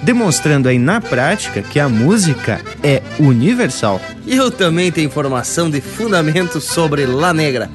Demonstrando 0.02 0.68
aí 0.68 0.78
na 0.78 1.00
prática 1.00 1.62
que 1.62 1.80
a 1.80 1.88
música 1.88 2.60
é 2.82 3.02
universal. 3.18 4.00
E 4.26 4.36
eu 4.36 4.50
também 4.50 4.92
tenho 4.92 5.06
informação 5.06 5.70
de 5.70 5.80
fundamento 5.80 6.60
sobre 6.60 7.04
La 7.06 7.32
Negra. 7.32 7.68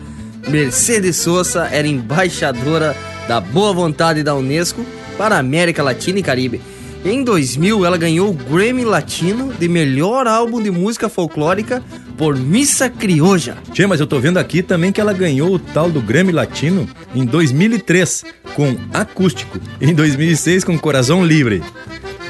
Mercedes 0.48 1.18
Sosa 1.18 1.68
era 1.72 1.88
embaixadora 1.88 2.96
da 3.28 3.40
boa 3.40 3.74
vontade 3.74 4.24
da 4.24 4.36
Unesco 4.36 4.86
para 5.18 5.36
a 5.36 5.40
América 5.40 5.82
Latina 5.82 6.20
e 6.20 6.24
Caribe. 6.24 6.62
Em 7.06 7.24
2000, 7.24 7.86
ela 7.86 7.98
ganhou 7.98 8.30
o 8.30 8.34
Grammy 8.34 8.86
Latino 8.86 9.54
de 9.54 9.68
melhor 9.68 10.26
álbum 10.26 10.62
de 10.62 10.72
música 10.72 11.10
folclórica 11.10 11.84
por 12.18 12.38
Missa 12.38 12.90
Crioja. 12.90 13.58
Tchê, 13.74 13.86
mas 13.86 14.00
eu 14.00 14.08
tô 14.08 14.20
vendo 14.20 14.38
aqui 14.38 14.64
também 14.64 14.92
que 14.92 15.02
ela 15.02 15.12
ganhou 15.12 15.54
o 15.54 15.60
tal 15.60 15.92
do 15.92 16.02
Grammy 16.02 16.32
Latino 16.32 16.88
em 17.14 17.26
2003 17.26 18.24
com 18.56 18.78
Acústico 18.94 19.60
e 19.82 19.90
em 19.90 19.94
2006 19.94 20.64
com 20.64 20.80
Coração 20.80 21.26
Livre. 21.26 21.62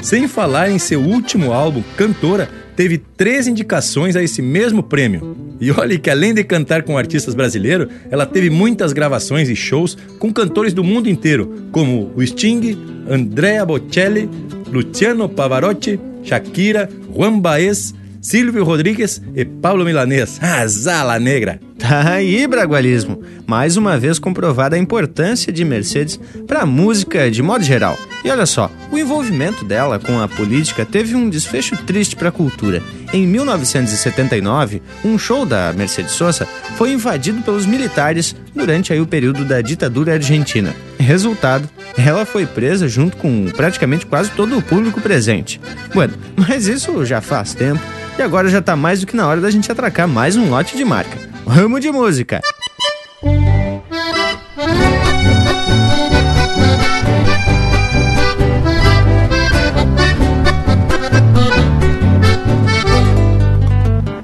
Sem 0.02 0.26
falar 0.26 0.70
em 0.70 0.78
seu 0.78 1.00
último 1.00 1.52
álbum, 1.52 1.82
Cantora, 1.96 2.48
teve 2.76 2.98
três 2.98 3.46
indicações 3.46 4.16
a 4.16 4.22
esse 4.22 4.42
mesmo 4.42 4.82
prêmio. 4.82 5.36
E 5.60 5.70
olhe 5.70 5.98
que 5.98 6.10
além 6.10 6.34
de 6.34 6.44
cantar 6.44 6.82
com 6.82 6.98
artistas 6.98 7.34
brasileiros, 7.34 7.88
ela 8.10 8.26
teve 8.26 8.50
muitas 8.50 8.92
gravações 8.92 9.48
e 9.48 9.56
shows 9.56 9.96
com 10.18 10.32
cantores 10.32 10.72
do 10.72 10.84
mundo 10.84 11.08
inteiro, 11.08 11.68
como 11.70 12.12
o 12.14 12.26
Sting, 12.26 12.76
Andrea 13.08 13.64
Bocelli, 13.64 14.28
Luciano 14.70 15.28
Pavarotti, 15.28 15.98
Shakira, 16.22 16.88
Juan 17.14 17.38
Baez, 17.38 17.94
Silvio 18.20 18.64
Rodrigues 18.64 19.22
e 19.34 19.44
Paulo 19.44 19.84
Milanês. 19.84 20.38
Azala 20.42 21.18
Negra! 21.18 21.63
Tá 21.78 22.12
aí, 22.12 22.46
Bragualismo. 22.46 23.22
Mais 23.46 23.76
uma 23.76 23.98
vez 23.98 24.18
comprovada 24.18 24.76
a 24.76 24.78
importância 24.78 25.52
de 25.52 25.64
Mercedes 25.64 26.18
para 26.46 26.60
a 26.60 26.66
música 26.66 27.30
de 27.30 27.42
modo 27.42 27.64
geral. 27.64 27.98
E 28.24 28.30
olha 28.30 28.46
só, 28.46 28.70
o 28.90 28.98
envolvimento 28.98 29.64
dela 29.64 29.98
com 29.98 30.20
a 30.20 30.28
política 30.28 30.86
teve 30.86 31.14
um 31.14 31.28
desfecho 31.28 31.76
triste 31.84 32.16
para 32.16 32.28
a 32.28 32.32
cultura. 32.32 32.82
Em 33.12 33.26
1979, 33.26 34.80
um 35.04 35.18
show 35.18 35.44
da 35.44 35.72
Mercedes 35.72 36.12
Sosa 36.12 36.46
foi 36.76 36.92
invadido 36.92 37.42
pelos 37.42 37.66
militares 37.66 38.34
durante 38.54 38.92
aí 38.92 39.00
o 39.00 39.06
período 39.06 39.44
da 39.44 39.60
ditadura 39.60 40.14
argentina. 40.14 40.74
Resultado, 40.98 41.68
ela 41.98 42.24
foi 42.24 42.46
presa 42.46 42.88
junto 42.88 43.16
com 43.16 43.46
praticamente 43.54 44.06
quase 44.06 44.30
todo 44.30 44.56
o 44.56 44.62
público 44.62 45.00
presente. 45.00 45.60
Bueno, 45.92 46.14
mas 46.36 46.66
isso 46.66 47.04
já 47.04 47.20
faz 47.20 47.52
tempo 47.52 47.82
e 48.18 48.22
agora 48.22 48.48
já 48.48 48.62
tá 48.62 48.76
mais 48.76 49.00
do 49.00 49.06
que 49.06 49.16
na 49.16 49.26
hora 49.26 49.40
da 49.40 49.50
gente 49.50 49.70
atracar 49.70 50.08
mais 50.08 50.36
um 50.36 50.48
lote 50.48 50.76
de 50.76 50.84
marca. 50.84 51.33
Ramo 51.46 51.78
de 51.78 51.92
música! 51.92 52.40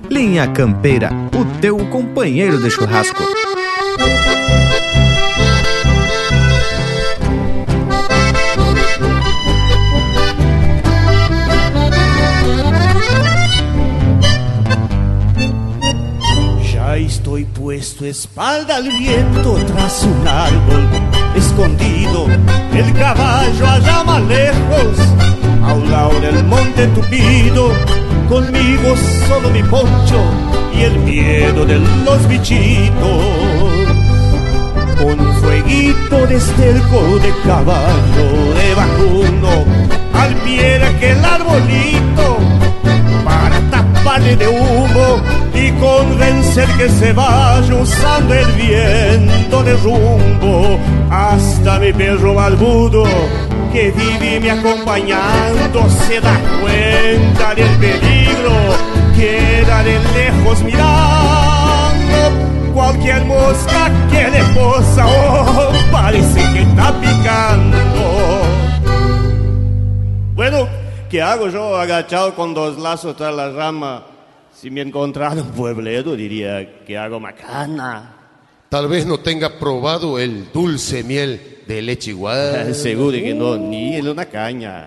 Linha 0.09 0.49
Campeira, 0.49 1.11
o 1.39 1.61
teu 1.61 1.77
companheiro 1.87 2.59
de 2.59 2.71
churrasco. 2.71 3.23
Estoy 17.81 18.09
puesto 18.09 18.29
espalda 18.29 18.77
al 18.77 18.89
viento 18.91 19.55
tras 19.67 20.03
un 20.03 20.29
árbol 20.29 20.87
escondido, 21.35 22.27
el 22.75 22.93
caballo 22.93 23.67
allá 23.67 24.05
más 24.05 24.23
lejos, 24.23 24.99
a 25.65 25.73
un 25.73 25.91
lado 25.91 26.21
del 26.21 26.45
monte 26.45 26.87
tupido, 26.89 27.73
conmigo 28.29 28.95
solo 29.27 29.49
mi 29.49 29.63
poncho 29.63 30.21
y 30.75 30.83
el 30.83 30.99
miedo 30.99 31.65
de 31.65 31.79
los 32.05 32.29
bichitos. 32.29 33.25
Con 34.99 35.19
fueguito 35.41 36.27
de 36.27 36.37
esterco 36.37 37.19
de 37.23 37.33
caballo, 37.47 38.27
de 38.59 38.75
vacuno, 38.75 39.65
al 40.13 40.35
pie 40.45 40.79
de 40.79 40.85
aquel 40.85 41.25
arbolito, 41.25 42.37
para 43.25 43.59
taparle 43.71 44.37
de 44.37 44.49
humo 44.49 45.40
y 45.55 45.71
convencer 45.73 46.69
que 46.77 46.89
se 46.89 47.13
vaya 47.13 47.75
usando 47.75 48.35
el 48.35 48.47
viento 48.53 49.63
de 49.63 49.75
rumbo 49.77 50.79
hasta 51.11 51.79
mi 51.79 51.93
perro 51.93 52.35
barbudo 52.35 53.05
que 53.73 53.91
vive 53.91 54.41
me 54.41 54.51
acompañando 54.51 55.89
se 56.07 56.21
da 56.21 56.39
cuenta 56.61 57.55
del 57.55 57.69
peligro 57.79 58.53
queda 59.17 59.83
de 59.83 59.99
lejos 60.15 60.63
mirando 60.63 62.75
cualquier 62.75 63.25
mosca 63.25 63.91
que 64.11 64.31
le 64.31 64.45
posa 64.55 65.07
oh, 65.07 65.73
parece 65.91 66.41
que 66.53 66.63
está 66.63 66.93
picando 67.01 67.79
bueno 70.35 70.69
¿qué 71.11 71.21
hago 71.21 71.49
yo 71.49 71.77
agachado 71.77 72.35
con 72.35 72.55
dos 72.55 72.79
lazos 72.79 73.17
tras 73.17 73.35
la 73.35 73.51
rama? 73.51 74.03
Si 74.61 74.71
me 74.71 74.83
encontrara 74.83 75.41
un 75.41 75.53
puebledo 75.53 76.15
diría 76.15 76.85
que 76.85 76.99
hago 76.99 77.19
macana. 77.19 78.15
Tal 78.69 78.89
vez 78.89 79.07
no 79.07 79.19
tenga 79.19 79.59
probado 79.59 80.19
el 80.19 80.53
dulce 80.53 81.03
miel 81.03 81.63
de 81.67 81.81
leche 81.81 82.11
igual. 82.11 82.75
Seguro 82.75 83.13
que 83.13 83.33
no, 83.33 83.57
ni 83.57 83.97
en 83.97 84.07
una 84.07 84.27
caña. 84.27 84.87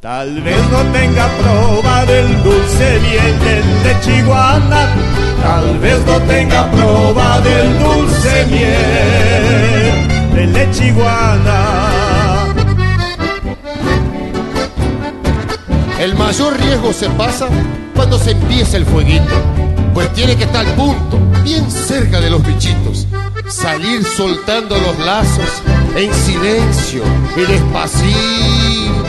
Tal 0.00 0.40
vez 0.42 0.58
no 0.72 0.82
tenga 0.92 1.28
probado 1.38 2.12
el 2.14 2.42
dulce 2.42 2.98
miel 2.98 3.38
de 3.44 3.62
leche 3.84 4.18
iguana. 4.18 4.92
Tal 5.40 5.78
vez 5.78 6.04
no 6.04 6.20
tenga 6.22 6.68
probado 6.72 7.48
el 7.48 7.78
dulce 7.78 8.46
miel 8.50 10.34
de 10.34 10.46
leche 10.48 10.88
iguana. 10.88 12.54
El 16.00 16.16
mayor 16.16 16.58
riesgo 16.58 16.92
se 16.92 17.08
pasa 17.10 17.48
cuando 17.94 18.18
se 18.18 18.32
empieza 18.32 18.76
el 18.76 18.84
fueguito, 18.84 19.34
pues 19.92 20.12
tiene 20.12 20.36
que 20.36 20.44
estar 20.44 20.66
al 20.66 20.74
punto, 20.74 21.18
bien 21.42 21.70
cerca 21.70 22.20
de 22.20 22.30
los 22.30 22.44
bichitos. 22.44 23.06
Salir 23.48 24.04
soltando 24.04 24.76
los 24.78 24.98
lazos 24.98 25.48
en 25.96 26.12
silencio 26.12 27.02
y 27.36 27.40
despacito. 27.40 29.04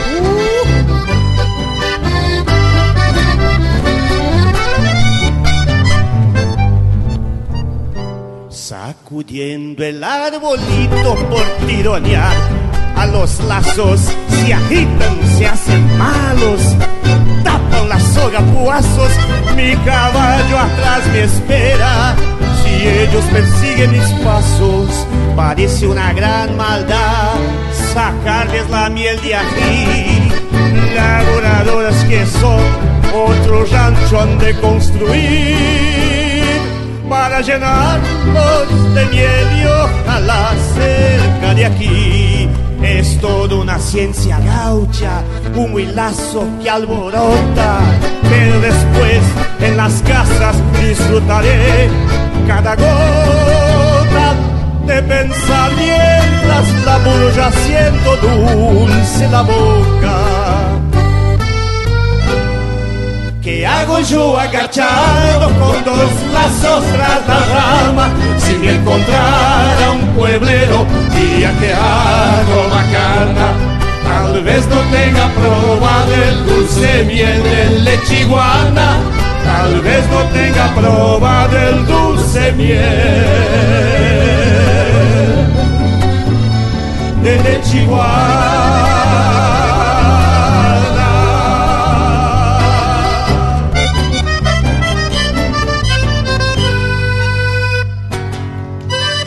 Sacudiendo 8.48 9.84
el 9.84 10.02
arbolito 10.02 11.14
por 11.30 11.42
tironear 11.66 12.34
a 12.96 13.06
los 13.06 13.38
lazos, 13.44 14.00
se 14.28 14.54
agitan, 14.54 15.38
se 15.38 15.46
hacen 15.46 15.98
malos, 15.98 16.60
la 17.84 18.00
soga 18.00 18.40
puazos, 18.40 19.12
mi 19.54 19.76
caballo 19.84 20.58
atrás 20.58 21.06
me 21.12 21.24
espera. 21.24 22.16
Si 22.62 22.88
ellos 22.88 23.24
persiguen 23.32 23.92
mis 23.92 24.08
pasos, 24.24 25.06
parece 25.36 25.86
una 25.86 26.12
gran 26.12 26.56
maldad 26.56 27.34
sacarles 27.96 28.68
la 28.70 28.90
miel 28.90 29.20
de 29.22 29.34
aquí. 29.34 30.30
Laboradoras 30.94 32.04
que 32.04 32.26
son, 32.26 32.62
otro 33.14 33.64
rancho 33.72 34.20
han 34.20 34.38
de 34.38 34.54
construir 34.60 35.56
para 37.08 37.40
llenarlos 37.40 38.94
de 38.94 39.06
miel 39.06 39.46
y 39.60 39.64
ojalá 39.64 40.52
cerca 40.74 41.54
de 41.54 41.66
aquí. 41.66 42.35
Es 42.82 43.20
toda 43.20 43.56
una 43.56 43.78
ciencia 43.78 44.38
gaucha, 44.40 45.22
un 45.54 45.78
hilazo 45.78 46.46
que 46.62 46.70
alborota, 46.70 47.80
pero 48.28 48.60
después 48.60 49.20
en 49.60 49.76
las 49.76 50.02
casas 50.02 50.56
disfrutaré 50.80 51.88
cada 52.46 52.76
gota 52.76 54.34
de 54.86 55.02
pensar 55.02 55.70
mientras 55.76 56.84
la 56.84 56.98
burra 56.98 57.50
siendo 57.64 58.16
dulce 58.16 59.28
la 59.28 59.42
boca. 59.42 60.85
¿Qué 63.46 63.64
hago 63.64 64.00
yo 64.00 64.36
agachado 64.36 65.46
con 65.60 65.84
dos 65.84 66.10
lazos 66.32 66.84
tras 66.92 67.28
la 67.28 67.38
rama 67.54 68.10
sin 68.38 68.64
encontrar 68.68 69.82
a 69.84 69.92
un 69.92 70.00
pueblero 70.16 70.84
y 71.14 71.44
a 71.44 71.56
que 71.56 71.72
hago 71.72 72.68
macana? 72.74 73.54
Tal 74.02 74.42
vez 74.42 74.66
no 74.66 74.80
tenga 74.90 75.28
probado 75.28 76.12
el 76.28 76.44
dulce 76.44 77.04
miel 77.04 77.40
de 77.44 77.70
leche 77.84 78.22
iguana, 78.22 78.98
tal 79.44 79.80
vez 79.80 80.04
no 80.10 80.24
tenga 80.36 80.66
probado 80.74 81.56
el 81.56 81.86
dulce 81.86 82.50
miel 82.50 82.82
de 87.22 87.42
leche 87.44 87.78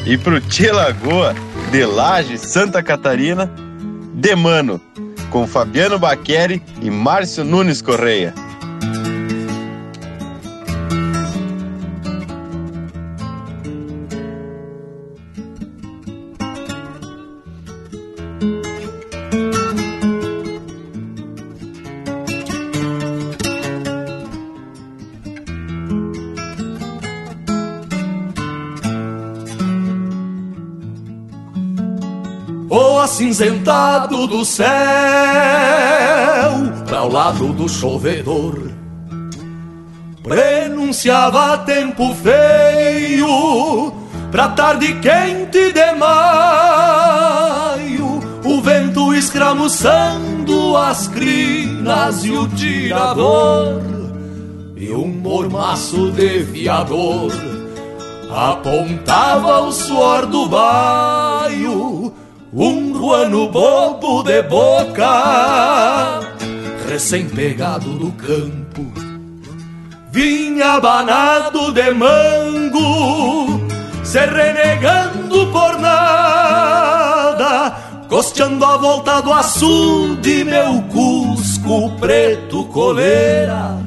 E 0.10 0.18
pro 0.18 0.42
Tia 0.42 0.74
Lagoa, 0.74 1.36
de 1.72 1.86
Laje, 1.86 2.36
Santa 2.36 2.82
Catarina, 2.82 3.46
de 4.16 4.36
Mano, 4.36 4.82
com 5.30 5.46
Fabiano 5.46 6.00
Baqueri 6.00 6.64
e 6.82 6.90
Márcio 6.90 7.44
Nunes 7.44 7.80
Correia. 7.80 8.34
Acinzentado 33.02 34.28
do 34.28 34.44
céu 34.44 34.68
para 36.86 37.04
o 37.04 37.12
lado 37.12 37.54
do 37.54 37.70
chovedor. 37.70 38.72
Prenunciava 40.22 41.58
tempo 41.60 42.14
feio 42.16 43.94
pra 44.32 44.50
tarde 44.50 44.94
quente 44.96 45.72
de 45.72 45.92
maio 45.94 47.00
o 48.46 48.62
vento 48.62 49.14
escramuçando 49.14 50.76
as 50.76 51.08
crinas 51.08 52.26
e 52.26 52.32
o 52.32 52.48
tirador 52.50 53.82
e 54.76 54.92
um 54.92 55.08
mormaço 55.08 56.12
de 56.12 56.40
viador. 56.40 57.32
Apontava 58.30 59.62
o 59.62 59.72
suor 59.72 60.26
do 60.26 60.48
baio 60.48 62.14
um 62.54 62.89
ruano 63.00 63.48
bobo 63.48 64.22
de 64.24 64.42
boca, 64.44 66.20
recém-pegado 66.90 67.92
do 67.98 68.12
campo, 68.12 68.86
vinha 70.12 70.74
abanado 70.74 71.72
de 71.72 71.92
mango, 71.92 73.62
se 74.04 74.20
renegando 74.20 75.48
por 75.48 75.80
nada, 75.80 77.74
costeando 78.10 78.66
a 78.66 78.76
volta 78.76 79.22
do 79.22 79.32
açude, 79.32 80.44
meu 80.44 80.82
cusco 80.92 81.90
preto 82.02 82.66
coleira. 82.66 83.80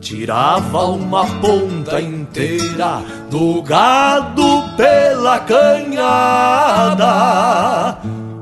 Tirava 0.00 0.84
uma 0.84 1.26
ponta 1.40 2.00
inteira 2.00 3.02
do 3.28 3.60
gado 3.60 4.62
pela 4.76 5.40
canhada, 5.40 7.06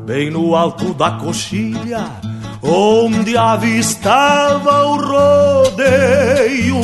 bem 0.04 0.30
no 0.30 0.54
alto 0.54 0.92
da 0.92 1.12
coxilha, 1.12 2.06
onde 2.62 3.36
avistava 3.36 4.84
o 4.86 4.96
rodeio. 4.96 6.78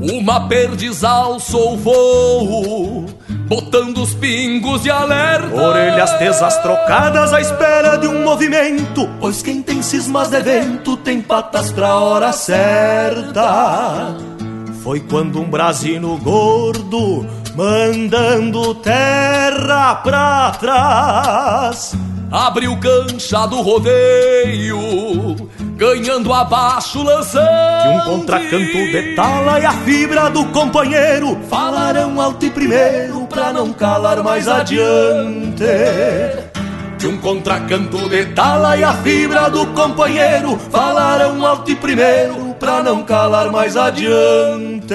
Uma 0.00 0.48
perdiz 0.48 1.04
alçou 1.04 1.74
o 1.74 1.76
voo, 1.76 3.06
botando 3.48 3.98
os 3.98 4.14
pingos 4.14 4.82
de 4.82 4.90
alerta. 4.90 5.54
Orelhas 5.54 6.12
tesas 6.18 6.56
trocadas 6.58 7.32
à 7.32 7.40
espera 7.40 7.96
de 7.96 8.06
um 8.06 8.22
movimento, 8.24 9.08
pois 9.20 9.42
quem 9.42 9.62
tem 9.62 9.82
cismas 9.82 10.28
de 10.28 10.40
vento 10.40 10.96
tem 10.96 11.20
patas 11.20 11.72
pra 11.72 11.96
hora 11.96 12.32
certa. 12.32 14.16
Foi 14.82 15.00
quando 15.00 15.40
um 15.40 15.48
brasino 15.48 16.16
gordo, 16.18 17.26
mandando 17.54 18.74
terra 18.76 19.96
pra 19.96 20.50
trás, 20.58 21.94
abriu 22.32 22.74
cancha 22.78 23.46
do 23.46 23.60
rodeio, 23.60 25.36
ganhando 25.76 26.32
abaixo 26.32 27.02
lançando. 27.02 27.82
Que 27.82 27.88
um 27.88 28.00
contracanto 28.00 28.72
de 28.72 29.14
tala 29.14 29.60
e 29.60 29.66
a 29.66 29.72
fibra 29.72 30.30
do 30.30 30.46
companheiro 30.46 31.38
falarão 31.50 32.18
alto 32.18 32.46
e 32.46 32.50
primeiro 32.50 33.26
pra 33.26 33.52
não 33.52 33.72
calar 33.72 34.22
mais 34.24 34.48
adiante. 34.48 35.64
Que 36.98 37.06
um 37.06 37.18
contracanto 37.18 38.08
de 38.08 38.26
tala 38.26 38.76
e 38.76 38.84
a 38.84 38.94
fibra 38.94 39.50
do 39.50 39.66
companheiro 39.68 40.58
falarão 40.70 41.44
alto 41.44 41.70
e 41.70 41.76
primeiro 41.76 42.54
pra 42.54 42.82
não 42.82 43.02
calar 43.02 43.50
mais 43.50 43.76
adiante. 43.76 44.94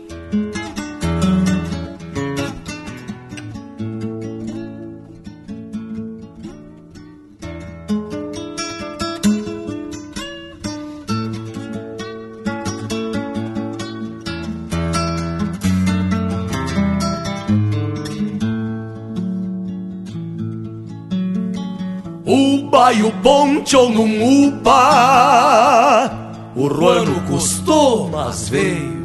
Num 23.73 24.47
upa. 24.47 26.11
O 26.55 26.67
ruano 26.67 27.21
custou, 27.21 28.09
mas 28.09 28.49
veio. 28.49 29.01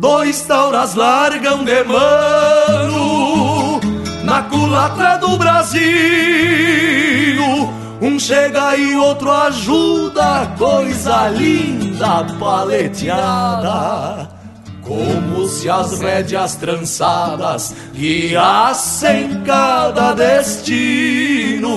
Dois 0.00 0.42
tauras 0.42 0.94
largam 0.94 1.64
de 1.64 1.84
mano 1.84 3.80
na 4.24 4.42
culatra 4.42 5.16
do 5.18 5.36
Brasil. 5.38 5.82
Um 8.00 8.18
chega 8.18 8.76
e 8.76 8.96
outro 8.96 9.30
ajuda, 9.30 10.54
coisa 10.58 11.28
linda 11.28 12.24
paleteada. 12.38 14.28
Como 14.82 15.46
se 15.48 15.68
as 15.70 16.00
rédeas 16.00 16.54
trançadas 16.56 17.74
guiassem 17.94 19.42
cada 19.44 20.12
destino. 20.12 21.68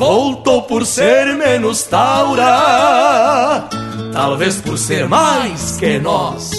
Voltou 0.00 0.62
por 0.62 0.86
ser 0.86 1.36
menos 1.36 1.82
taura, 1.82 3.68
talvez 4.14 4.56
por 4.56 4.78
ser 4.78 5.06
mais 5.06 5.76
que 5.76 5.98
nós. 5.98 6.52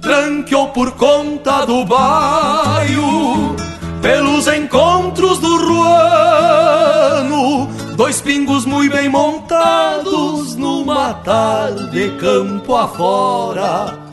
Tranqueou 0.00 0.68
por 0.68 0.92
conta 0.92 1.66
do 1.66 1.84
baio, 1.84 3.54
pelos 4.00 4.46
encontros 4.46 5.36
do 5.40 5.58
ruano. 5.58 7.68
Dois 7.96 8.22
pingos 8.22 8.64
muito 8.64 8.96
bem 8.96 9.10
montados 9.10 10.56
numa 10.56 11.12
tarde 11.12 12.16
campo 12.18 12.74
afora 12.74 14.03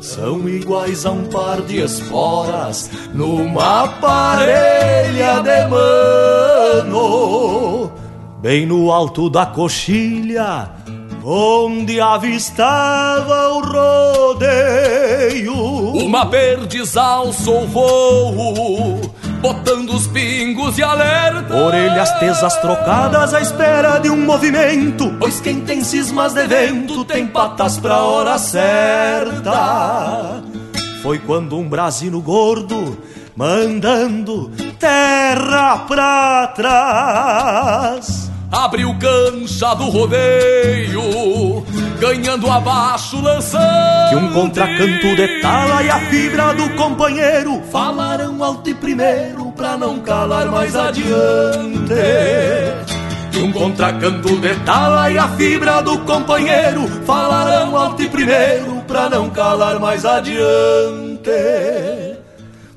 são 0.00 0.48
iguais 0.48 1.04
a 1.04 1.10
um 1.10 1.26
par 1.26 1.60
de 1.62 1.80
esporas 1.80 2.90
numa 3.12 3.86
parelha 4.00 5.40
de 5.42 5.66
mano. 5.68 7.00
Bem 8.40 8.64
no 8.64 8.90
alto 8.90 9.28
da 9.28 9.44
coxilha, 9.44 10.70
onde 11.22 12.00
avistava 12.00 13.50
o 13.50 13.60
rodeio. 13.60 15.54
Uma 15.54 16.24
perdiz 16.24 16.96
alçou 16.96 17.64
o 17.64 17.66
voo, 17.66 19.00
botando 19.40 19.90
os 19.94 20.06
pingos 20.06 20.76
de 20.76 20.82
alerta. 20.82 21.54
Orelhas 21.54 22.10
tesas 22.18 22.56
trocadas 22.58 23.34
à 23.34 23.40
espera 23.40 23.98
de 23.98 24.10
um 24.10 24.24
movimento, 24.24 25.14
pois 25.18 25.40
quem 25.40 25.62
tem 25.62 25.82
cismas 25.82 26.34
de 26.34 26.46
vento 26.46 27.04
tem 27.04 27.26
patas 27.26 27.78
pra 27.78 27.98
hora 27.98 28.38
certa. 28.38 29.50
Foi 31.02 31.18
quando 31.18 31.56
um 31.56 31.68
brasino 31.68 32.20
gordo, 32.20 32.98
mandando 33.34 34.50
terra 34.78 35.78
pra 35.88 36.46
trás. 36.48 38.30
Abriu 38.52 38.94
cancha 38.98 39.74
do 39.74 39.84
rodeio, 39.84 41.00
ganhando 42.00 42.50
abaixo, 42.50 43.20
lançando. 43.20 44.08
Que 44.08 44.16
um 44.16 44.32
contracanto 44.32 45.14
de 45.14 45.40
tala 45.40 45.82
e 45.82 45.90
a 45.90 46.00
fibra 46.00 46.54
do 46.54 46.70
companheiro 46.70 47.62
falarão 47.70 48.42
alto 48.42 48.70
e 48.70 48.74
primeiro 48.74 49.52
pra 49.52 49.76
não 49.76 50.00
calar 50.00 50.46
mais 50.46 50.74
adiante. 50.74 51.94
Que 53.30 53.38
um 53.38 53.52
contracanto 53.52 54.36
de 54.40 54.54
tala 54.64 55.10
e 55.10 55.18
a 55.18 55.28
fibra 55.28 55.82
do 55.82 55.98
companheiro 56.00 56.88
falarão 57.04 57.76
alto 57.76 58.02
e 58.02 58.08
primeiro 58.08 58.80
pra 58.88 59.10
não 59.10 59.28
calar 59.30 59.78
mais 59.78 60.04
adiante. 60.04 61.30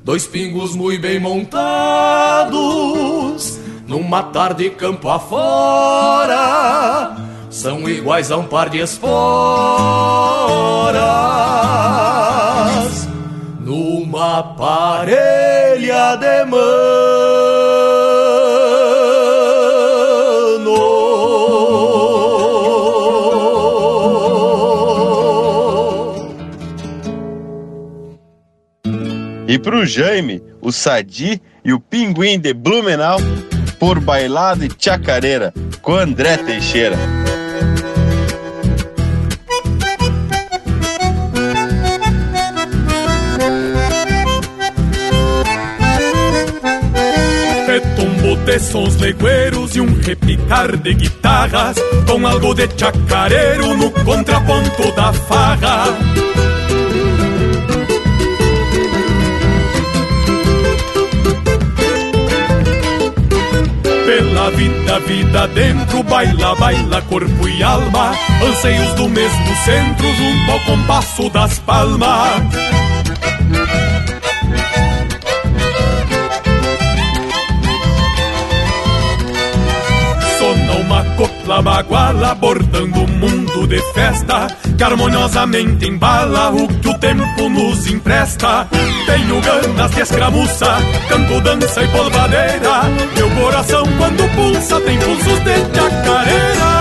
Dois 0.04 0.26
pingos 0.26 0.76
muito 0.76 1.00
bem 1.00 1.18
montados 1.18 2.54
numa 3.86 4.22
tarde 4.24 4.70
campo 4.70 5.08
afora, 5.08 6.36
são 7.54 7.88
iguais 7.88 8.32
a 8.32 8.36
um 8.36 8.46
par 8.48 8.68
de 8.68 8.78
esporas, 8.80 9.06
numa 13.60 14.42
parelha 14.42 16.16
de 16.16 16.44
mano. 16.46 16.64
E 29.46 29.56
pro 29.60 29.86
Jaime, 29.86 30.42
o 30.60 30.72
Sadi 30.72 31.40
e 31.64 31.72
o 31.72 31.78
Pinguim 31.78 32.40
de 32.40 32.52
Blumenau, 32.52 33.18
por 33.78 34.00
Bailado 34.00 34.64
e 34.64 34.70
Chacareira, 34.76 35.54
com 35.80 35.94
André 35.94 36.36
Teixeira. 36.38 36.96
De 48.44 48.58
sons 48.58 48.96
legueiros 48.96 49.74
e 49.74 49.80
um 49.80 50.00
repicar 50.00 50.76
de 50.76 50.92
guitarras, 50.92 51.76
com 52.06 52.26
algo 52.26 52.54
de 52.54 52.68
chacareiro 52.76 53.74
no 53.74 53.90
contraponto 53.90 54.92
da 54.92 55.12
farra. 55.12 55.84
Pela 64.06 64.50
vida, 64.50 65.00
vida 65.00 65.48
dentro, 65.48 66.02
baila, 66.02 66.54
baila 66.56 67.02
corpo 67.02 67.48
e 67.48 67.62
alma, 67.62 68.12
anseios 68.42 68.92
do 68.94 69.08
mesmo 69.08 69.56
centro 69.64 70.06
junto 70.14 70.50
ao 70.50 70.60
compasso 70.60 71.30
das 71.30 71.58
palmas. 71.60 72.42
Copla 81.44 81.62
baguala, 81.62 82.34
bordando 82.34 83.04
o 83.04 83.08
mundo 83.08 83.66
de 83.66 83.78
festa, 83.92 84.46
que 84.76 84.82
harmoniosamente 84.82 85.86
embala 85.86 86.50
o 86.50 86.66
que 86.66 86.88
o 86.88 86.98
tempo 86.98 87.48
nos 87.50 87.86
empresta. 87.86 88.66
Tenho 89.06 89.40
ganas 89.42 89.90
de 89.90 90.00
escramuça, 90.00 90.76
canto, 91.08 91.40
dança 91.42 91.82
e 91.82 91.88
polvadeira. 91.88 92.84
Meu 93.14 93.30
coração, 93.30 93.84
quando 93.98 94.34
pulsa, 94.34 94.80
tem 94.80 94.98
pulsos 94.98 95.40
de 95.40 95.54
chacareira. 95.74 96.73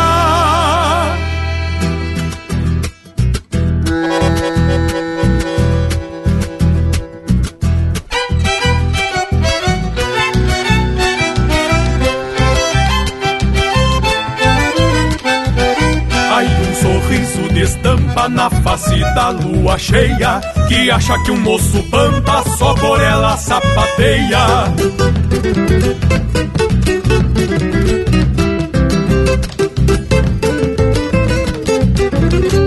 Face 18.77 18.99
da 19.13 19.29
lua 19.29 19.77
cheia 19.77 20.41
Que 20.67 20.89
acha 20.89 21.17
que 21.19 21.31
um 21.31 21.39
moço 21.39 21.83
pampa 21.91 22.43
só 22.57 22.73
por 22.73 22.99
ela 22.99 23.37
sapateia. 23.37 24.39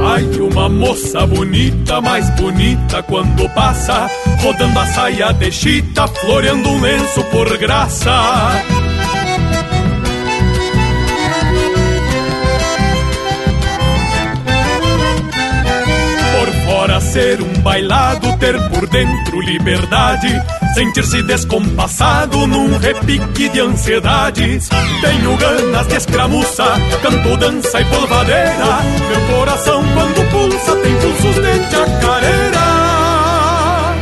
Ai, 0.04 0.24
uma 0.40 0.68
moça 0.68 1.26
bonita, 1.26 2.00
mais 2.00 2.30
bonita 2.36 3.02
quando 3.02 3.48
passa 3.50 4.08
Rodando 4.40 4.78
a 4.78 4.86
saia 4.86 5.32
de 5.32 5.50
chita, 5.50 6.06
floreando 6.06 6.68
um 6.68 6.80
lenço 6.80 7.24
por 7.24 7.58
graça 7.58 8.85
Fora 16.86 17.00
ser 17.00 17.42
um 17.42 17.52
bailado, 17.62 18.38
ter 18.38 18.56
por 18.68 18.86
dentro 18.86 19.40
liberdade, 19.40 20.28
sentir-se 20.72 21.20
descompassado 21.24 22.46
num 22.46 22.78
repique 22.78 23.48
de 23.48 23.58
ansiedades. 23.58 24.68
Tenho 25.00 25.36
ganas 25.36 25.88
de 25.88 25.96
escramuça, 25.96 26.64
canto, 27.02 27.36
dança 27.38 27.80
e 27.80 27.84
polvadeira. 27.86 28.82
Meu 29.08 29.36
coração 29.36 29.82
quando 29.94 30.30
pulsa 30.30 30.76
tem 30.76 30.94
pulsos 31.00 31.34
de 31.34 31.70
chacareira. 31.72 32.60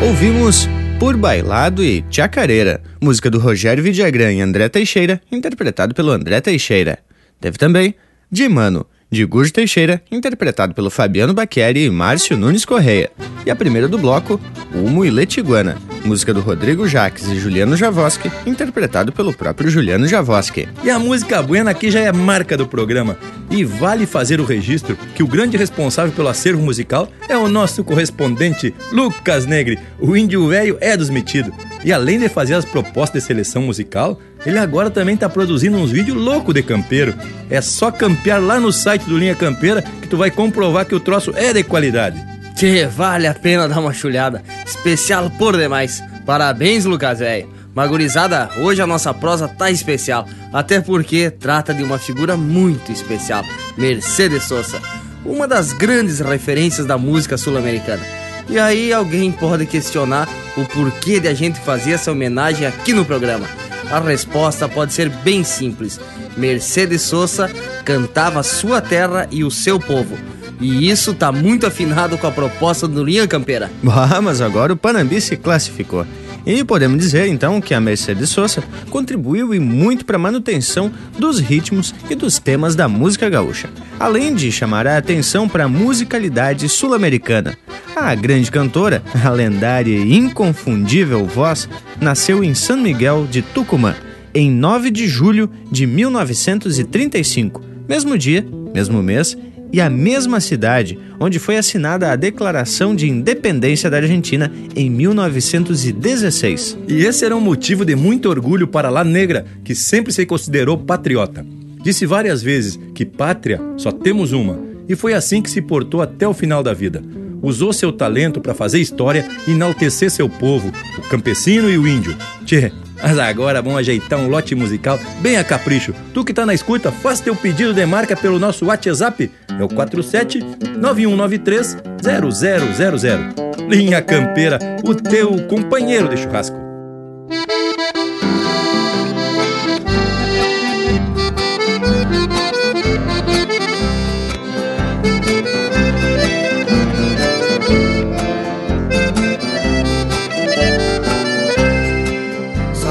Ouvimos 0.02 0.68
Por 1.00 1.16
Bailado 1.16 1.82
e 1.82 2.04
Chacareira, 2.10 2.82
música 3.00 3.30
do 3.30 3.38
Rogério 3.38 3.82
Vidagrã 3.82 4.30
e 4.30 4.42
André 4.42 4.68
Teixeira, 4.68 5.22
interpretado 5.32 5.94
pelo 5.94 6.10
André 6.10 6.38
Teixeira. 6.42 6.98
Teve 7.40 7.56
também 7.56 7.94
De 8.30 8.46
Mano, 8.46 8.84
de 9.14 9.24
Gujo 9.24 9.52
Teixeira, 9.52 10.02
interpretado 10.10 10.74
pelo 10.74 10.90
Fabiano 10.90 11.32
Bacchieri 11.32 11.84
e 11.84 11.90
Márcio 11.90 12.36
Nunes 12.36 12.64
Correia. 12.64 13.10
E 13.46 13.50
a 13.50 13.56
primeira 13.56 13.88
do 13.88 13.96
bloco, 13.96 14.40
Humo 14.74 15.04
e 15.04 15.10
Letiguana, 15.10 15.78
música 16.04 16.34
do 16.34 16.40
Rodrigo 16.40 16.86
Jaques 16.86 17.28
e 17.28 17.38
Juliano 17.38 17.76
Javoski, 17.76 18.30
interpretado 18.44 19.12
pelo 19.12 19.32
próprio 19.32 19.70
Juliano 19.70 20.06
Javoski. 20.06 20.68
E 20.82 20.90
a 20.90 20.98
música 20.98 21.42
buena 21.42 21.70
aqui 21.70 21.90
já 21.90 22.00
é 22.00 22.12
marca 22.12 22.56
do 22.56 22.66
programa. 22.66 23.16
E 23.50 23.64
vale 23.64 24.06
fazer 24.06 24.40
o 24.40 24.44
registro 24.44 24.96
que 25.14 25.22
o 25.22 25.28
grande 25.28 25.56
responsável 25.56 26.12
pelo 26.12 26.28
acervo 26.28 26.62
musical 26.62 27.08
é 27.28 27.36
o 27.36 27.48
nosso 27.48 27.84
correspondente 27.84 28.74
Lucas 28.90 29.46
Negri. 29.46 29.78
O 30.00 30.16
índio 30.16 30.48
velho 30.48 30.76
é 30.80 30.96
dos 30.96 31.08
metidos. 31.08 31.54
E 31.84 31.92
além 31.92 32.18
de 32.18 32.28
fazer 32.28 32.54
as 32.54 32.64
propostas 32.64 33.22
de 33.22 33.26
seleção 33.26 33.62
musical, 33.62 34.18
ele 34.46 34.58
agora 34.58 34.90
também 34.90 35.16
tá 35.16 35.28
produzindo 35.28 35.76
uns 35.76 35.90
vídeos 35.90 36.16
loucos 36.16 36.54
de 36.54 36.62
campeiro. 36.62 37.14
É 37.50 37.60
só 37.60 37.90
campear 37.90 38.42
lá 38.42 38.60
no 38.60 38.72
site 38.72 39.04
do 39.04 39.18
Linha 39.18 39.34
Campeira 39.34 39.82
que 39.82 40.08
tu 40.08 40.16
vai 40.16 40.30
comprovar 40.30 40.86
que 40.86 40.94
o 40.94 41.00
troço 41.00 41.32
é 41.34 41.52
de 41.52 41.62
qualidade. 41.62 42.22
Tchê, 42.54 42.86
vale 42.86 43.26
a 43.26 43.34
pena 43.34 43.68
dar 43.68 43.80
uma 43.80 43.92
chulhada. 43.92 44.42
Especial 44.64 45.30
por 45.30 45.56
demais. 45.56 46.02
Parabéns, 46.24 46.84
Lucas, 46.84 47.18
velho. 47.18 47.54
Magurizada, 47.74 48.50
hoje 48.58 48.80
a 48.80 48.86
nossa 48.86 49.12
prosa 49.12 49.48
tá 49.48 49.68
especial, 49.68 50.28
até 50.52 50.80
porque 50.80 51.28
trata 51.28 51.74
de 51.74 51.82
uma 51.82 51.98
figura 51.98 52.36
muito 52.36 52.92
especial, 52.92 53.44
Mercedes 53.76 54.44
Sosa, 54.44 54.80
uma 55.24 55.48
das 55.48 55.72
grandes 55.72 56.20
referências 56.20 56.86
da 56.86 56.96
música 56.96 57.36
sul-americana. 57.36 58.02
E 58.48 58.60
aí 58.60 58.92
alguém 58.92 59.32
pode 59.32 59.66
questionar 59.66 60.28
o 60.56 60.64
porquê 60.66 61.18
de 61.18 61.26
a 61.26 61.34
gente 61.34 61.58
fazer 61.58 61.92
essa 61.92 62.12
homenagem 62.12 62.64
aqui 62.64 62.92
no 62.92 63.04
programa. 63.04 63.46
A 63.90 64.00
resposta 64.00 64.68
pode 64.68 64.92
ser 64.92 65.08
bem 65.08 65.44
simples. 65.44 66.00
Mercedes 66.36 67.02
Sosa 67.02 67.50
cantava 67.84 68.42
sua 68.42 68.80
terra 68.80 69.28
e 69.30 69.44
o 69.44 69.50
seu 69.50 69.78
povo. 69.78 70.16
E 70.60 70.88
isso 70.88 71.14
tá 71.14 71.30
muito 71.30 71.66
afinado 71.66 72.16
com 72.16 72.26
a 72.26 72.32
proposta 72.32 72.88
do 72.88 73.04
Linha 73.04 73.26
Campeira. 73.26 73.70
Ah, 73.86 74.20
mas 74.20 74.40
agora 74.40 74.72
o 74.72 74.76
Panambi 74.76 75.20
se 75.20 75.36
classificou. 75.36 76.06
E 76.46 76.62
podemos 76.62 76.98
dizer 76.98 77.26
então 77.26 77.60
que 77.60 77.72
a 77.72 77.80
Mercedes 77.80 78.30
Sosa 78.30 78.62
contribuiu 78.90 79.54
e 79.54 79.58
muito 79.58 80.04
para 80.04 80.16
a 80.16 80.18
manutenção 80.18 80.92
dos 81.18 81.38
ritmos 81.40 81.94
e 82.10 82.14
dos 82.14 82.38
temas 82.38 82.74
da 82.74 82.86
música 82.86 83.30
gaúcha, 83.30 83.70
além 83.98 84.34
de 84.34 84.52
chamar 84.52 84.86
a 84.86 84.98
atenção 84.98 85.48
para 85.48 85.64
a 85.64 85.68
musicalidade 85.68 86.68
sul-americana. 86.68 87.56
A 87.96 88.14
grande 88.14 88.50
cantora, 88.50 89.02
a 89.24 89.30
lendária 89.30 89.96
e 89.96 90.14
inconfundível 90.14 91.24
voz, 91.24 91.68
nasceu 92.00 92.44
em 92.44 92.52
San 92.54 92.78
Miguel 92.78 93.26
de 93.30 93.40
Tucumã 93.40 93.94
em 94.34 94.50
9 94.50 94.90
de 94.90 95.06
julho 95.06 95.48
de 95.70 95.86
1935, 95.86 97.62
mesmo 97.88 98.18
dia, 98.18 98.44
mesmo 98.74 99.00
mês 99.00 99.38
e 99.74 99.80
a 99.80 99.90
mesma 99.90 100.38
cidade 100.38 100.96
onde 101.18 101.40
foi 101.40 101.56
assinada 101.56 102.12
a 102.12 102.14
Declaração 102.14 102.94
de 102.94 103.08
Independência 103.08 103.90
da 103.90 103.96
Argentina 103.96 104.52
em 104.76 104.88
1916. 104.88 106.78
E 106.86 107.04
esse 107.04 107.24
era 107.24 107.34
um 107.34 107.40
motivo 107.40 107.84
de 107.84 107.96
muito 107.96 108.28
orgulho 108.28 108.68
para 108.68 108.88
La 108.88 109.02
Negra, 109.02 109.44
que 109.64 109.74
sempre 109.74 110.12
se 110.12 110.24
considerou 110.24 110.78
patriota. 110.78 111.44
Disse 111.82 112.06
várias 112.06 112.40
vezes 112.40 112.78
que 112.94 113.04
pátria 113.04 113.60
só 113.76 113.90
temos 113.90 114.30
uma, 114.30 114.60
e 114.88 114.94
foi 114.94 115.12
assim 115.12 115.42
que 115.42 115.50
se 115.50 115.60
portou 115.60 116.00
até 116.00 116.28
o 116.28 116.32
final 116.32 116.62
da 116.62 116.72
vida. 116.72 117.02
Usou 117.42 117.72
seu 117.72 117.90
talento 117.90 118.40
para 118.40 118.54
fazer 118.54 118.78
história 118.78 119.28
e 119.48 119.50
enaltecer 119.50 120.08
seu 120.08 120.28
povo, 120.28 120.72
o 120.96 121.02
campesino 121.08 121.68
e 121.68 121.76
o 121.76 121.88
índio. 121.88 122.16
Tchê, 122.44 122.70
mas 123.02 123.18
agora 123.18 123.60
vamos 123.62 123.78
ajeitar 123.78 124.18
um 124.18 124.28
lote 124.28 124.54
musical 124.54 124.98
bem 125.20 125.36
a 125.36 125.44
capricho. 125.44 125.94
Tu 126.12 126.24
que 126.24 126.32
tá 126.32 126.46
na 126.46 126.54
escuta, 126.54 126.90
faz 126.90 127.20
teu 127.20 127.34
pedido 127.34 127.74
de 127.74 127.84
marca 127.86 128.16
pelo 128.16 128.38
nosso 128.38 128.66
WhatsApp. 128.66 129.30
É 129.58 129.62
o 129.62 129.68
47 129.68 130.40
9193 130.78 131.76
0000. 132.02 133.68
Linha 133.68 134.02
Campeira, 134.02 134.58
o 134.84 134.94
teu 134.94 135.46
companheiro 135.46 136.08
de 136.08 136.16
churrasco. 136.16 136.56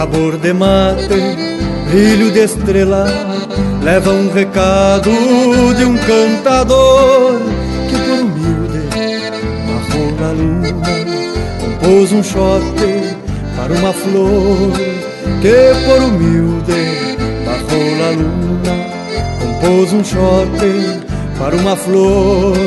Sabor 0.03 0.37
de 0.37 0.51
mate, 0.51 1.07
brilho 1.89 2.29
de 2.29 2.39
estrela, 2.39 3.05
leva 3.81 4.11
um 4.11 4.29
recado 4.33 5.09
de 5.77 5.85
um 5.85 5.97
cantador 5.97 7.39
que 7.87 7.95
por 7.95 8.19
humilde 8.19 8.81
barrou 9.65 10.11
na 10.19 10.31
luna, 10.33 10.83
compôs 11.61 12.11
um 12.11 12.21
chote 12.21 13.15
para 13.55 13.73
uma 13.75 13.93
flor 13.93 14.73
que 15.41 15.85
por 15.85 16.01
humilde 16.03 16.81
barrou 17.45 17.95
na 17.95 18.09
luna, 18.09 18.75
compôs 19.39 19.93
um 19.93 20.03
chote 20.03 20.99
para 21.39 21.55
uma 21.55 21.77
flor. 21.77 22.57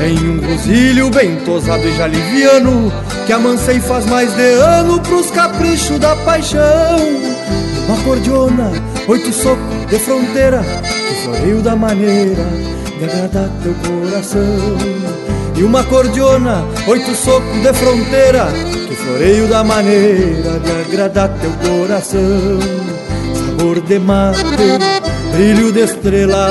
Tem 0.00 0.18
um 0.18 0.38
grosilho 0.38 1.10
bem 1.10 1.36
tosado 1.36 1.86
e 1.86 1.96
já 1.96 2.08
liviano 2.08 2.92
Que 3.26 3.32
amancei 3.32 3.80
faz 3.80 4.06
mais 4.06 4.32
de 4.36 4.52
ano 4.52 5.00
pros 5.00 5.32
caprichos 5.32 5.98
da 5.98 6.14
paixão. 6.14 6.96
Uma 7.88 7.96
cordiona, 8.04 8.70
oito 9.08 9.32
socos 9.32 9.86
de 9.88 9.98
fronteira 9.98 10.62
Que 11.08 11.14
floreio 11.24 11.60
da 11.60 11.74
maneira 11.74 12.44
de 12.98 13.04
agradar 13.04 13.48
teu 13.62 13.74
coração. 13.74 14.76
E 15.56 15.62
uma 15.64 15.82
cordiona, 15.84 16.64
oito 16.86 17.14
socos 17.16 17.62
de 17.62 17.72
fronteira 17.72 18.46
Que 18.88 18.94
floreio 18.94 19.48
da 19.48 19.64
maneira 19.64 20.60
de 20.60 20.70
agradar 20.70 21.28
teu 21.40 21.50
coração. 21.68 22.60
Sabor 23.34 23.80
de 23.80 23.98
mate, 23.98 24.44
brilho 25.32 25.72
de 25.72 25.80
estrela 25.80 26.48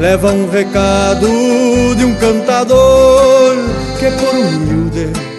leva 0.00 0.32
um 0.32 0.50
recado 0.50 1.28
de 1.96 2.04
um 2.04 2.14
cantador 2.16 3.56
que 4.00 4.10
por 4.10 4.34
humilde 4.34 5.31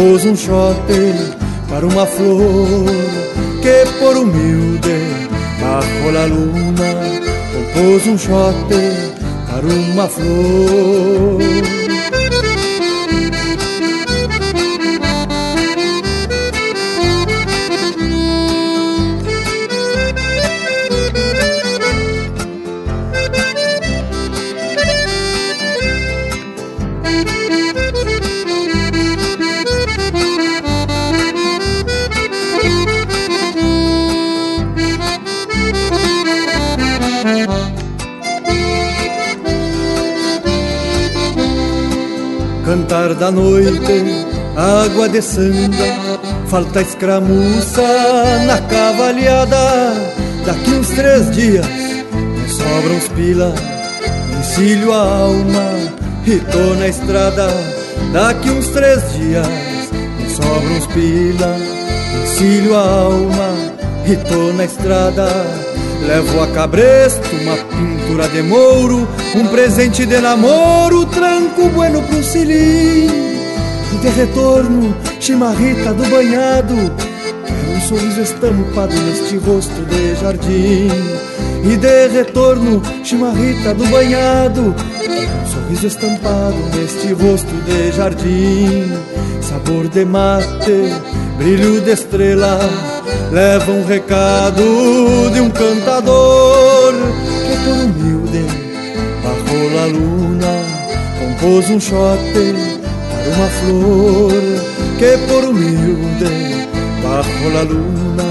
compôs 0.00 0.24
um 0.24 0.34
chote 0.34 1.36
para 1.68 1.86
uma 1.86 2.06
flor 2.06 2.86
que 3.60 3.98
por 3.98 4.16
humilde 4.16 4.98
bajo 5.60 6.10
la 6.10 6.24
luna 6.24 6.90
compôs 7.52 8.06
um 8.06 8.16
chote 8.16 8.80
para 9.46 9.66
uma 9.66 10.08
flor 10.08 11.79
cantar 42.90 43.14
da 43.14 43.30
noite, 43.30 44.26
água 44.56 45.08
de 45.08 45.22
sanga, 45.22 46.18
falta 46.48 46.82
escramuça 46.82 47.82
na 48.44 48.60
cavalhada. 48.62 49.94
Daqui 50.44 50.70
uns 50.72 50.88
três 50.88 51.30
dias 51.30 51.66
me 51.66 52.48
sobram 52.48 52.98
os 52.98 53.08
pila, 53.10 53.54
encilho 54.40 54.92
a 54.92 54.98
alma 54.98 55.70
e 56.26 56.38
tô 56.40 56.74
na 56.80 56.88
estrada. 56.88 57.48
Daqui 58.12 58.50
uns 58.50 58.66
três 58.68 59.00
dias 59.12 59.46
me 60.18 60.28
sobram 60.28 60.78
os 60.78 60.86
pila, 60.88 61.56
encilho 62.24 62.74
a 62.74 62.80
alma 62.80 63.54
e 64.04 64.16
tô 64.16 64.52
na 64.54 64.64
estrada. 64.64 65.28
Levo 66.08 66.42
a 66.42 66.48
cabresto 66.48 67.28
uma 67.36 67.56
pintura 68.10 68.28
de 68.28 68.42
mouro, 68.42 69.08
um 69.36 69.46
presente 69.46 70.04
de 70.04 70.20
namoro, 70.20 71.06
tranco 71.06 71.68
bueno 71.68 72.02
pro 72.02 72.22
cilim. 72.22 73.08
E 73.92 73.96
de 74.00 74.08
retorno, 74.08 74.96
chimarrita 75.20 75.92
do 75.92 76.04
banhado, 76.08 76.74
quero 77.46 77.76
um 77.76 77.80
sorriso 77.80 78.20
estampado 78.20 78.94
neste 78.94 79.36
rosto 79.36 79.84
de 79.86 80.16
jardim. 80.16 80.88
E 81.62 81.76
de 81.76 82.08
retorno, 82.08 82.82
chimarrita 83.04 83.74
do 83.74 83.86
banhado, 83.86 84.74
um 84.74 85.46
sorriso 85.46 85.86
estampado 85.86 86.56
neste 86.74 87.12
rosto 87.12 87.54
de 87.64 87.92
jardim. 87.92 88.90
Sabor 89.40 89.88
de 89.88 90.04
mate, 90.04 90.92
brilho 91.38 91.80
de 91.80 91.92
estrela 91.92 92.58
leva 93.30 93.70
um 93.70 93.84
recado 93.84 95.30
de 95.32 95.40
um 95.40 95.50
cantador 95.50 96.49
luna 99.86 100.52
compôs 101.18 101.70
um 101.70 101.80
chote 101.80 102.54
para 103.10 103.28
uma 103.34 103.48
flor 103.48 104.32
que 104.98 105.18
por 105.28 105.44
humilde 105.44 106.68
bajo 107.02 107.48
la 107.54 107.62
luna 107.62 108.28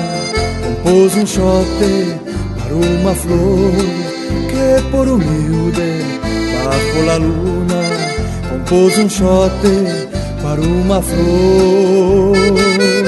compôs 0.64 1.16
um 1.16 1.26
chote 1.26 2.16
para 2.58 2.76
uma 2.76 3.14
flor 3.16 3.74
que 4.50 4.90
por 4.92 5.08
humilde 5.08 6.04
bajo 6.64 7.06
la 7.06 7.18
luna 7.18 7.82
compôs 8.50 8.98
um 8.98 9.10
chote 9.10 10.10
para 10.42 10.62
uma 10.62 11.02
flor. 11.02 12.99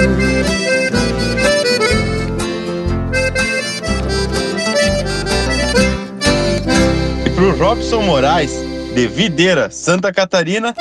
Robson 7.61 8.01
Moraes, 8.01 8.53
de 8.95 9.05
Videira, 9.05 9.69
Santa 9.69 10.11
Catarina, 10.11 10.75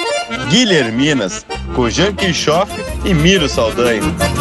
Guilherminas, 0.48 1.44
Cojan 1.74 2.14
Kirchhoff 2.14 2.72
e 3.04 3.12
Miro 3.12 3.50
Saldanha. 3.50 4.39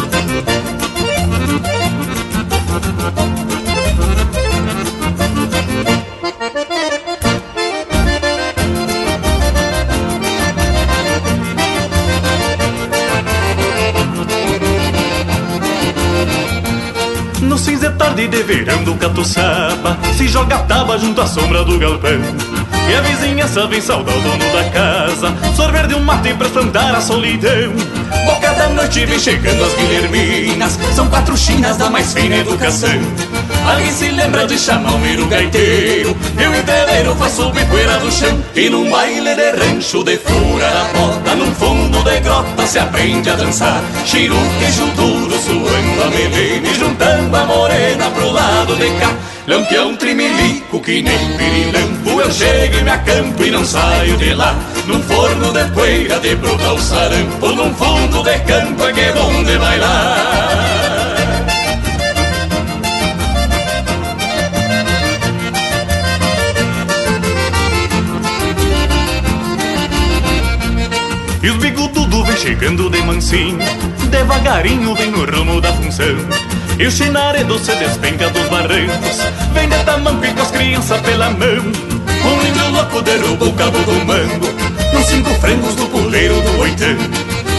Tarde 18.10 18.28
de 18.28 18.42
verão 18.42 18.82
do 18.82 18.94
catuçaba 18.96 19.96
Se 20.16 20.26
joga 20.28 20.58
taba 20.60 20.98
junto 20.98 21.20
à 21.20 21.26
sombra 21.26 21.64
do 21.64 21.78
galpão. 21.78 22.20
E 22.88 22.94
a 22.94 23.00
vizinhança 23.02 23.66
vem 23.68 23.80
saudar 23.80 24.16
o 24.16 24.20
dono 24.20 24.52
da 24.52 24.64
casa 24.70 25.32
Sorver 25.54 25.86
de 25.86 25.94
um 25.94 26.00
mate 26.00 26.34
pra 26.34 26.46
espantar 26.46 26.94
a 26.94 27.00
solidão. 27.00 27.72
Boca 28.26 28.52
da 28.54 28.68
noite 28.70 29.06
vem 29.06 29.18
chegando 29.18 29.64
as 29.64 29.74
guilherminas 29.74 30.78
São 30.94 31.06
quatro 31.08 31.36
chinas 31.36 31.76
da 31.76 31.88
mais 31.88 32.12
fina 32.12 32.36
educação 32.36 32.90
Alguém 33.70 33.92
se 33.92 34.08
lembra 34.10 34.46
de 34.48 34.58
chamar 34.58 34.94
o 34.94 34.98
miro 34.98 35.26
gaiteiro? 35.26 36.16
E 36.36 36.44
o 36.44 36.56
entreveiro 36.56 37.14
faz 37.14 37.32
subir 37.34 37.64
poeira 37.68 37.98
do 37.98 38.10
chão. 38.10 38.42
E 38.56 38.68
num 38.68 38.90
baile 38.90 39.32
de 39.36 39.50
rancho 39.52 40.02
de 40.02 40.16
fura 40.16 40.66
a 40.66 40.98
bota 40.98 41.34
Num 41.36 41.54
fundo 41.54 42.02
de 42.02 42.18
grota 42.18 42.66
se 42.66 42.80
aprende 42.80 43.30
a 43.30 43.36
dançar. 43.36 43.80
Chiru, 44.04 44.34
queijo 44.58 44.86
duro, 44.96 45.38
suando 45.38 46.02
a 46.02 46.10
melene 46.10 46.74
Juntando 46.74 47.36
a 47.36 47.44
morena 47.44 48.10
pro 48.10 48.32
lado 48.32 48.74
de 48.74 48.90
cá. 48.98 49.14
Lampião 49.46 49.96
trimilico 49.96 50.80
que 50.80 51.02
nem 51.02 51.32
pirilampo 51.36 52.20
Eu 52.20 52.30
chego 52.32 52.76
e 52.76 52.82
me 52.82 52.90
acampo 52.90 53.44
e 53.44 53.50
não 53.52 53.64
saio 53.64 54.16
de 54.16 54.34
lá. 54.34 54.52
Num 54.86 55.00
forno 55.02 55.52
de 55.52 55.64
poeira 55.70 56.18
de 56.18 56.34
brotar 56.34 56.74
o 56.74 56.80
sarampo 56.80 57.48
Num 57.52 57.72
fundo 57.74 58.22
de 58.24 58.38
campo 58.40 58.84
é 58.84 58.92
que 58.92 59.00
é 59.00 59.12
bom 59.12 59.44
de 59.44 59.58
bailar 59.58 60.69
chegando 72.60 72.90
de 72.90 73.00
mansinho 73.02 73.58
Devagarinho 74.10 74.94
vem 74.94 75.10
no 75.10 75.24
rumo 75.24 75.62
da 75.62 75.72
função. 75.72 76.14
E 76.78 76.86
o 76.86 76.90
chinaredo 76.90 77.58
se 77.58 77.74
despenca 77.74 78.28
dos 78.28 78.46
barrancos 78.48 79.18
Vem 79.54 79.66
de 79.66 79.82
tamanco 79.84 80.22
e 80.26 80.32
com 80.34 80.42
as 80.42 80.50
crianças 80.50 81.00
pela 81.00 81.30
mão. 81.30 81.48
Um 81.48 82.46
índio 82.46 82.70
louco 82.70 83.00
derruba 83.00 83.46
o 83.46 83.52
cabo 83.54 83.78
do 83.78 84.04
mango 84.04 84.46
Nos 84.92 85.06
cinco 85.06 85.30
frangos 85.40 85.74
do 85.74 85.86
puleiro 85.86 86.38
do 86.42 86.58
oitão. 86.58 86.96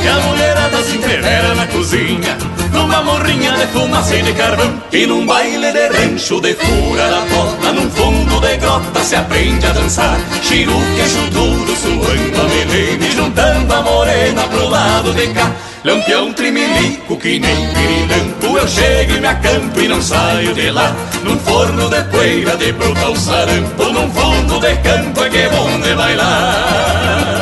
E 0.03 0.07
a 0.07 0.19
mulherada 0.19 0.83
se 0.83 0.97
entrevera 0.97 1.55
na 1.55 1.65
cozinha 1.65 2.37
Numa 2.71 3.01
morrinha 3.03 3.51
de 3.51 3.67
fumaça 3.67 4.15
e 4.15 4.21
de 4.21 4.33
carvão 4.33 4.73
E 4.91 5.05
num 5.05 5.25
baile 5.25 5.71
de 5.71 5.87
rancho 5.87 6.39
de 6.39 6.53
fura 6.53 7.09
da 7.09 7.21
bota 7.21 7.71
Num 7.73 7.89
fundo 7.89 8.39
de 8.39 8.57
grota 8.57 9.03
se 9.03 9.15
aprende 9.15 9.65
a 9.65 9.71
dançar 9.71 10.17
Chiru, 10.41 10.79
queijo 10.95 11.29
duro, 11.31 11.75
suando 11.75 12.41
a 12.41 12.43
melene 12.45 13.11
Juntando 13.11 13.73
a 13.73 13.81
morena 13.81 14.43
pro 14.43 14.69
lado 14.69 15.13
de 15.13 15.27
cá 15.27 15.51
Lampião 15.83 16.31
trimilico 16.33 17.17
que 17.17 17.39
nem 17.39 17.73
pirilampo 17.73 18.57
Eu 18.57 18.67
chego 18.67 19.13
e 19.13 19.19
me 19.19 19.27
acampo 19.27 19.79
e 19.81 19.87
não 19.87 20.01
saio 20.01 20.53
de 20.53 20.69
lá 20.69 20.95
Num 21.23 21.39
forno 21.39 21.89
de 21.89 22.03
poeira 22.03 22.55
de 22.55 22.71
brotar 22.71 23.11
o 23.11 23.15
sarampo 23.15 23.83
Num 23.85 24.11
fundo 24.11 24.59
de 24.59 24.75
campo 24.77 25.23
é 25.23 25.29
que 25.29 25.37
é 25.37 25.49
bom 25.49 25.79
de 25.79 25.95
bailar 25.95 27.40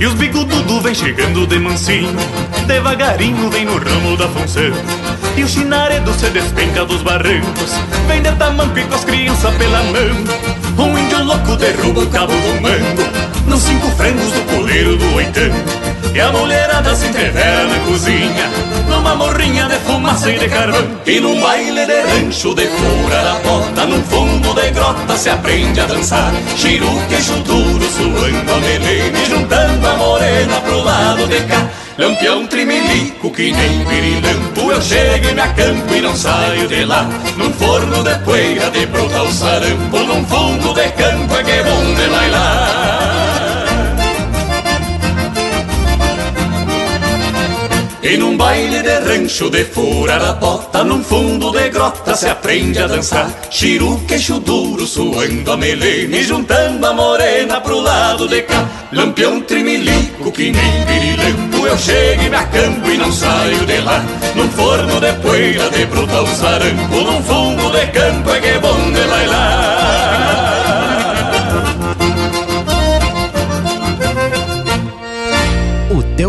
E 0.00 0.06
os 0.06 0.14
bigodudos 0.14 0.82
vem 0.82 0.94
chegando 0.94 1.46
de 1.46 1.58
mansinho 1.58 2.08
Devagarinho 2.66 3.50
vem 3.50 3.66
no 3.66 3.76
ramo 3.76 4.16
da 4.16 4.26
função 4.28 4.72
E 5.36 5.44
o 5.44 5.48
chinaredo 5.48 6.10
se 6.14 6.30
despenca 6.30 6.86
dos 6.86 7.02
barrancos. 7.02 7.72
Vem 8.08 8.22
de 8.22 8.32
tamanco 8.32 8.78
e 8.78 8.84
com 8.84 8.94
as 8.94 9.04
crianças 9.04 9.54
pela 9.56 9.82
mão. 9.82 10.86
Um 10.86 10.98
índio 10.98 11.22
louco 11.22 11.54
derruba 11.56 12.00
o 12.00 12.06
cabo 12.06 12.32
do 12.32 12.62
mango. 12.62 13.46
Nos 13.46 13.60
cinco 13.60 13.88
frangos 13.90 14.32
do 14.32 14.40
puleiro 14.50 14.96
do 14.96 15.14
oitão 15.14 15.79
E 16.12 16.20
a 16.20 16.32
mulherada 16.32 16.94
se 16.96 17.06
entrevera 17.06 17.66
na 17.66 17.78
cozinha 17.80 18.50
Numa 18.88 19.14
morrinha 19.14 19.66
de 19.66 19.76
fumaça 19.76 20.30
e 20.30 20.38
de 20.38 20.48
carvão. 20.48 20.84
E 21.06 21.20
num 21.20 21.40
baile 21.40 21.86
de 21.86 22.00
rancho 22.00 22.54
de 22.54 22.66
fura 22.66 23.22
da 23.22 23.34
bota 23.44 23.86
Num 23.86 24.02
fundo 24.02 24.52
de 24.54 24.70
grota 24.70 25.16
se 25.16 25.30
aprende 25.30 25.80
a 25.80 25.86
dançar. 25.86 26.32
Chiru, 26.56 26.90
queijo 27.08 27.36
duro, 27.44 27.84
suando 27.90 28.52
a 28.52 28.60
melene 28.60 29.24
Juntando 29.24 29.86
a 29.86 29.94
morena 29.94 30.60
pro 30.62 30.82
lado 30.82 31.26
de 31.28 31.40
cá. 31.42 31.68
Lampião 31.96 32.46
trimilico 32.46 33.30
que 33.30 33.52
nem 33.52 33.84
pirilampo 33.84 34.72
Eu 34.72 34.82
chego 34.82 35.28
e 35.28 35.34
me 35.34 35.40
acampo 35.40 35.94
e 35.94 36.00
não 36.00 36.16
saio 36.16 36.66
de 36.66 36.84
lá. 36.84 37.08
Num 37.36 37.52
forno 37.52 38.02
de 38.02 38.14
poeira 38.24 38.70
de 38.70 38.86
brotar 38.86 39.22
o 39.22 39.32
sarampo 39.32 39.98
Num 39.98 40.24
fundo 40.24 40.74
de 40.74 40.88
campo 40.90 41.36
é 41.36 41.44
que 41.44 41.50
é 41.50 41.62
bom 41.62 41.94
de 41.94 42.08
bailar 42.08 43.09
E 48.02 48.16
num 48.16 48.34
baile 48.34 48.82
de 48.82 48.98
rancho 49.00 49.50
de 49.50 49.62
furar 49.64 50.22
a 50.22 50.32
bota 50.32 50.82
Num 50.82 51.04
fundo 51.04 51.50
de 51.50 51.68
grota 51.68 52.16
se 52.16 52.28
aprende 52.30 52.78
a 52.78 52.86
dançar. 52.86 53.30
Chiru, 53.50 54.00
queixo 54.08 54.40
duro, 54.40 54.86
suando 54.86 55.52
a 55.52 55.56
melene 55.56 56.22
Juntando 56.22 56.86
a 56.86 56.94
morena 56.94 57.60
pro 57.60 57.78
lado 57.78 58.26
de 58.26 58.40
cá. 58.42 58.66
Lampião 58.92 59.42
trimilico 59.42 60.32
que 60.32 60.50
nem 60.50 60.86
pirilampo 60.86 61.66
Eu 61.66 61.76
chego 61.76 62.22
e 62.22 62.30
me 62.30 62.36
acampo 62.36 62.90
e 62.90 62.96
não 62.96 63.12
saio 63.12 63.66
de 63.66 63.80
lá. 63.82 64.02
Num 64.34 64.48
forno 64.48 64.98
de 64.98 65.12
poeira 65.20 65.68
de 65.68 65.84
brotar 65.84 66.22
o 66.22 66.26
sarampo 66.26 66.96
Num 66.96 67.22
fundo 67.22 67.70
de 67.70 67.86
campo 67.88 68.30
é 68.30 68.40
que 68.40 68.48
é 68.48 68.58
bom 68.58 68.92
de 68.92 69.08
bailar 69.08 69.99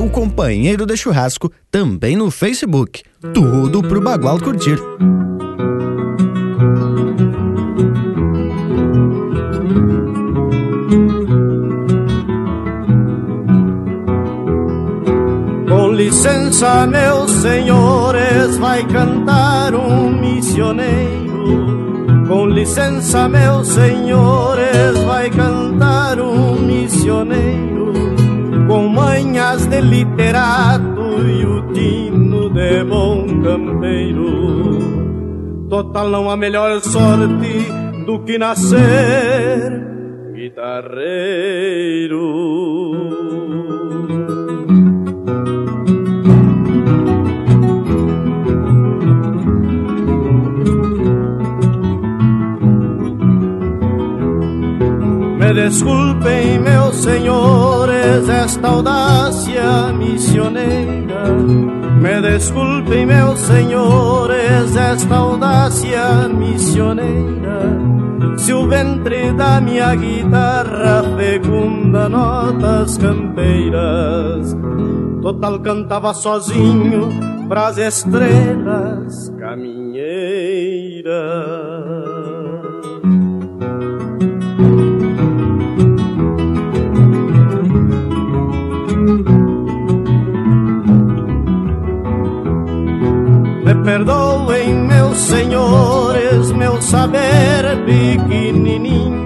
O 0.01 0.09
companheiro 0.09 0.83
de 0.83 0.97
churrasco 0.97 1.51
também 1.69 2.15
no 2.15 2.31
Facebook. 2.31 3.03
Tudo 3.35 3.83
pro 3.83 4.01
Bagual 4.01 4.39
curtir. 4.39 4.79
Com 15.69 15.91
licença, 15.91 16.87
meus 16.87 17.31
senhores, 17.33 18.57
vai 18.57 18.83
cantar 18.87 19.75
um 19.75 20.19
missioneiro. 20.19 22.25
Com 22.27 22.47
licença, 22.47 23.29
meus 23.29 23.67
senhores, 23.67 24.97
vai 25.05 25.29
cantar 25.29 26.19
um 26.19 26.59
missioneiro. 26.59 27.70
Com 28.71 28.87
manhas 28.87 29.67
de 29.67 29.81
literato 29.81 31.27
e 31.27 31.45
o 31.45 31.73
tino 31.73 32.49
de 32.49 32.85
bom 32.85 33.27
campeiro. 33.43 34.79
Total, 35.69 36.07
não 36.07 36.31
há 36.31 36.37
melhor 36.37 36.79
sorte 36.79 37.65
do 38.05 38.23
que 38.23 38.37
nascer 38.37 39.73
guitarreiro. 40.33 42.21
Me 55.51 55.63
desculpem, 55.63 56.59
meus 56.59 56.95
senhores, 56.95 58.29
esta 58.29 58.69
audácia 58.69 58.69
audácia 58.69 59.91
missioneira. 59.91 61.25
Me 61.99 62.21
desculpem, 62.21 63.05
meus 63.05 63.37
senhores, 63.39 64.73
esta 64.73 65.13
audácia 65.13 66.29
missioneira. 66.29 67.63
Se 68.37 68.53
o 68.53 68.65
ventre 68.65 69.33
da 69.33 69.59
minha 69.59 69.93
guitarra 69.93 71.03
fecunda 71.17 72.07
notas 72.07 72.97
campeiras, 72.97 74.55
total 75.21 75.59
cantava 75.59 76.13
sozinho 76.13 77.09
pras 77.49 77.77
estrelas 77.77 79.27
caminheiras. 79.37 82.10
Perdoem, 93.83 94.73
meus 94.73 95.17
senhores, 95.17 96.51
meu 96.51 96.81
saber 96.81 97.83
pequenininho. 97.85 99.21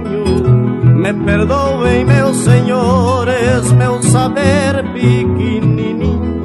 Me 0.95 1.13
perdoem, 1.13 2.05
meus 2.05 2.37
senhores, 2.37 3.71
meu 3.73 4.01
saber 4.03 4.83
pequenininho. 4.93 6.35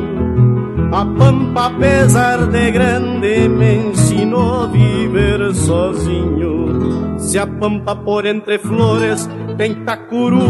A 0.92 1.06
pampa, 1.06 1.66
apesar 1.66 2.46
de 2.48 2.70
grande, 2.72 3.48
me 3.48 3.76
ensinou 3.76 4.64
a 4.64 4.66
viver 4.66 5.54
sozinho. 5.54 7.18
Se 7.18 7.38
a 7.38 7.46
pampa 7.46 7.94
por 7.94 8.26
entre 8.26 8.58
flores 8.58 9.28
tem 9.56 9.84
tacuru 9.84 10.40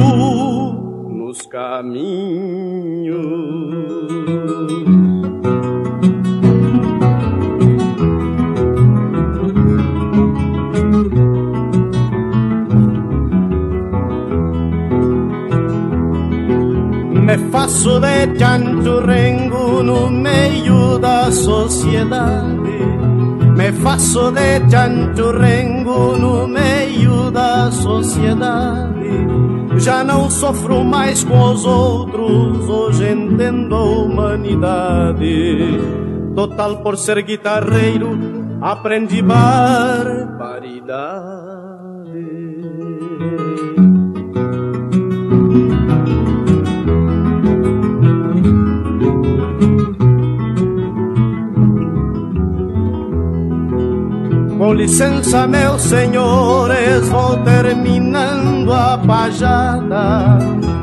nos 1.08 1.42
caminhos. 1.42 2.00
Faço 17.50 18.00
de 18.00 18.38
chanchurrengo 18.38 19.82
no 19.82 20.10
meio 20.10 20.98
da 20.98 21.30
sociedade. 21.32 22.80
Me 23.56 23.72
faço 23.72 24.30
de 24.32 24.70
chanchurrengo 24.70 26.16
no 26.16 26.46
meio 26.46 27.30
da 27.30 27.70
sociedade. 27.70 28.90
Já 29.78 30.04
não 30.04 30.28
sofro 30.30 30.84
mais 30.84 31.24
com 31.24 31.52
os 31.52 31.64
outros, 31.64 32.68
hoje 32.68 33.12
entendo 33.12 33.74
a 33.74 33.82
humanidade. 33.82 35.80
Total 36.34 36.76
por 36.82 36.96
ser 36.96 37.22
guitarreiro, 37.22 38.18
aprendi 38.60 39.22
barbaridade. 39.22 40.30
Com 54.70 54.76
licença, 54.76 55.48
meus 55.48 55.82
senhores, 55.82 57.08
vou 57.08 57.36
terminando 57.38 58.72
a 58.72 58.96
pajada. 59.04 60.38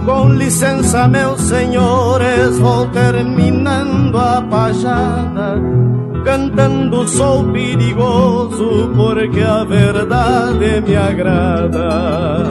Com 0.05 0.33
licença, 0.33 1.07
meus 1.07 1.39
senhores, 1.39 2.59
vou 2.59 2.85
terminando 2.87 4.17
a 4.17 4.41
pajada. 4.41 5.61
Cantando 6.25 7.07
sou 7.07 7.45
perigoso, 7.45 8.91
porque 8.93 9.39
a 9.39 9.63
verdade 9.63 10.81
me 10.85 10.97
agrada. 10.97 12.43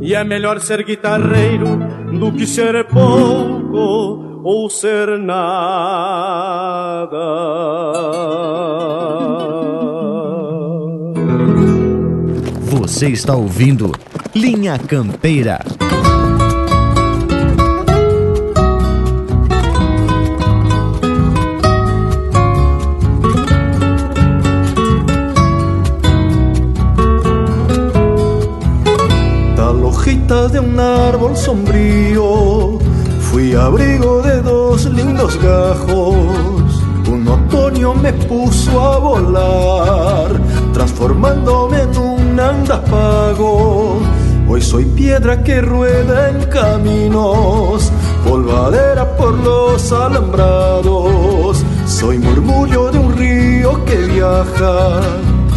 E 0.00 0.14
é 0.14 0.24
melhor 0.24 0.60
ser 0.60 0.82
guitarreiro 0.82 1.78
do 2.18 2.32
que 2.32 2.46
ser 2.46 2.86
pouco 2.86 4.40
ou 4.42 4.70
ser 4.70 5.18
nada. 5.18 5.58
Você 12.88 13.08
está 13.10 13.36
ouvindo 13.36 13.92
Linha 14.34 14.78
Campeira. 14.78 15.60
Tal 29.54 29.84
hojita 29.84 30.48
de 30.48 30.58
un 30.58 30.80
árbol 30.80 31.36
sombrío, 31.36 32.78
fui 33.20 33.54
abrigo 33.54 34.22
de 34.22 34.40
dos 34.40 34.86
lindos 34.86 35.36
gajos. 35.36 36.82
Un 37.06 37.28
otoño 37.28 37.94
me 37.94 38.14
puso 38.14 38.80
a 38.80 38.98
volar, 38.98 40.40
transformándome 40.78 41.82
en 41.82 41.98
un 41.98 42.38
andapago. 42.38 43.98
Hoy 44.48 44.62
soy 44.62 44.84
piedra 44.84 45.42
que 45.42 45.60
rueda 45.60 46.30
en 46.30 46.44
caminos, 46.44 47.90
polvadera 48.24 49.16
por 49.16 49.34
los 49.38 49.90
alambrados. 49.90 51.64
Soy 51.84 52.18
murmullo 52.18 52.92
de 52.92 52.98
un 53.00 53.16
río 53.16 53.84
que 53.86 53.96
viaja, 53.96 55.00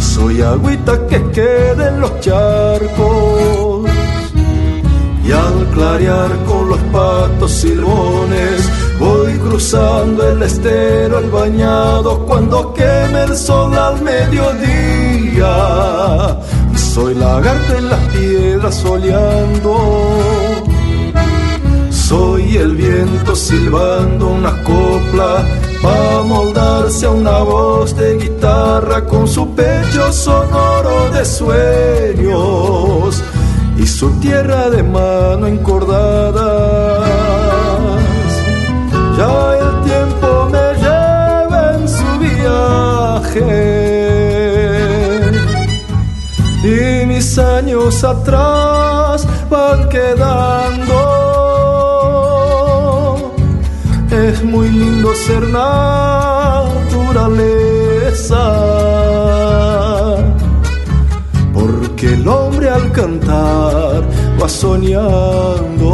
soy 0.00 0.42
agüita 0.42 1.06
que 1.06 1.22
queda 1.30 1.90
en 1.90 2.00
los 2.00 2.18
charcos. 2.18 3.88
Y 5.24 5.30
al 5.30 5.66
clarear 5.72 6.30
con 6.48 6.68
los 6.68 6.80
patos 6.90 7.52
silbones, 7.52 8.68
voy 8.98 9.34
cruzando 9.38 10.28
el 10.32 10.42
estero, 10.42 11.20
el 11.20 11.30
bañado, 11.30 12.26
cuando 12.26 12.74
queme 12.74 13.22
el 13.22 13.36
sol 13.36 13.72
al 13.78 14.02
mediodía. 14.02 15.01
Soy 16.94 17.14
lagarto 17.14 17.76
en 17.78 17.88
las 17.88 18.00
piedras 18.08 18.74
soleando. 18.74 19.76
Soy 21.90 22.56
el 22.58 22.76
viento 22.76 23.34
silbando 23.34 24.28
una 24.28 24.62
copla 24.62 25.44
pa' 25.82 26.22
moldarse 26.22 27.06
a 27.06 27.10
una 27.10 27.38
voz 27.38 27.96
de 27.96 28.18
guitarra 28.18 29.06
con 29.06 29.26
su 29.26 29.54
pecho 29.54 30.12
sonoro 30.12 31.08
de 31.10 31.24
sueños 31.24 33.22
y 33.78 33.86
su 33.86 34.10
tierra 34.20 34.68
de 34.68 34.82
mano 34.82 35.46
encordadas. 35.46 37.08
Ya 39.16 39.58
el 39.64 39.82
tiempo 39.88 40.48
me 40.52 40.66
lleva 40.82 41.74
en 41.76 41.88
su 41.88 42.18
viaje 42.20 43.81
mis 47.22 47.38
años 47.38 48.02
atrás 48.02 49.26
van 49.48 49.88
quedando. 49.88 50.96
Es 54.10 54.42
muy 54.42 54.68
lindo 54.68 55.14
ser 55.14 55.42
naturaleza 55.48 55.84
porque 61.54 62.14
el 62.14 62.26
hombre 62.26 62.70
al 62.70 62.90
cantar 62.90 64.02
va 64.40 64.48
soñando. 64.48 65.92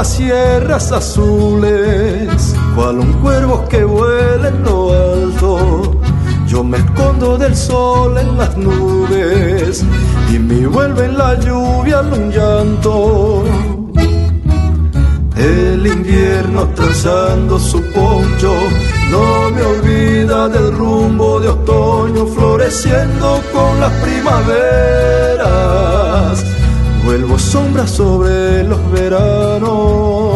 Las 0.00 0.14
sierras 0.14 0.92
azules, 0.92 2.54
cual 2.74 3.00
un 3.00 3.12
cuervo 3.20 3.68
que 3.68 3.84
vuela 3.84 4.48
en 4.48 4.64
lo 4.64 4.92
alto, 4.94 6.00
yo 6.46 6.64
me 6.64 6.78
escondo 6.78 7.36
del 7.36 7.54
sol 7.54 8.16
en 8.16 8.38
las 8.38 8.56
nubes 8.56 9.84
y 10.32 10.38
me 10.38 10.66
vuelve 10.66 11.04
en 11.04 11.18
la 11.18 11.38
lluvia 11.38 12.00
un 12.00 12.30
llanto. 12.30 13.44
El 15.36 15.86
invierno 15.86 16.66
trazando 16.74 17.58
su 17.58 17.82
poncho 17.92 18.54
no 19.10 19.50
me 19.50 19.60
olvida 19.60 20.48
del 20.48 20.72
rumbo 20.78 21.40
de 21.40 21.48
otoño 21.48 22.26
floreciendo 22.26 23.42
con 23.52 23.78
las 23.78 23.92
primaveras. 24.04 25.30
Vuelvo 27.04 27.38
sombra 27.38 27.86
sobre 27.86 28.64
los 28.64 28.80
veranos. 28.92 30.34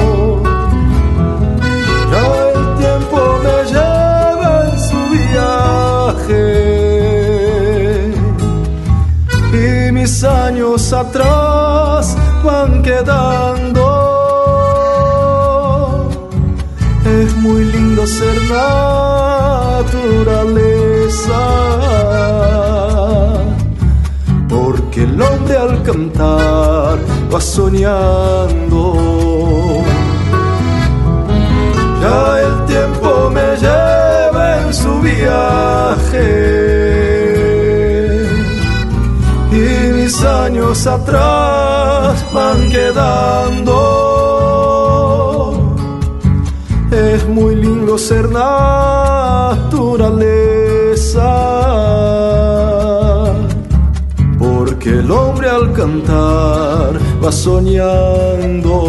Ya 2.13 2.27
el 2.55 2.61
tiempo 2.79 3.19
me 3.45 3.57
lleva 3.73 4.53
en 4.71 4.79
su 4.89 5.01
viaje 5.17 6.45
y 9.53 9.93
mis 9.93 10.25
años 10.25 10.93
atrás 10.93 12.17
van 12.45 12.83
quedando. 12.83 13.85
Es 17.05 17.37
muy 17.37 17.65
lindo 17.65 18.07
ser 18.07 18.37
naturaleza 19.83 20.74
va 27.35 27.41
soñando. 27.41 28.83
Ya 32.03 32.41
el 32.47 32.55
tiempo 32.67 33.09
me 33.37 33.49
lleva 33.65 34.45
en 34.63 34.69
su 34.73 34.93
viaje 35.01 36.31
y 39.51 39.65
mis 39.99 40.23
años 40.23 40.87
atrás 40.87 42.25
van 42.33 42.71
quedando. 42.71 43.77
Es 46.93 47.27
muy 47.29 47.57
lindo 47.57 47.99
ser 47.99 48.31
naturaleza 48.31 48.95
porque 54.39 54.91
el 54.91 55.11
hombre 55.11 55.49
al 55.49 55.73
cantar 55.73 57.04
va 57.25 57.33
soñando. 57.33 58.87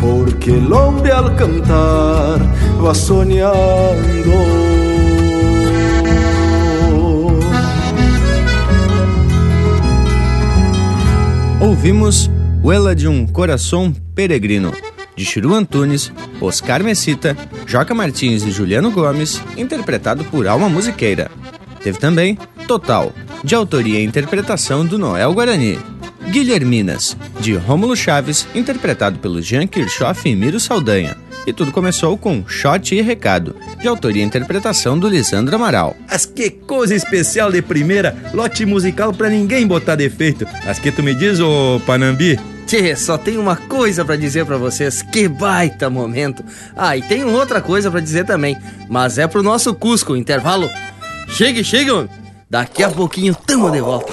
Porque 0.00 0.50
el 0.50 0.72
hombre 0.72 1.12
al 1.12 1.36
cantar 1.36 2.40
va 2.84 2.94
soñando. 2.94 3.52
Ouvimos 11.60 12.30
Huela 12.62 12.94
de 12.94 13.06
um 13.06 13.26
Coração 13.26 13.92
Peregrino, 14.14 14.72
de 15.16 15.24
Chiru 15.24 15.54
Antunes, 15.54 16.12
Oscar 16.40 16.82
Mesita, 16.82 17.36
Joca 17.66 17.94
Martins 17.94 18.42
e 18.42 18.50
Juliano 18.50 18.90
Gomes, 18.90 19.40
interpretado 19.56 20.24
por 20.24 20.48
Alma 20.48 20.68
Musiqueira. 20.68 21.30
Teve 21.82 21.98
também 21.98 22.36
Total, 22.66 23.12
de 23.48 23.54
autoria 23.54 23.98
e 23.98 24.04
interpretação 24.04 24.84
do 24.84 24.98
Noel 24.98 25.32
Guarani. 25.32 25.78
Guilherminas, 26.30 27.16
de 27.40 27.54
Rômulo 27.54 27.96
Chaves, 27.96 28.46
interpretado 28.54 29.18
pelo 29.20 29.40
Jean 29.40 29.66
Kirchhoff 29.66 30.28
e 30.28 30.36
Miro 30.36 30.60
Saldanha. 30.60 31.16
E 31.46 31.52
tudo 31.54 31.72
começou 31.72 32.18
com 32.18 32.46
Shot 32.46 32.94
e 32.94 33.00
Recado, 33.00 33.56
de 33.80 33.88
autoria 33.88 34.22
e 34.22 34.26
interpretação 34.26 34.98
do 34.98 35.08
Lisandro 35.08 35.56
Amaral. 35.56 35.96
As 36.06 36.26
que 36.26 36.50
coisa 36.50 36.94
especial 36.94 37.50
de 37.50 37.62
primeira, 37.62 38.14
lote 38.34 38.66
musical 38.66 39.14
pra 39.14 39.30
ninguém 39.30 39.66
botar 39.66 39.96
defeito. 39.96 40.46
As 40.66 40.78
que 40.78 40.92
tu 40.92 41.02
me 41.02 41.14
diz, 41.14 41.40
ô 41.40 41.80
Panambi? 41.86 42.38
Tchê, 42.66 42.94
só 42.96 43.16
tem 43.16 43.38
uma 43.38 43.56
coisa 43.56 44.04
pra 44.04 44.16
dizer 44.16 44.44
pra 44.44 44.58
vocês, 44.58 45.00
que 45.00 45.26
baita 45.26 45.88
momento. 45.88 46.44
Ah, 46.76 46.98
e 46.98 47.00
tem 47.00 47.24
outra 47.24 47.62
coisa 47.62 47.90
pra 47.90 48.00
dizer 48.00 48.26
também, 48.26 48.58
mas 48.90 49.16
é 49.16 49.26
pro 49.26 49.42
nosso 49.42 49.74
Cusco, 49.74 50.14
intervalo. 50.14 50.68
Chegue, 51.28 51.64
chegue, 51.64 51.90
homem. 51.90 52.27
Daqui 52.50 52.82
a 52.82 52.88
pouquinho 52.88 53.34
tamo 53.34 53.70
de 53.70 53.78
volta. 53.80 54.10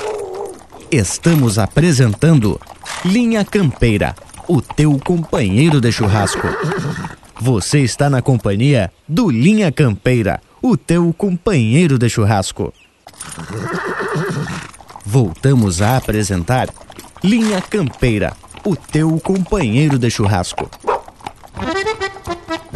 Estamos 0.91 1.57
apresentando 1.57 2.59
Linha 3.05 3.45
Campeira, 3.45 4.13
o 4.45 4.61
teu 4.61 4.99
companheiro 4.99 5.79
de 5.79 5.89
churrasco. 5.89 6.45
Você 7.39 7.79
está 7.79 8.09
na 8.09 8.21
companhia 8.21 8.91
do 9.07 9.29
Linha 9.29 9.71
Campeira, 9.71 10.41
o 10.61 10.75
teu 10.75 11.13
companheiro 11.17 11.97
de 11.97 12.09
churrasco. 12.09 12.73
Voltamos 15.05 15.81
a 15.81 15.95
apresentar 15.95 16.67
Linha 17.23 17.61
Campeira, 17.61 18.35
o 18.65 18.75
teu 18.75 19.17
companheiro 19.17 19.97
de 19.97 20.09
churrasco. 20.09 20.69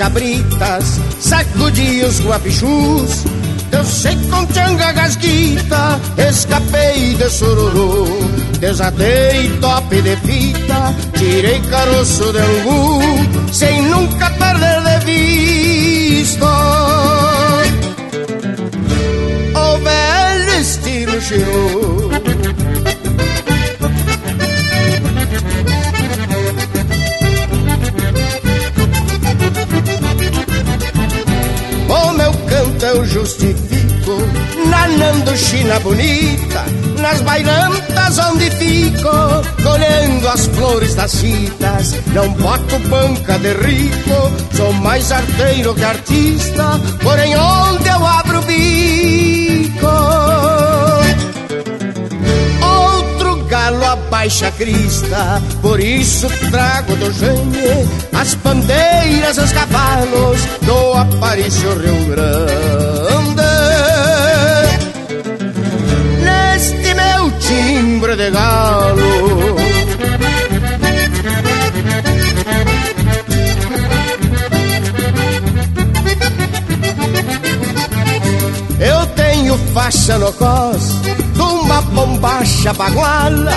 Cabritas, 0.00 0.98
sacudi 1.20 2.02
os 2.02 2.20
guapichus. 2.24 3.24
Sei 3.84 4.16
com 4.30 4.46
tchanga 4.46 4.92
gasguita, 4.92 6.00
escapei 6.16 7.14
de 7.16 7.28
sororô. 7.28 8.06
Desatei 8.58 9.50
top 9.60 10.00
de 10.00 10.16
fita, 10.16 10.94
tirei 11.18 11.60
caroço 11.70 12.32
de 12.32 12.38
angu, 12.38 13.00
sem 13.52 13.82
nunca 13.82 14.30
perder 14.30 15.00
de 15.00 16.14
vista. 16.14 16.46
O 19.54 19.78
velho 19.84 20.60
estilo 20.60 21.20
chegou. 21.20 22.10
Eu 32.82 33.04
justifico. 33.04 34.16
Na 34.66 34.88
Nanduchina 34.88 35.78
bonita 35.80 36.64
Nas 37.00 37.20
bailantas 37.22 38.18
onde 38.18 38.50
fico 38.50 39.10
Colhendo 39.62 40.28
as 40.28 40.46
flores 40.46 40.94
das 40.94 41.10
citas. 41.12 41.96
Não 42.12 42.28
boto 42.32 42.78
banca 42.88 43.38
de 43.38 43.52
rico 43.54 44.32
Sou 44.56 44.72
mais 44.74 45.10
arteiro 45.12 45.74
que 45.74 45.84
artista 45.84 46.80
Porém 47.02 47.36
onde 47.36 47.88
eu 47.88 48.06
abro 48.06 48.38
o 48.40 48.42
bico 48.42 50.19
galo 53.60 53.96
baixa 54.10 54.50
crista, 54.52 55.42
por 55.60 55.78
isso 55.80 56.26
trago 56.50 56.96
do 56.96 57.12
gênio 57.12 57.88
as 58.12 58.34
bandeiras, 58.34 59.36
os 59.38 59.52
cavalos 59.52 60.40
do 60.62 60.92
Aparício 60.94 61.70
Rio 61.78 62.06
Grande. 62.06 63.42
Neste 66.22 66.94
meu 66.94 67.30
timbre 67.38 68.16
de 68.16 68.30
galo. 68.30 69.56
Eu 78.80 79.06
tenho 79.14 79.58
faixa 79.74 80.18
no 80.18 80.32
cos, 80.32 80.92
bombacha 81.82 82.72
baguala 82.74 83.52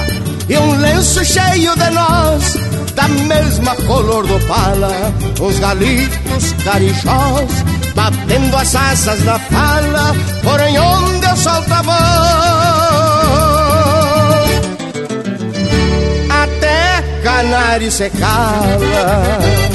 e 0.50 0.58
um 0.58 0.76
lenço 0.78 1.24
cheio 1.24 1.74
de 1.76 1.90
nós, 1.92 2.58
da 2.96 3.08
mesma 3.08 3.76
color 3.88 4.26
do 4.28 4.40
pala, 4.46 5.14
os 5.40 5.60
galitos 5.60 6.54
carijós, 6.64 7.64
batendo 7.96 8.56
as 8.58 8.76
asas 8.76 9.24
na 9.24 9.40
fala, 9.40 10.14
porém 10.44 10.78
onde 10.80 11.26
eu 11.26 11.38
solto 11.38 11.74
a 11.74 11.82
voz, 11.82 11.94
até 16.30 17.02
canário 17.24 17.92
se 17.92 18.10
cala. 18.10 19.73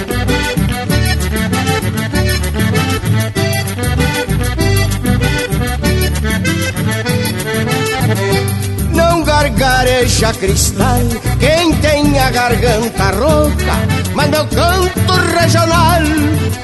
Gargareja 9.38 10.32
cristal 10.32 11.00
quem 11.38 11.72
tem 11.76 12.18
a 12.18 12.28
garganta 12.30 13.10
rouca, 13.10 13.76
mas 14.14 14.30
meu 14.30 14.44
canto 14.48 15.12
regional 15.38 16.02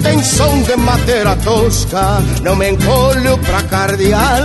tem 0.03 0.21
som 0.25 0.61
de 0.63 0.77
madeira 0.77 1.37
tosca. 1.37 2.21
Não 2.43 2.57
me 2.57 2.71
encolho 2.71 3.39
pra 3.39 3.63
cardeal, 3.63 4.43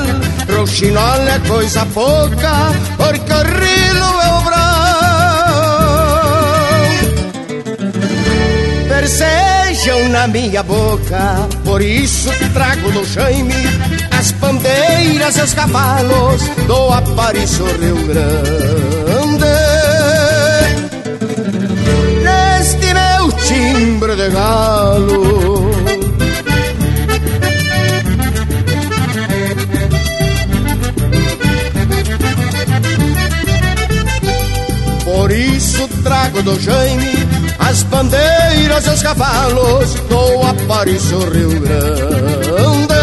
roxinol 0.56 1.28
é 1.28 1.40
coisa 1.48 1.86
pouca, 1.88 2.72
porque 2.98 3.34
o 3.34 3.44
rilo 3.44 4.09
na 10.20 10.28
minha 10.28 10.62
boca, 10.64 11.48
por 11.64 11.82
isso 11.82 12.30
trago 12.54 12.92
do 12.92 13.06
Jaime 13.06 13.54
as 14.12 14.34
bandeiras 14.34 15.38
e 15.38 15.42
os 15.42 15.54
cavalos 15.54 16.42
do 16.68 16.92
Aparício 16.92 17.66
Rio 17.78 17.96
Grande. 18.06 19.46
Neste 22.22 22.94
meu 22.94 23.32
timbre 23.32 24.16
de 24.18 24.30
galo. 24.30 25.72
Por 35.06 35.32
isso 35.32 35.88
trago 36.04 36.42
do 36.44 36.60
Jaime 36.60 37.29
as 37.60 37.84
bandeiras 37.84 38.86
e 38.86 38.90
os 38.90 39.04
cavalos 39.04 39.94
do 40.10 40.44
Aparício 40.48 41.20
Rio 41.30 41.60
Grande. 41.60 42.94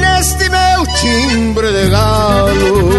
Neste 0.00 0.48
meu 0.48 0.86
timbre 1.00 1.72
de 1.72 1.90
galo. 1.90 2.89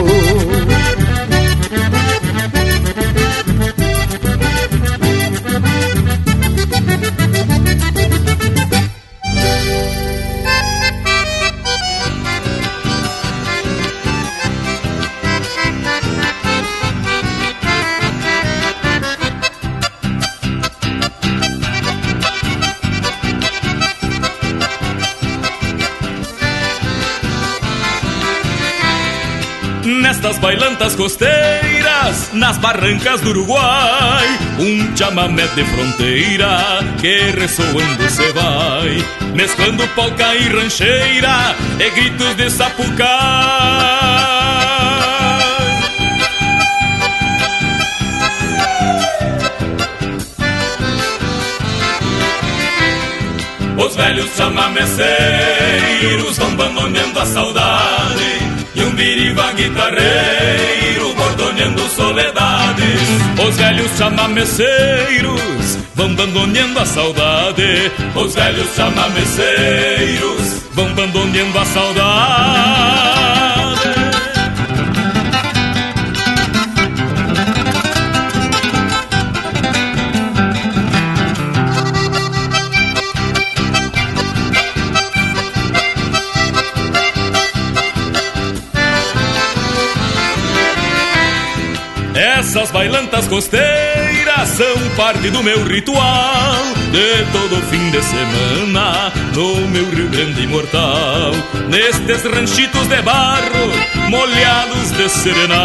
Bailantas 30.51 30.97
costeiras, 30.97 32.31
nas 32.33 32.57
barrancas 32.57 33.21
do 33.21 33.29
Uruguai, 33.29 34.27
um 34.59 34.97
chamamé 34.97 35.47
de 35.47 35.63
fronteira 35.63 36.83
que 36.99 37.31
ressoando 37.39 38.09
se 38.09 38.29
vai, 38.33 38.97
mesclando 39.33 39.87
polca 39.95 40.35
e 40.35 40.49
rancheira 40.49 41.55
e 41.79 41.89
gritos 41.91 42.35
de 42.35 42.49
sapucai. 42.49 43.07
Os 53.77 53.95
velhos 53.95 54.29
chamameceiros 54.35 56.37
vão 56.37 56.53
bandoneando 56.57 57.21
a 57.21 57.25
saudade 57.25 58.40
biriba 59.01 59.51
guitarreiro 59.53 61.13
bordoneando 61.15 61.81
soledades. 61.89 63.01
Os 63.43 63.55
velhos 63.57 63.91
chamameceiros 63.97 65.77
vão 65.95 66.13
bandoneando 66.13 66.79
a 66.79 66.85
saudade. 66.85 67.91
Os 68.15 68.35
velhos 68.35 68.75
chamameceiros 68.75 70.61
vão 70.73 70.93
bandoneando 70.93 71.57
a 71.57 71.65
saudade 71.65 73.40
bailantas 92.81 93.27
costeiras 93.27 94.49
são 94.49 94.75
parte 94.97 95.29
do 95.29 95.43
meu 95.43 95.63
ritual 95.65 96.63
De 96.91 97.23
todo 97.31 97.61
fim 97.67 97.91
de 97.91 98.01
semana 98.01 99.13
no 99.35 99.67
meu 99.67 99.87
Rio 99.91 100.09
Grande 100.09 100.41
imortal 100.41 101.31
Nestes 101.69 102.23
ranchitos 102.23 102.87
de 102.87 102.99
barro 103.03 103.71
molhados 104.09 104.91
de 104.93 105.07
serenal 105.09 105.61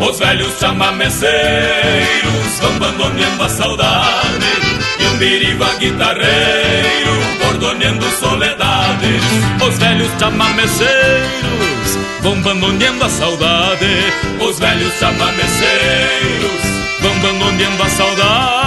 Os 0.00 0.18
velhos 0.18 0.58
chamameceiros 0.58 2.60
vão 2.60 2.78
bandoneando 2.78 3.44
a 3.44 3.48
saudade 3.50 4.81
biriba 5.22 5.72
guitarreiro 5.78 7.14
bordoneando 7.44 8.04
soledades. 8.18 9.22
Os 9.64 9.78
velhos 9.78 10.10
chamameceiros 10.18 11.98
vão 12.22 12.42
bandoneando 12.42 13.04
a 13.04 13.08
saudade. 13.08 13.86
Os 14.40 14.58
velhos 14.58 14.92
chamameceiros 14.98 16.62
vão 17.00 17.14
bandoneando 17.20 17.82
a 17.84 17.88
saudade 17.88 18.61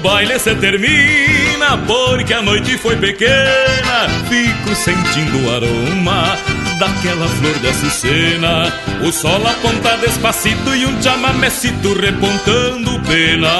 o 0.00 0.02
baile 0.02 0.38
se 0.38 0.54
termina, 0.54 1.76
porque 1.86 2.32
a 2.32 2.40
noite 2.40 2.78
foi 2.78 2.96
pequena, 2.96 4.08
fico 4.28 4.74
sentindo 4.74 5.46
o 5.46 5.54
aroma 5.54 6.38
daquela 6.78 7.28
flor 7.28 7.52
de 7.58 7.68
açucena. 7.68 8.72
O 9.06 9.12
sol 9.12 9.46
aponta 9.46 9.98
despacito 9.98 10.74
e 10.74 10.86
um 10.86 11.02
chamamecito 11.02 11.92
repontando 12.00 12.98
pena. 13.00 13.50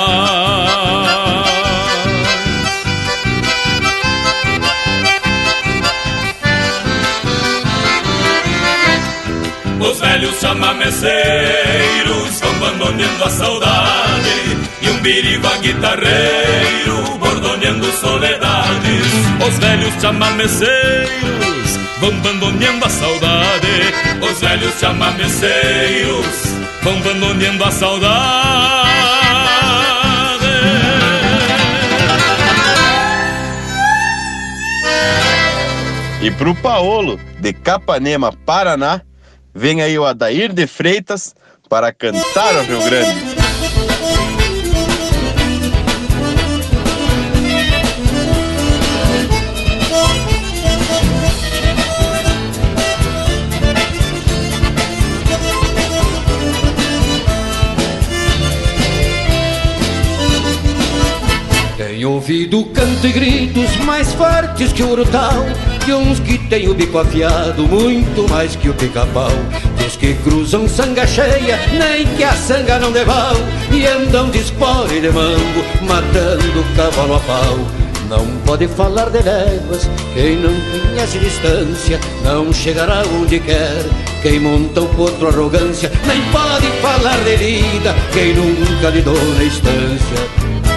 Os 9.79 10.01
velhos 10.01 10.41
chamameceiros 10.41 12.41
vão 12.41 12.57
abandoneando 12.57 13.25
a 13.25 13.31
saudade 13.31 14.30
E 14.83 14.91
um 14.91 15.01
biriba 15.03 15.57
guitarreiro 15.59 17.19
bordoneando 17.19 17.87
soledades. 17.93 19.07
Os 19.47 19.59
velhos 19.59 19.95
chamameceiros 20.01 21.77
vão 22.01 22.11
abandoneando 22.11 22.85
a 22.85 22.89
saudade. 22.89 23.93
Os 24.23 24.41
velhos 24.41 24.79
chamameceiros 24.79 26.27
vão 26.83 26.97
abandoneando 26.99 27.65
a 27.65 27.71
saudade. 27.71 29.01
E 36.23 36.31
pro 36.31 36.55
Paolo, 36.55 37.19
de 37.39 37.53
Capanema, 37.53 38.31
Paraná, 38.45 39.01
vem 39.55 39.81
aí 39.81 39.99
o 39.99 40.05
Adair 40.05 40.53
de 40.53 40.67
Freitas 40.67 41.35
para 41.69 41.93
cantar 41.93 42.55
o 42.57 42.63
Rio 42.63 42.83
Grande. 42.83 43.30
Ouvido 62.21 62.67
canto 62.67 63.07
e 63.07 63.13
gritos 63.13 63.77
mais 63.79 64.13
fortes 64.13 64.75
que 64.75 64.83
o 64.83 64.91
urutau 64.91 65.47
De 65.87 65.95
uns 65.95 66.21
que 66.21 66.37
têm 66.37 66.69
o 66.69 66.75
bico 66.75 66.99
afiado 66.99 67.67
muito 67.67 68.29
mais 68.29 68.55
que 68.55 68.69
o 68.69 68.75
pica-pau. 68.75 69.33
Dos 69.79 69.97
que 69.97 70.13
cruzam 70.17 70.69
sanga 70.69 71.07
cheia, 71.07 71.59
nem 71.73 72.07
que 72.17 72.23
a 72.23 72.33
sanga 72.33 72.79
não 72.79 72.93
deval 72.93 73.35
E 73.73 73.87
andam 73.87 74.29
de 74.29 74.39
espora 74.39 74.93
e 74.93 75.01
de 75.01 75.09
mango, 75.09 75.65
matando 75.89 76.65
cavalo 76.77 77.15
a 77.15 77.21
pau. 77.21 77.59
Não 78.11 78.27
pode 78.45 78.69
falar 78.69 79.09
de 79.09 79.23
léguas, 79.23 79.89
quem 80.13 80.37
não 80.37 80.53
conhece 80.73 81.19
distância 81.21 82.01
Não 82.25 82.53
chegará 82.53 83.03
onde 83.21 83.39
quer, 83.39 83.87
quem 84.21 84.41
monta 84.41 84.81
o 84.81 84.89
potro 84.89 85.29
arrogância 85.29 85.91
Nem 86.07 86.21
pode 86.33 86.67
falar 86.83 87.17
de 87.19 87.37
vida, 87.37 87.95
quem 88.13 88.35
nunca 88.35 88.91
lidou 88.91 89.15
na 89.15 89.45
estância 89.45 90.70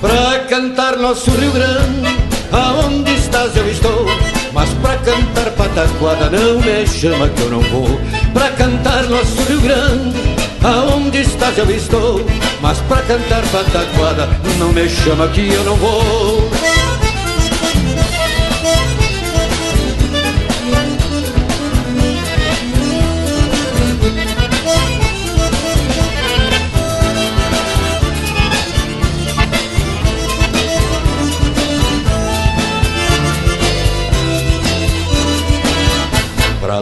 Pra 0.00 0.40
cantar 0.48 0.96
nosso 0.98 1.30
Rio 1.30 1.50
Grande, 1.52 2.16
aonde 2.52 3.14
estás 3.14 3.56
eu 3.56 3.68
estou. 3.70 4.06
Mas 4.52 4.68
pra 4.74 4.96
cantar 4.98 5.50
pataquada 5.52 6.30
não 6.30 6.60
me 6.60 6.86
chama 6.86 7.28
que 7.28 7.40
eu 7.42 7.50
não 7.50 7.60
vou. 7.60 8.00
Pra 8.32 8.50
cantar 8.50 9.04
nosso 9.04 9.42
Rio 9.48 9.60
Grande, 9.60 10.16
aonde 10.62 11.22
estás 11.22 11.56
eu 11.56 11.70
estou. 11.70 12.24
Mas 12.60 12.78
pra 12.80 13.02
cantar 13.02 13.42
pataquada 13.48 14.28
não 14.58 14.72
me 14.72 14.88
chama 14.88 15.28
que 15.28 15.52
eu 15.52 15.64
não 15.64 15.76
vou. 15.76 16.50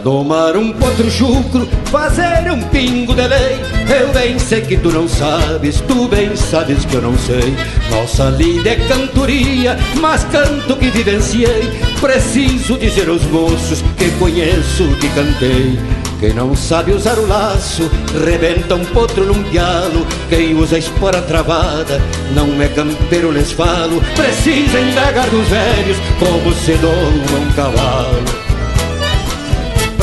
Domar 0.05 0.55
um 0.55 0.71
potro 0.71 1.11
chucro, 1.11 1.67
fazer 1.87 2.53
um 2.53 2.61
pingo 2.65 3.15
de 3.15 3.27
lei. 3.27 3.59
Eu 3.89 4.13
bem 4.13 4.39
sei 4.39 4.61
que 4.61 4.77
tu 4.77 4.93
não 4.93 5.09
sabes, 5.09 5.81
tu 5.81 6.07
bem 6.09 6.37
sabes 6.37 6.85
que 6.85 6.95
eu 6.95 7.03
não 7.03 7.17
sei. 7.17 7.57
Nossa 7.91 8.25
lida 8.25 8.69
é 8.69 8.77
cantoria, 8.87 9.79
mas 10.01 10.23
canto 10.25 10.77
que 10.77 10.91
vivenciei. 10.91 11.73
Preciso 12.03 12.77
dizer 12.77 13.09
aos 13.09 13.25
moços 13.25 13.83
que 13.97 14.11
conheço, 14.19 14.87
que 15.01 15.09
cantei. 15.09 15.79
Quem 16.21 16.35
não 16.35 16.55
sabe 16.55 16.93
usar 16.93 17.19
o 17.19 17.27
laço, 17.27 17.91
rebenta 18.25 18.75
um 18.75 18.85
potro 18.85 19.25
num 19.25 19.43
pialo. 19.45 20.07
Quem 20.29 20.55
usa 20.55 20.77
a 20.77 20.79
espora 20.79 21.23
travada, 21.23 22.01
não 22.35 22.61
é 22.61 22.69
campeiro, 22.69 23.33
lhes 23.33 23.53
falo. 23.53 24.03
Precisa 24.15 24.81
indagar 24.81 25.29
dos 25.31 25.49
velhos 25.49 25.97
como 26.19 26.55
se 26.55 26.75
doma 26.75 27.39
um 27.41 27.53
cavalo 27.53 28.44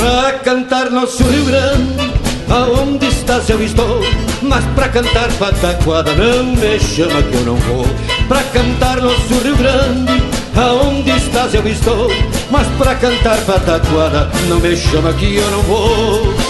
Pra 0.02 0.34
cantar 0.40 0.90
nosso 0.90 1.24
Rio 1.24 1.46
Grande 1.46 2.12
Aonde 2.50 3.06
estás 3.06 3.48
eu 3.52 3.64
estou. 3.64 4.02
Mas 4.42 4.66
pra 4.74 4.90
cantar 4.90 5.32
pataquada 5.34 6.12
Não 6.16 6.44
me 6.56 6.80
chama 6.80 7.22
que 7.22 7.36
eu 7.36 7.42
não 7.42 7.56
vou. 7.58 7.86
Pra 8.28 8.42
cantar 8.46 9.00
nosso 9.00 9.36
Rio 9.44 9.56
Grande 9.56 10.24
Aonde 10.56 11.12
estás 11.12 11.54
eu 11.54 11.68
estou. 11.68 12.12
Mas 12.50 12.68
pra 12.80 12.96
cantar 12.96 13.38
pataquada 13.46 14.28
Não 14.50 14.60
me 14.60 14.76
chama 14.76 15.14
que 15.14 15.36
eu 15.36 15.52
não 15.52 15.62
vou 15.62 16.41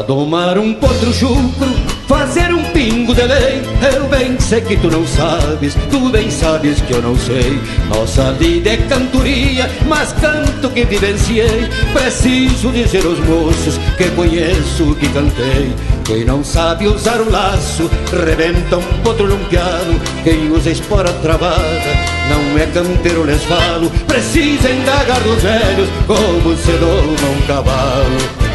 Pra 0.00 0.06
domar 0.06 0.56
um 0.56 0.72
potro 0.72 1.12
chucro, 1.12 1.68
fazer 2.08 2.54
um 2.54 2.64
pingo 2.70 3.14
de 3.14 3.20
lei. 3.20 3.60
Eu 3.94 4.08
bem 4.08 4.40
sei 4.40 4.62
que 4.62 4.74
tu 4.78 4.90
não 4.90 5.06
sabes, 5.06 5.76
tu 5.90 6.08
bem 6.08 6.30
sabes 6.30 6.80
que 6.80 6.94
eu 6.94 7.02
não 7.02 7.14
sei. 7.18 7.60
Nossa 7.90 8.32
vida 8.32 8.70
é 8.70 8.78
cantoria, 8.78 9.70
mas 9.86 10.14
canto 10.14 10.70
que 10.70 10.86
vivenciei. 10.86 11.68
Preciso 11.92 12.70
dizer 12.70 13.04
aos 13.04 13.18
moços 13.18 13.78
que 13.98 14.08
conheço, 14.12 14.94
que 14.94 15.06
cantei. 15.10 15.74
Quem 16.06 16.24
não 16.24 16.42
sabe 16.42 16.86
usar 16.86 17.20
o 17.20 17.30
laço, 17.30 17.90
rebenta 18.24 18.78
um 18.78 19.02
potro 19.04 19.28
num 19.28 19.44
piano 19.44 20.00
Quem 20.24 20.50
usa 20.50 20.70
espora 20.70 21.12
travada, 21.22 21.60
não 22.28 22.58
é 22.58 22.66
campeiro, 22.66 23.24
lhes 23.24 23.44
falo 23.44 23.88
Precisa 24.08 24.70
indagar 24.70 25.20
dos 25.20 25.40
velhos 25.40 25.88
como 26.08 26.56
se 26.56 26.72
doma 26.72 27.28
um 27.38 27.46
cavalo 27.46 28.49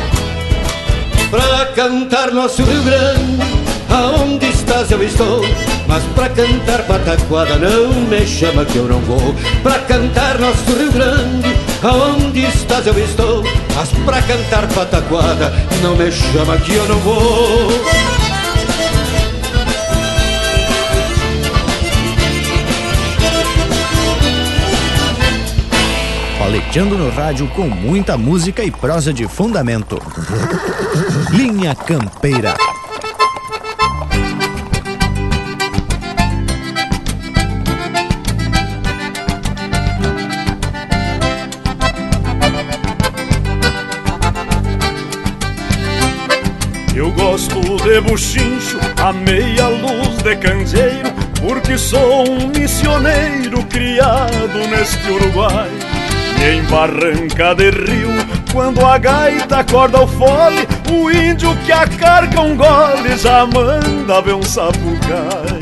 Pra 1.30 1.66
cantar 1.76 2.32
nosso 2.32 2.64
Rio 2.64 2.84
Grande 2.84 3.44
Aonde 3.90 4.48
estás 4.48 4.92
eu 4.92 5.02
estou. 5.04 5.42
Mas 5.88 6.04
pra 6.16 6.30
cantar 6.30 6.84
pataquada 6.84 7.56
Não 7.58 7.94
me 8.02 8.26
chama 8.26 8.66
que 8.66 8.78
eu 8.78 8.88
não 8.88 9.00
vou. 9.00 9.36
Pra 9.64 9.80
cantar 9.80 10.40
nosso 10.40 10.66
Rio 10.78 10.92
Grande 10.92 11.56
Aonde 11.84 12.46
estás 12.46 12.88
eu 12.88 12.98
estou. 13.00 13.44
Mas 13.76 13.90
pra 14.06 14.22
cantar 14.22 14.68
pataquada 14.68 15.54
Não 15.82 15.96
me 15.96 16.12
chama 16.12 16.58
que 16.58 16.74
eu 16.74 16.88
não 16.88 17.00
vou 17.00 18.25
Paleteando 26.56 26.98
no 26.98 27.10
rádio 27.10 27.50
com 27.50 27.68
muita 27.68 28.18
música 28.18 28.64
e 28.64 28.72
prosa 28.72 29.12
de 29.12 29.28
fundamento. 29.28 30.02
Linha 31.32 31.76
Campeira. 31.76 32.56
Eu 46.96 47.12
gosto 47.12 47.60
de 47.84 48.00
buchincho, 48.00 48.80
a 49.04 49.12
meia 49.12 49.68
luz 49.68 50.24
de 50.24 50.38
candeeiro, 50.38 51.12
porque 51.42 51.78
sou 51.78 52.30
um 52.30 52.48
missioneiro 52.48 53.62
criado 53.66 54.58
neste 54.70 55.12
Uruguai. 55.12 55.95
Em 56.44 56.62
barranca 56.64 57.56
de 57.56 57.70
rio, 57.72 58.10
quando 58.52 58.86
a 58.86 58.98
gaita 58.98 59.58
acorda 59.58 60.02
o 60.02 60.08
fole, 60.08 60.68
o 60.92 61.10
índio 61.12 61.56
que 61.66 61.72
a 61.72 61.88
carga 61.88 62.42
um 62.42 62.56
gole 62.56 63.18
já 63.18 63.46
manda 63.46 64.22
ver 64.22 64.36
um 64.36 64.44
sapucai. 64.44 65.60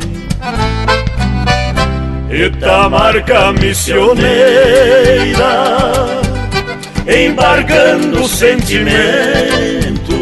Itamarca 2.30 3.52
missioneira, 3.52 4.24
embargando 7.06 8.26
sentimento. 8.28 10.14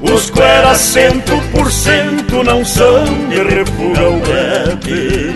Os 0.00 0.30
cueras 0.30 0.78
cento 0.78 1.32
por 1.50 1.72
cento 1.72 2.44
não 2.44 2.64
são 2.64 3.04
de 3.28 3.42
refugar 3.42 4.04
o 4.04 4.20
brete. 4.20 5.34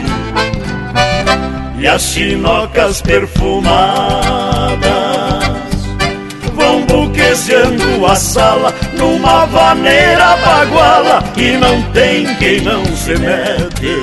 E 1.81 1.87
as 1.87 2.03
chinocas 2.03 3.01
perfumadas 3.03 3.79
vão 6.55 6.85
buquezeando 6.87 8.05
a 8.05 8.17
sala 8.17 8.75
numa 8.97 9.47
vaneira 9.47 10.37
baguala 10.39 11.23
e 11.37 11.53
não 11.53 11.81
tem 11.93 12.35
quem 12.37 12.61
não 12.63 12.85
se 12.85 13.17
mete. 13.17 13.99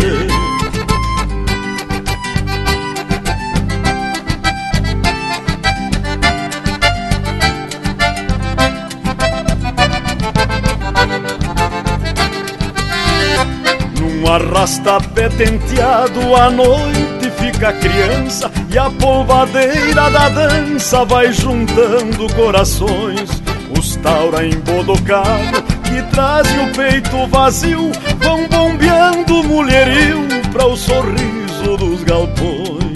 Num 14.00 14.32
arrasta-pé 14.32 15.28
tenteado 15.30 16.36
à 16.36 16.50
noite 16.50 17.15
a 17.64 17.72
criança 17.74 18.52
E 18.72 18.78
a 18.78 18.90
polvadeira 18.90 20.10
da 20.10 20.30
dança 20.30 21.06
vai 21.06 21.32
juntando 21.32 22.28
corações. 22.34 23.30
Os 23.78 23.96
taura 23.98 24.46
embodocado 24.46 25.62
que 25.84 26.02
trazem 26.12 26.60
o 26.68 26.74
peito 26.74 27.28
vazio 27.28 27.92
Vão 28.20 28.48
bombeando 28.48 29.44
mulherio 29.44 30.26
para 30.52 30.66
o 30.66 30.76
sorriso 30.76 31.78
dos 31.78 32.04
galpões. 32.04 32.96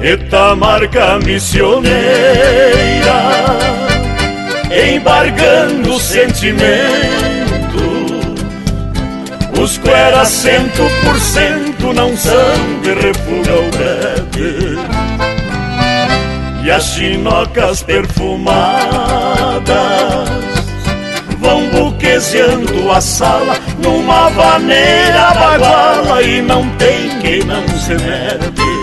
Eta 0.00 0.56
marca 0.56 1.18
missioneira 1.18 1.96
Embargando 4.94 5.98
sentimento 5.98 7.26
os 9.60 9.78
cuera 9.78 10.24
cento 10.24 10.82
por 11.02 11.18
cento 11.18 11.65
não 11.94 12.16
são 12.16 12.80
de 12.82 12.92
refuga 12.94 13.54
o 13.54 13.70
brete 13.70 14.76
E 16.64 16.70
as 16.70 16.84
chinocas 16.84 17.82
perfumadas 17.82 18.66
Vão 21.38 21.68
buquezeando 21.70 22.90
a 22.90 23.00
sala 23.00 23.56
numa 23.82 24.28
vaneira 24.30 25.32
baguala 25.34 26.22
E 26.22 26.42
não 26.42 26.68
tem 26.76 27.08
quem 27.20 27.44
não 27.44 27.66
se 27.68 27.94
mete 27.94 28.75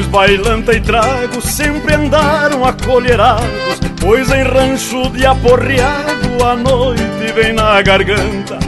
bailanta 0.00 0.74
e 0.74 0.80
trago 0.80 1.40
sempre 1.40 1.94
andaram 1.94 2.64
acolherados, 2.64 3.80
pois 4.00 4.30
em 4.30 4.42
rancho 4.42 5.10
de 5.10 5.26
aporreado 5.26 6.44
a 6.44 6.56
noite 6.56 7.32
vem 7.34 7.52
na 7.52 7.80
garganta. 7.82 8.58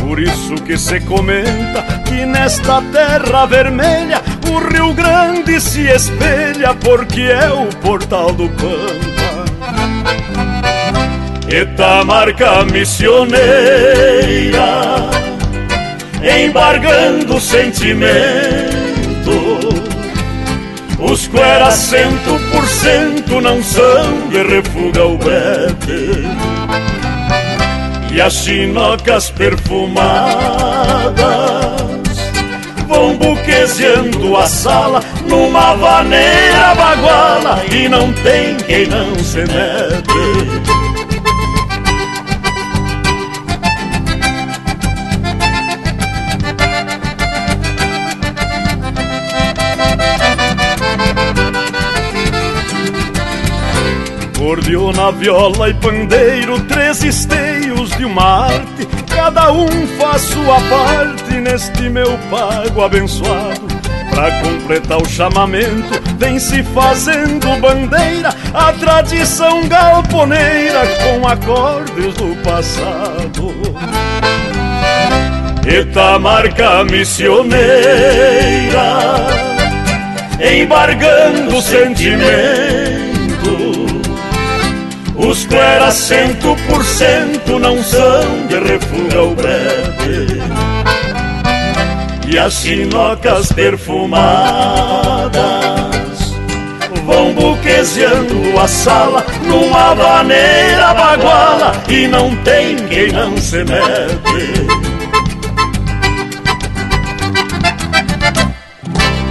Por 0.00 0.20
isso 0.20 0.54
que 0.56 0.76
se 0.76 1.00
comenta 1.00 1.82
que 2.04 2.26
nesta 2.26 2.82
terra 2.92 3.46
vermelha 3.46 4.20
o 4.50 4.58
Rio 4.58 4.92
Grande 4.92 5.60
se 5.60 5.88
espelha, 5.88 6.74
porque 6.74 7.22
é 7.22 7.50
o 7.50 7.66
portal 7.76 8.32
do 8.32 8.48
Pampa. 8.50 9.24
Eta 11.48 12.04
marca 12.04 12.64
missioneira, 12.64 13.40
embargando 16.22 17.40
sentimento 17.40 18.53
os 21.04 21.28
cuera 21.28 21.70
cento 21.70 22.38
por 22.50 22.66
cento 22.66 23.40
não 23.40 23.62
são 23.62 24.28
de 24.28 24.42
refuga 24.42 25.04
o 25.04 25.18
brete 25.18 26.24
E 28.12 28.20
as 28.20 28.32
chinocas 28.34 29.30
perfumadas 29.30 30.14
Vão 32.88 33.16
buquezeando 33.16 34.36
a 34.36 34.46
sala 34.46 35.00
numa 35.28 35.74
vaneira 35.74 36.74
baguala 36.74 37.64
E 37.70 37.88
não 37.88 38.12
tem 38.12 38.56
quem 38.56 38.86
não 38.86 39.14
se 39.18 39.38
mete 39.38 40.83
Acordeona, 54.64 55.12
viola 55.12 55.68
e 55.68 55.74
pandeiro, 55.74 56.58
três 56.60 57.04
esteios 57.04 57.90
de 57.98 58.06
uma 58.06 58.46
arte, 58.46 58.86
cada 59.14 59.52
um 59.52 59.68
faz 59.98 60.22
sua 60.22 60.58
parte 60.58 61.34
neste 61.34 61.90
meu 61.90 62.18
pago 62.30 62.82
abençoado. 62.82 63.60
Pra 64.08 64.30
completar 64.40 65.02
o 65.02 65.06
chamamento, 65.06 66.00
vem 66.16 66.38
se 66.38 66.62
fazendo 66.62 67.60
bandeira 67.60 68.34
a 68.54 68.72
tradição 68.72 69.68
galponeira 69.68 70.86
com 71.02 71.28
acordes 71.28 72.14
do 72.14 72.34
passado. 72.42 73.54
Eta 75.66 76.18
marca 76.18 76.84
missioneira, 76.84 77.60
embargando 80.40 81.60
sentimento 81.60 83.03
os 85.16 85.46
clera 85.46 85.90
cento 85.90 86.56
por 86.68 86.84
cento 86.84 87.58
não 87.58 87.82
são 87.82 88.46
de 88.48 88.58
refuga 88.58 89.22
o 89.22 89.34
brete 89.34 90.40
E 92.28 92.38
as 92.38 92.52
sinocas 92.54 93.52
perfumadas 93.52 95.34
Vão 97.04 97.32
buquezeando 97.34 98.58
a 98.58 98.66
sala 98.66 99.24
numa 99.46 99.94
vaneira 99.94 100.94
baguala 100.94 101.72
E 101.88 102.08
não 102.08 102.34
tem 102.36 102.76
quem 102.76 103.12
não 103.12 103.36
se 103.36 103.62
mete 103.64 104.66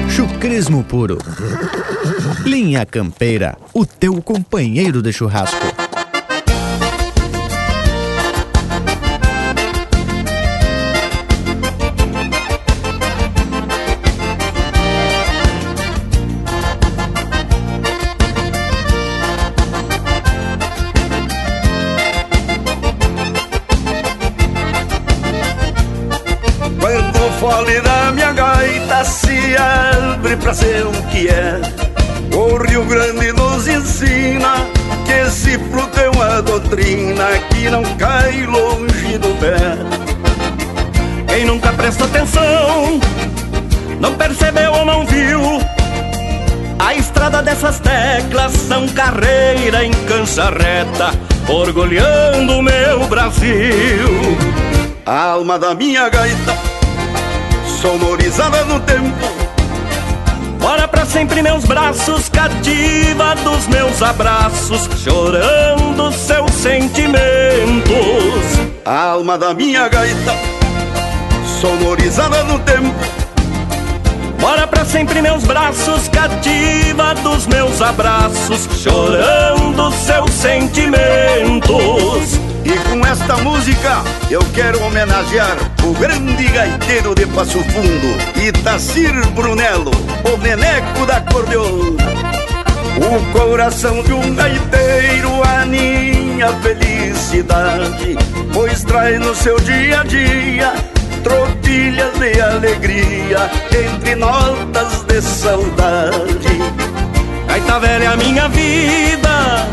Chucrismo 0.09 0.83
puro. 0.83 1.17
Linha 2.41 2.85
Campeira, 2.85 3.57
o 3.73 3.85
teu 3.85 4.21
companheiro 4.21 5.01
de 5.01 5.13
churrasco. 5.13 5.83
fole 27.39 27.81
da 27.81 28.11
minha 28.13 28.31
gaita 28.31 29.03
se 29.03 29.55
abre 29.57 30.37
pra 30.37 30.53
ser 30.53 30.85
o 30.85 30.91
que 31.11 31.27
é. 31.27 31.82
Doutrina 36.73 37.25
que 37.51 37.69
não 37.69 37.83
cai 37.97 38.45
longe 38.47 39.17
do 39.19 39.39
pé. 39.39 39.77
Quem 41.27 41.45
nunca 41.45 41.71
prestou 41.73 42.07
atenção, 42.07 42.99
não 43.99 44.15
percebeu 44.15 44.71
ou 44.73 44.85
não 44.85 45.05
viu. 45.05 45.39
A 46.79 46.95
estrada 46.95 47.43
dessas 47.43 47.79
teclas 47.79 48.53
são 48.53 48.87
carreira 48.87 49.85
em 49.85 49.91
cancha 50.07 50.49
reta, 50.49 51.11
orgulhando 51.47 52.57
o 52.57 52.61
meu 52.63 53.07
Brasil. 53.07 54.37
A 55.05 55.31
alma 55.31 55.59
da 55.59 55.75
minha 55.75 56.09
gaita 56.09 56.57
sonorizada 57.81 58.65
no 58.65 58.79
tempo. 58.79 59.32
Bora 60.63 60.87
pra 60.87 61.05
sempre 61.05 61.41
meus 61.41 61.65
braços, 61.65 62.29
cativa 62.29 63.35
dos 63.43 63.67
meus 63.67 64.01
abraços, 64.01 64.87
chorando 65.03 66.09
seus 66.13 66.51
sentimentos. 66.51 67.19
A 68.85 69.09
alma 69.09 69.37
da 69.37 69.53
minha 69.53 69.89
gaita, 69.89 70.33
sonorizada 71.59 72.45
no 72.45 72.59
tempo. 72.59 72.95
Bora 74.39 74.65
pra 74.65 74.85
sempre 74.85 75.21
meus 75.21 75.43
braços, 75.43 76.07
cativa 76.07 77.13
dos 77.15 77.45
meus 77.45 77.81
abraços, 77.81 78.69
chorando 78.81 79.91
seus 79.91 80.31
sentimentos. 80.31 81.73
E 82.65 82.89
com 82.89 83.05
esta 83.05 83.37
música 83.37 84.03
eu 84.29 84.41
quero 84.53 84.81
homenagear 84.83 85.57
o 85.83 85.93
grande 85.93 86.45
gaiteiro 86.45 87.13
de 87.13 87.25
Passo 87.27 87.59
Fundo, 87.59 88.41
Itacir 88.41 89.13
Brunello, 89.31 89.91
o 90.23 90.37
neneco 90.37 91.05
da 91.05 91.21
cordeona. 91.21 92.03
O 92.95 93.31
coração 93.31 94.03
de 94.03 94.13
um 94.13 94.35
gaiteiro 94.35 95.43
aninha 95.59 96.47
felicidade, 96.61 98.17
pois 98.53 98.83
traz 98.83 99.19
no 99.19 99.35
seu 99.35 99.59
dia 99.59 100.01
a 100.01 100.03
dia 100.03 100.73
tropilhas 101.23 102.13
de 102.19 102.39
alegria 102.39 103.49
entre 103.71 104.15
notas 104.15 105.03
de 105.03 105.21
saudade. 105.21 106.59
Gaita 107.47 107.79
velha 107.79 108.15
minha 108.17 108.47
vida, 108.49 109.67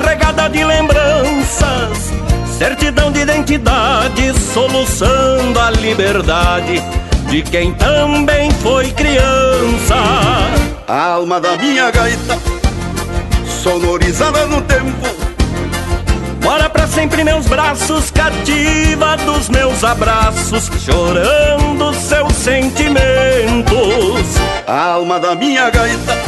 carregada 0.00 0.48
de 0.48 0.64
lembranças, 0.64 2.12
certidão 2.58 3.12
de 3.12 3.20
identidade, 3.20 4.32
soluçando 4.52 5.60
a 5.60 5.70
liberdade 5.70 6.82
de 7.30 7.42
quem 7.42 7.72
também 7.74 8.50
foi 8.50 8.90
criança. 8.90 9.94
A 10.88 11.12
alma 11.12 11.40
da 11.40 11.56
minha 11.56 11.92
gaita, 11.92 12.36
sonorizada 13.62 14.46
no 14.46 14.60
tempo, 14.62 15.24
Mora 16.42 16.68
pra 16.68 16.86
sempre 16.86 17.24
meus 17.24 17.46
braços, 17.46 18.10
cativa 18.10 19.16
dos 19.16 19.48
meus 19.48 19.82
abraços, 19.82 20.70
chorando 20.84 21.94
seus 21.94 22.34
sentimentos. 22.34 23.00
A 24.66 24.90
alma 24.90 25.18
da 25.18 25.34
minha 25.34 25.70
gaita, 25.70 26.18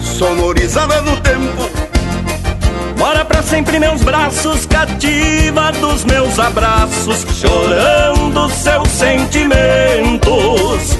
sonorizada 0.00 1.02
no 1.02 1.14
tempo. 1.18 1.59
Mora 3.00 3.24
pra 3.24 3.42
sempre 3.42 3.78
meus 3.78 4.02
braços, 4.02 4.66
cativa 4.66 5.72
dos 5.72 6.04
meus 6.04 6.38
abraços, 6.38 7.24
chorando 7.34 8.50
seus 8.50 8.88
sentimentos. 8.90 10.98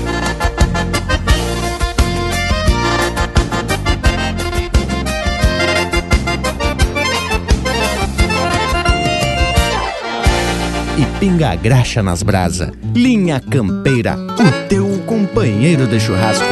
e 10.96 11.04
pinga 11.18 11.50
a 11.50 11.54
graxa 11.54 12.02
nas 12.02 12.22
brasa. 12.22 12.72
Linha 12.94 13.40
Campeira, 13.40 14.16
o 14.18 14.68
teu 14.68 15.02
companheiro 15.06 15.86
de 15.86 16.00
churrasco. 16.00 16.44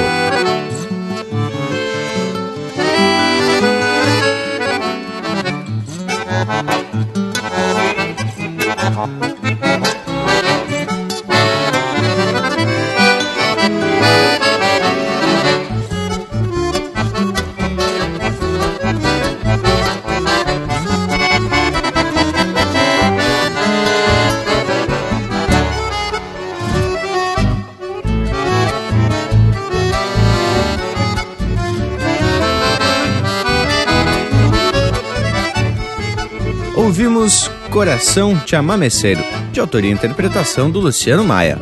Coração 37.78 38.36
Chamameceiro, 38.44 39.22
de 39.52 39.60
autoria 39.60 39.88
e 39.88 39.94
interpretação 39.94 40.68
do 40.68 40.80
Luciano 40.80 41.22
Maia. 41.22 41.56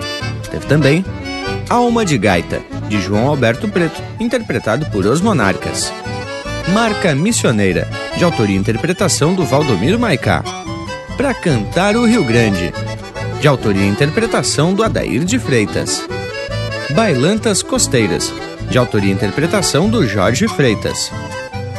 Teve 0.51 0.65
também 0.65 1.05
Alma 1.69 2.07
de 2.07 2.17
Gaita, 2.17 2.63
de 2.89 2.99
João 3.03 3.29
Alberto 3.29 3.69
Preto, 3.69 4.03
interpretado 4.19 4.87
por 4.87 5.05
Os 5.05 5.21
Monarcas. 5.21 5.93
Marca 6.73 7.15
Missioneira, 7.15 7.87
de 8.17 8.25
autoria 8.25 8.57
e 8.57 8.59
interpretação 8.59 9.35
do 9.35 9.45
Valdomiro 9.45 9.99
Maicá. 9.99 10.43
Pra 11.19 11.35
Cantar 11.35 11.95
o 11.97 12.07
Rio 12.07 12.25
Grande, 12.25 12.73
de 13.39 13.47
autoria 13.47 13.85
e 13.85 13.87
interpretação 13.87 14.73
do 14.73 14.83
Adair 14.83 15.23
de 15.23 15.39
Freitas. 15.39 16.03
Bailantas 16.95 17.63
Costeiras, 17.63 18.33
de 18.71 18.79
autoria 18.79 19.11
e 19.11 19.15
interpretação 19.15 19.87
do 19.91 20.09
Jorge 20.09 20.49
Freitas. 20.49 21.13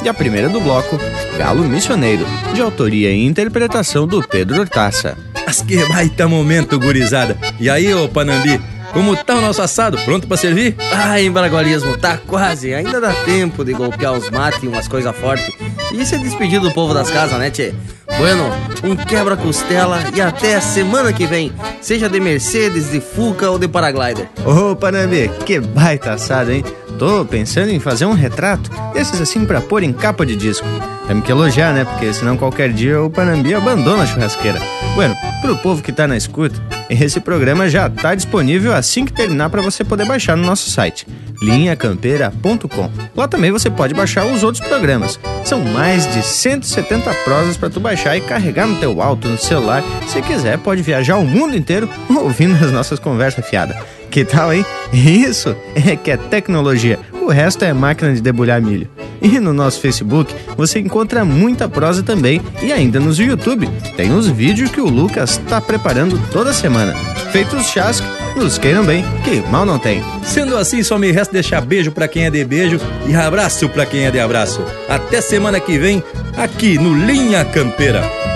E 0.07 0.09
a 0.09 0.13
primeira 0.13 0.47
do 0.47 0.61
bloco, 0.61 0.97
Galo 1.37 1.65
Missioneiro, 1.65 2.25
de 2.53 2.61
autoria 2.61 3.11
e 3.11 3.25
interpretação 3.25 4.07
do 4.07 4.25
Pedro 4.25 4.61
Hortaça. 4.61 5.17
Mas 5.45 5.61
que 5.61 5.83
baita 5.83 6.29
momento, 6.29 6.79
gurizada. 6.79 7.37
E 7.59 7.69
aí, 7.69 7.93
ô 7.93 8.07
Panambi, 8.07 8.57
como 8.93 9.17
tá 9.17 9.35
o 9.35 9.41
nosso 9.41 9.61
assado? 9.61 9.97
Pronto 10.05 10.25
pra 10.25 10.37
servir? 10.37 10.77
Ai, 10.93 11.25
embragualismo, 11.25 11.97
tá 11.97 12.17
quase. 12.25 12.73
Ainda 12.73 13.01
dá 13.01 13.11
tempo 13.25 13.65
de 13.65 13.73
golpear 13.73 14.13
os 14.13 14.29
mates 14.29 14.63
e 14.63 14.67
umas 14.69 14.87
coisas 14.87 15.13
fortes. 15.13 15.53
E 15.91 16.05
se 16.05 16.17
despedir 16.19 16.61
do 16.61 16.71
povo 16.71 16.93
das 16.93 17.11
casas, 17.11 17.37
né, 17.37 17.49
tchê? 17.49 17.73
Bueno, 18.17 18.49
um 18.85 18.95
quebra-costela 18.95 19.99
e 20.15 20.21
até 20.21 20.55
a 20.55 20.61
semana 20.61 21.11
que 21.11 21.27
vem. 21.27 21.51
Seja 21.81 22.07
de 22.07 22.21
Mercedes, 22.21 22.91
de 22.91 23.01
Fuca 23.01 23.51
ou 23.51 23.59
de 23.59 23.67
Paraglider. 23.67 24.29
Ô, 24.45 24.73
Panambi, 24.73 25.29
que 25.45 25.59
baita 25.59 26.13
assado, 26.13 26.53
hein? 26.53 26.63
Tô 26.97 27.23
pensando 27.23 27.69
em 27.69 27.79
fazer 27.79 28.05
um 28.05 28.13
retrato 28.13 28.71
desses 28.93 29.21
assim 29.21 29.45
pra 29.45 29.61
pôr 29.61 29.83
em 29.83 29.93
capa 29.93 30.25
de 30.25 30.35
disco. 30.35 30.65
Temos 31.07 31.23
que 31.23 31.31
elogiar, 31.31 31.73
né? 31.73 31.85
Porque 31.85 32.11
senão 32.11 32.35
qualquer 32.35 32.73
dia 32.73 33.01
o 33.01 33.09
Panambi 33.09 33.53
abandona 33.53 34.03
a 34.03 34.05
churrasqueira. 34.05 34.59
Bueno, 34.95 35.15
pro 35.41 35.55
povo 35.57 35.83
que 35.83 35.91
tá 35.91 36.07
na 36.07 36.17
escuta, 36.17 36.59
esse 36.89 37.19
programa 37.19 37.69
já 37.69 37.89
tá 37.89 38.15
disponível 38.15 38.73
assim 38.73 39.05
que 39.05 39.13
terminar 39.13 39.49
para 39.49 39.61
você 39.61 39.83
poder 39.83 40.05
baixar 40.05 40.35
no 40.35 40.43
nosso 40.43 40.69
site 40.69 41.07
linhacampeira.com. 41.41 42.91
Lá 43.15 43.27
também 43.27 43.51
você 43.51 43.69
pode 43.69 43.93
baixar 43.93 44.25
os 44.25 44.43
outros 44.43 44.65
programas. 44.65 45.19
São 45.43 45.59
mais 45.61 46.11
de 46.13 46.21
170 46.21 47.13
prosas 47.23 47.57
para 47.57 47.69
tu 47.69 47.79
baixar 47.79 48.17
e 48.17 48.21
carregar 48.21 48.67
no 48.67 48.79
teu 48.79 49.01
alto, 49.01 49.27
no 49.27 49.37
celular. 49.37 49.83
Se 50.07 50.21
quiser, 50.21 50.57
pode 50.57 50.81
viajar 50.81 51.17
o 51.17 51.25
mundo 51.25 51.55
inteiro 51.55 51.89
ouvindo 52.09 52.63
as 52.63 52.71
nossas 52.71 52.99
conversas 52.99 53.47
fiadas. 53.47 53.77
Que 54.09 54.23
tal, 54.23 54.53
hein? 54.53 54.65
Isso 54.91 55.55
é 55.75 55.95
que 55.95 56.11
é 56.11 56.17
tecnologia. 56.17 56.99
O 57.21 57.27
resto 57.27 57.65
é 57.65 57.73
máquina 57.73 58.13
de 58.13 58.21
debulhar 58.21 58.61
milho. 58.61 58.89
E 59.21 59.39
no 59.39 59.53
nosso 59.53 59.81
Facebook 59.81 60.33
você 60.55 60.79
encontra 60.79 61.25
muita 61.25 61.67
prosa 61.67 62.01
também. 62.01 62.41
E 62.61 62.71
ainda 62.71 62.99
nos 62.99 63.19
YouTube 63.19 63.67
tem 63.95 64.13
os 64.13 64.27
vídeos 64.27 64.71
que 64.71 64.79
o 64.79 64.89
Lucas 64.89 65.31
está 65.31 65.59
preparando 65.59 66.19
toda 66.31 66.53
semana. 66.53 66.93
Feitos 67.31 67.67
chás, 67.67 68.01
nos 68.37 68.57
queiram 68.57 68.85
bem, 68.85 69.03
que 69.23 69.41
mal 69.49 69.65
não 69.65 69.79
tem. 69.79 70.03
Sendo 70.23 70.57
assim, 70.57 70.83
só 70.83 70.97
me 70.97 71.11
resta 71.11 71.33
deixar 71.33 71.61
beijo 71.61 71.91
pra 71.91 72.07
quem 72.07 72.25
é 72.25 72.29
de 72.29 72.43
beijo 72.45 72.79
e 73.07 73.15
abraço 73.15 73.67
pra 73.69 73.85
quem 73.85 74.05
é 74.05 74.11
de 74.11 74.19
abraço. 74.19 74.63
Até 74.87 75.19
semana 75.21 75.59
que 75.59 75.77
vem, 75.77 76.03
aqui 76.35 76.77
no 76.77 76.93
Linha 76.93 77.43
Campeira. 77.43 78.26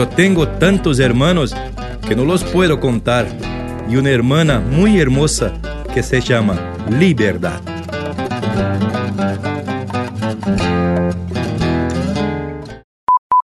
Yo 0.00 0.08
tengo 0.08 0.48
tantos 0.48 0.98
hermanos 0.98 1.54
que 2.08 2.16
no 2.16 2.24
los 2.24 2.42
puedo 2.42 2.80
contar 2.80 3.26
y 3.86 3.96
una 3.96 4.08
hermana 4.08 4.58
muy 4.58 4.98
hermosa 4.98 5.52
que 5.92 6.02
se 6.02 6.22
llama 6.22 6.58
Libertad. 6.88 7.60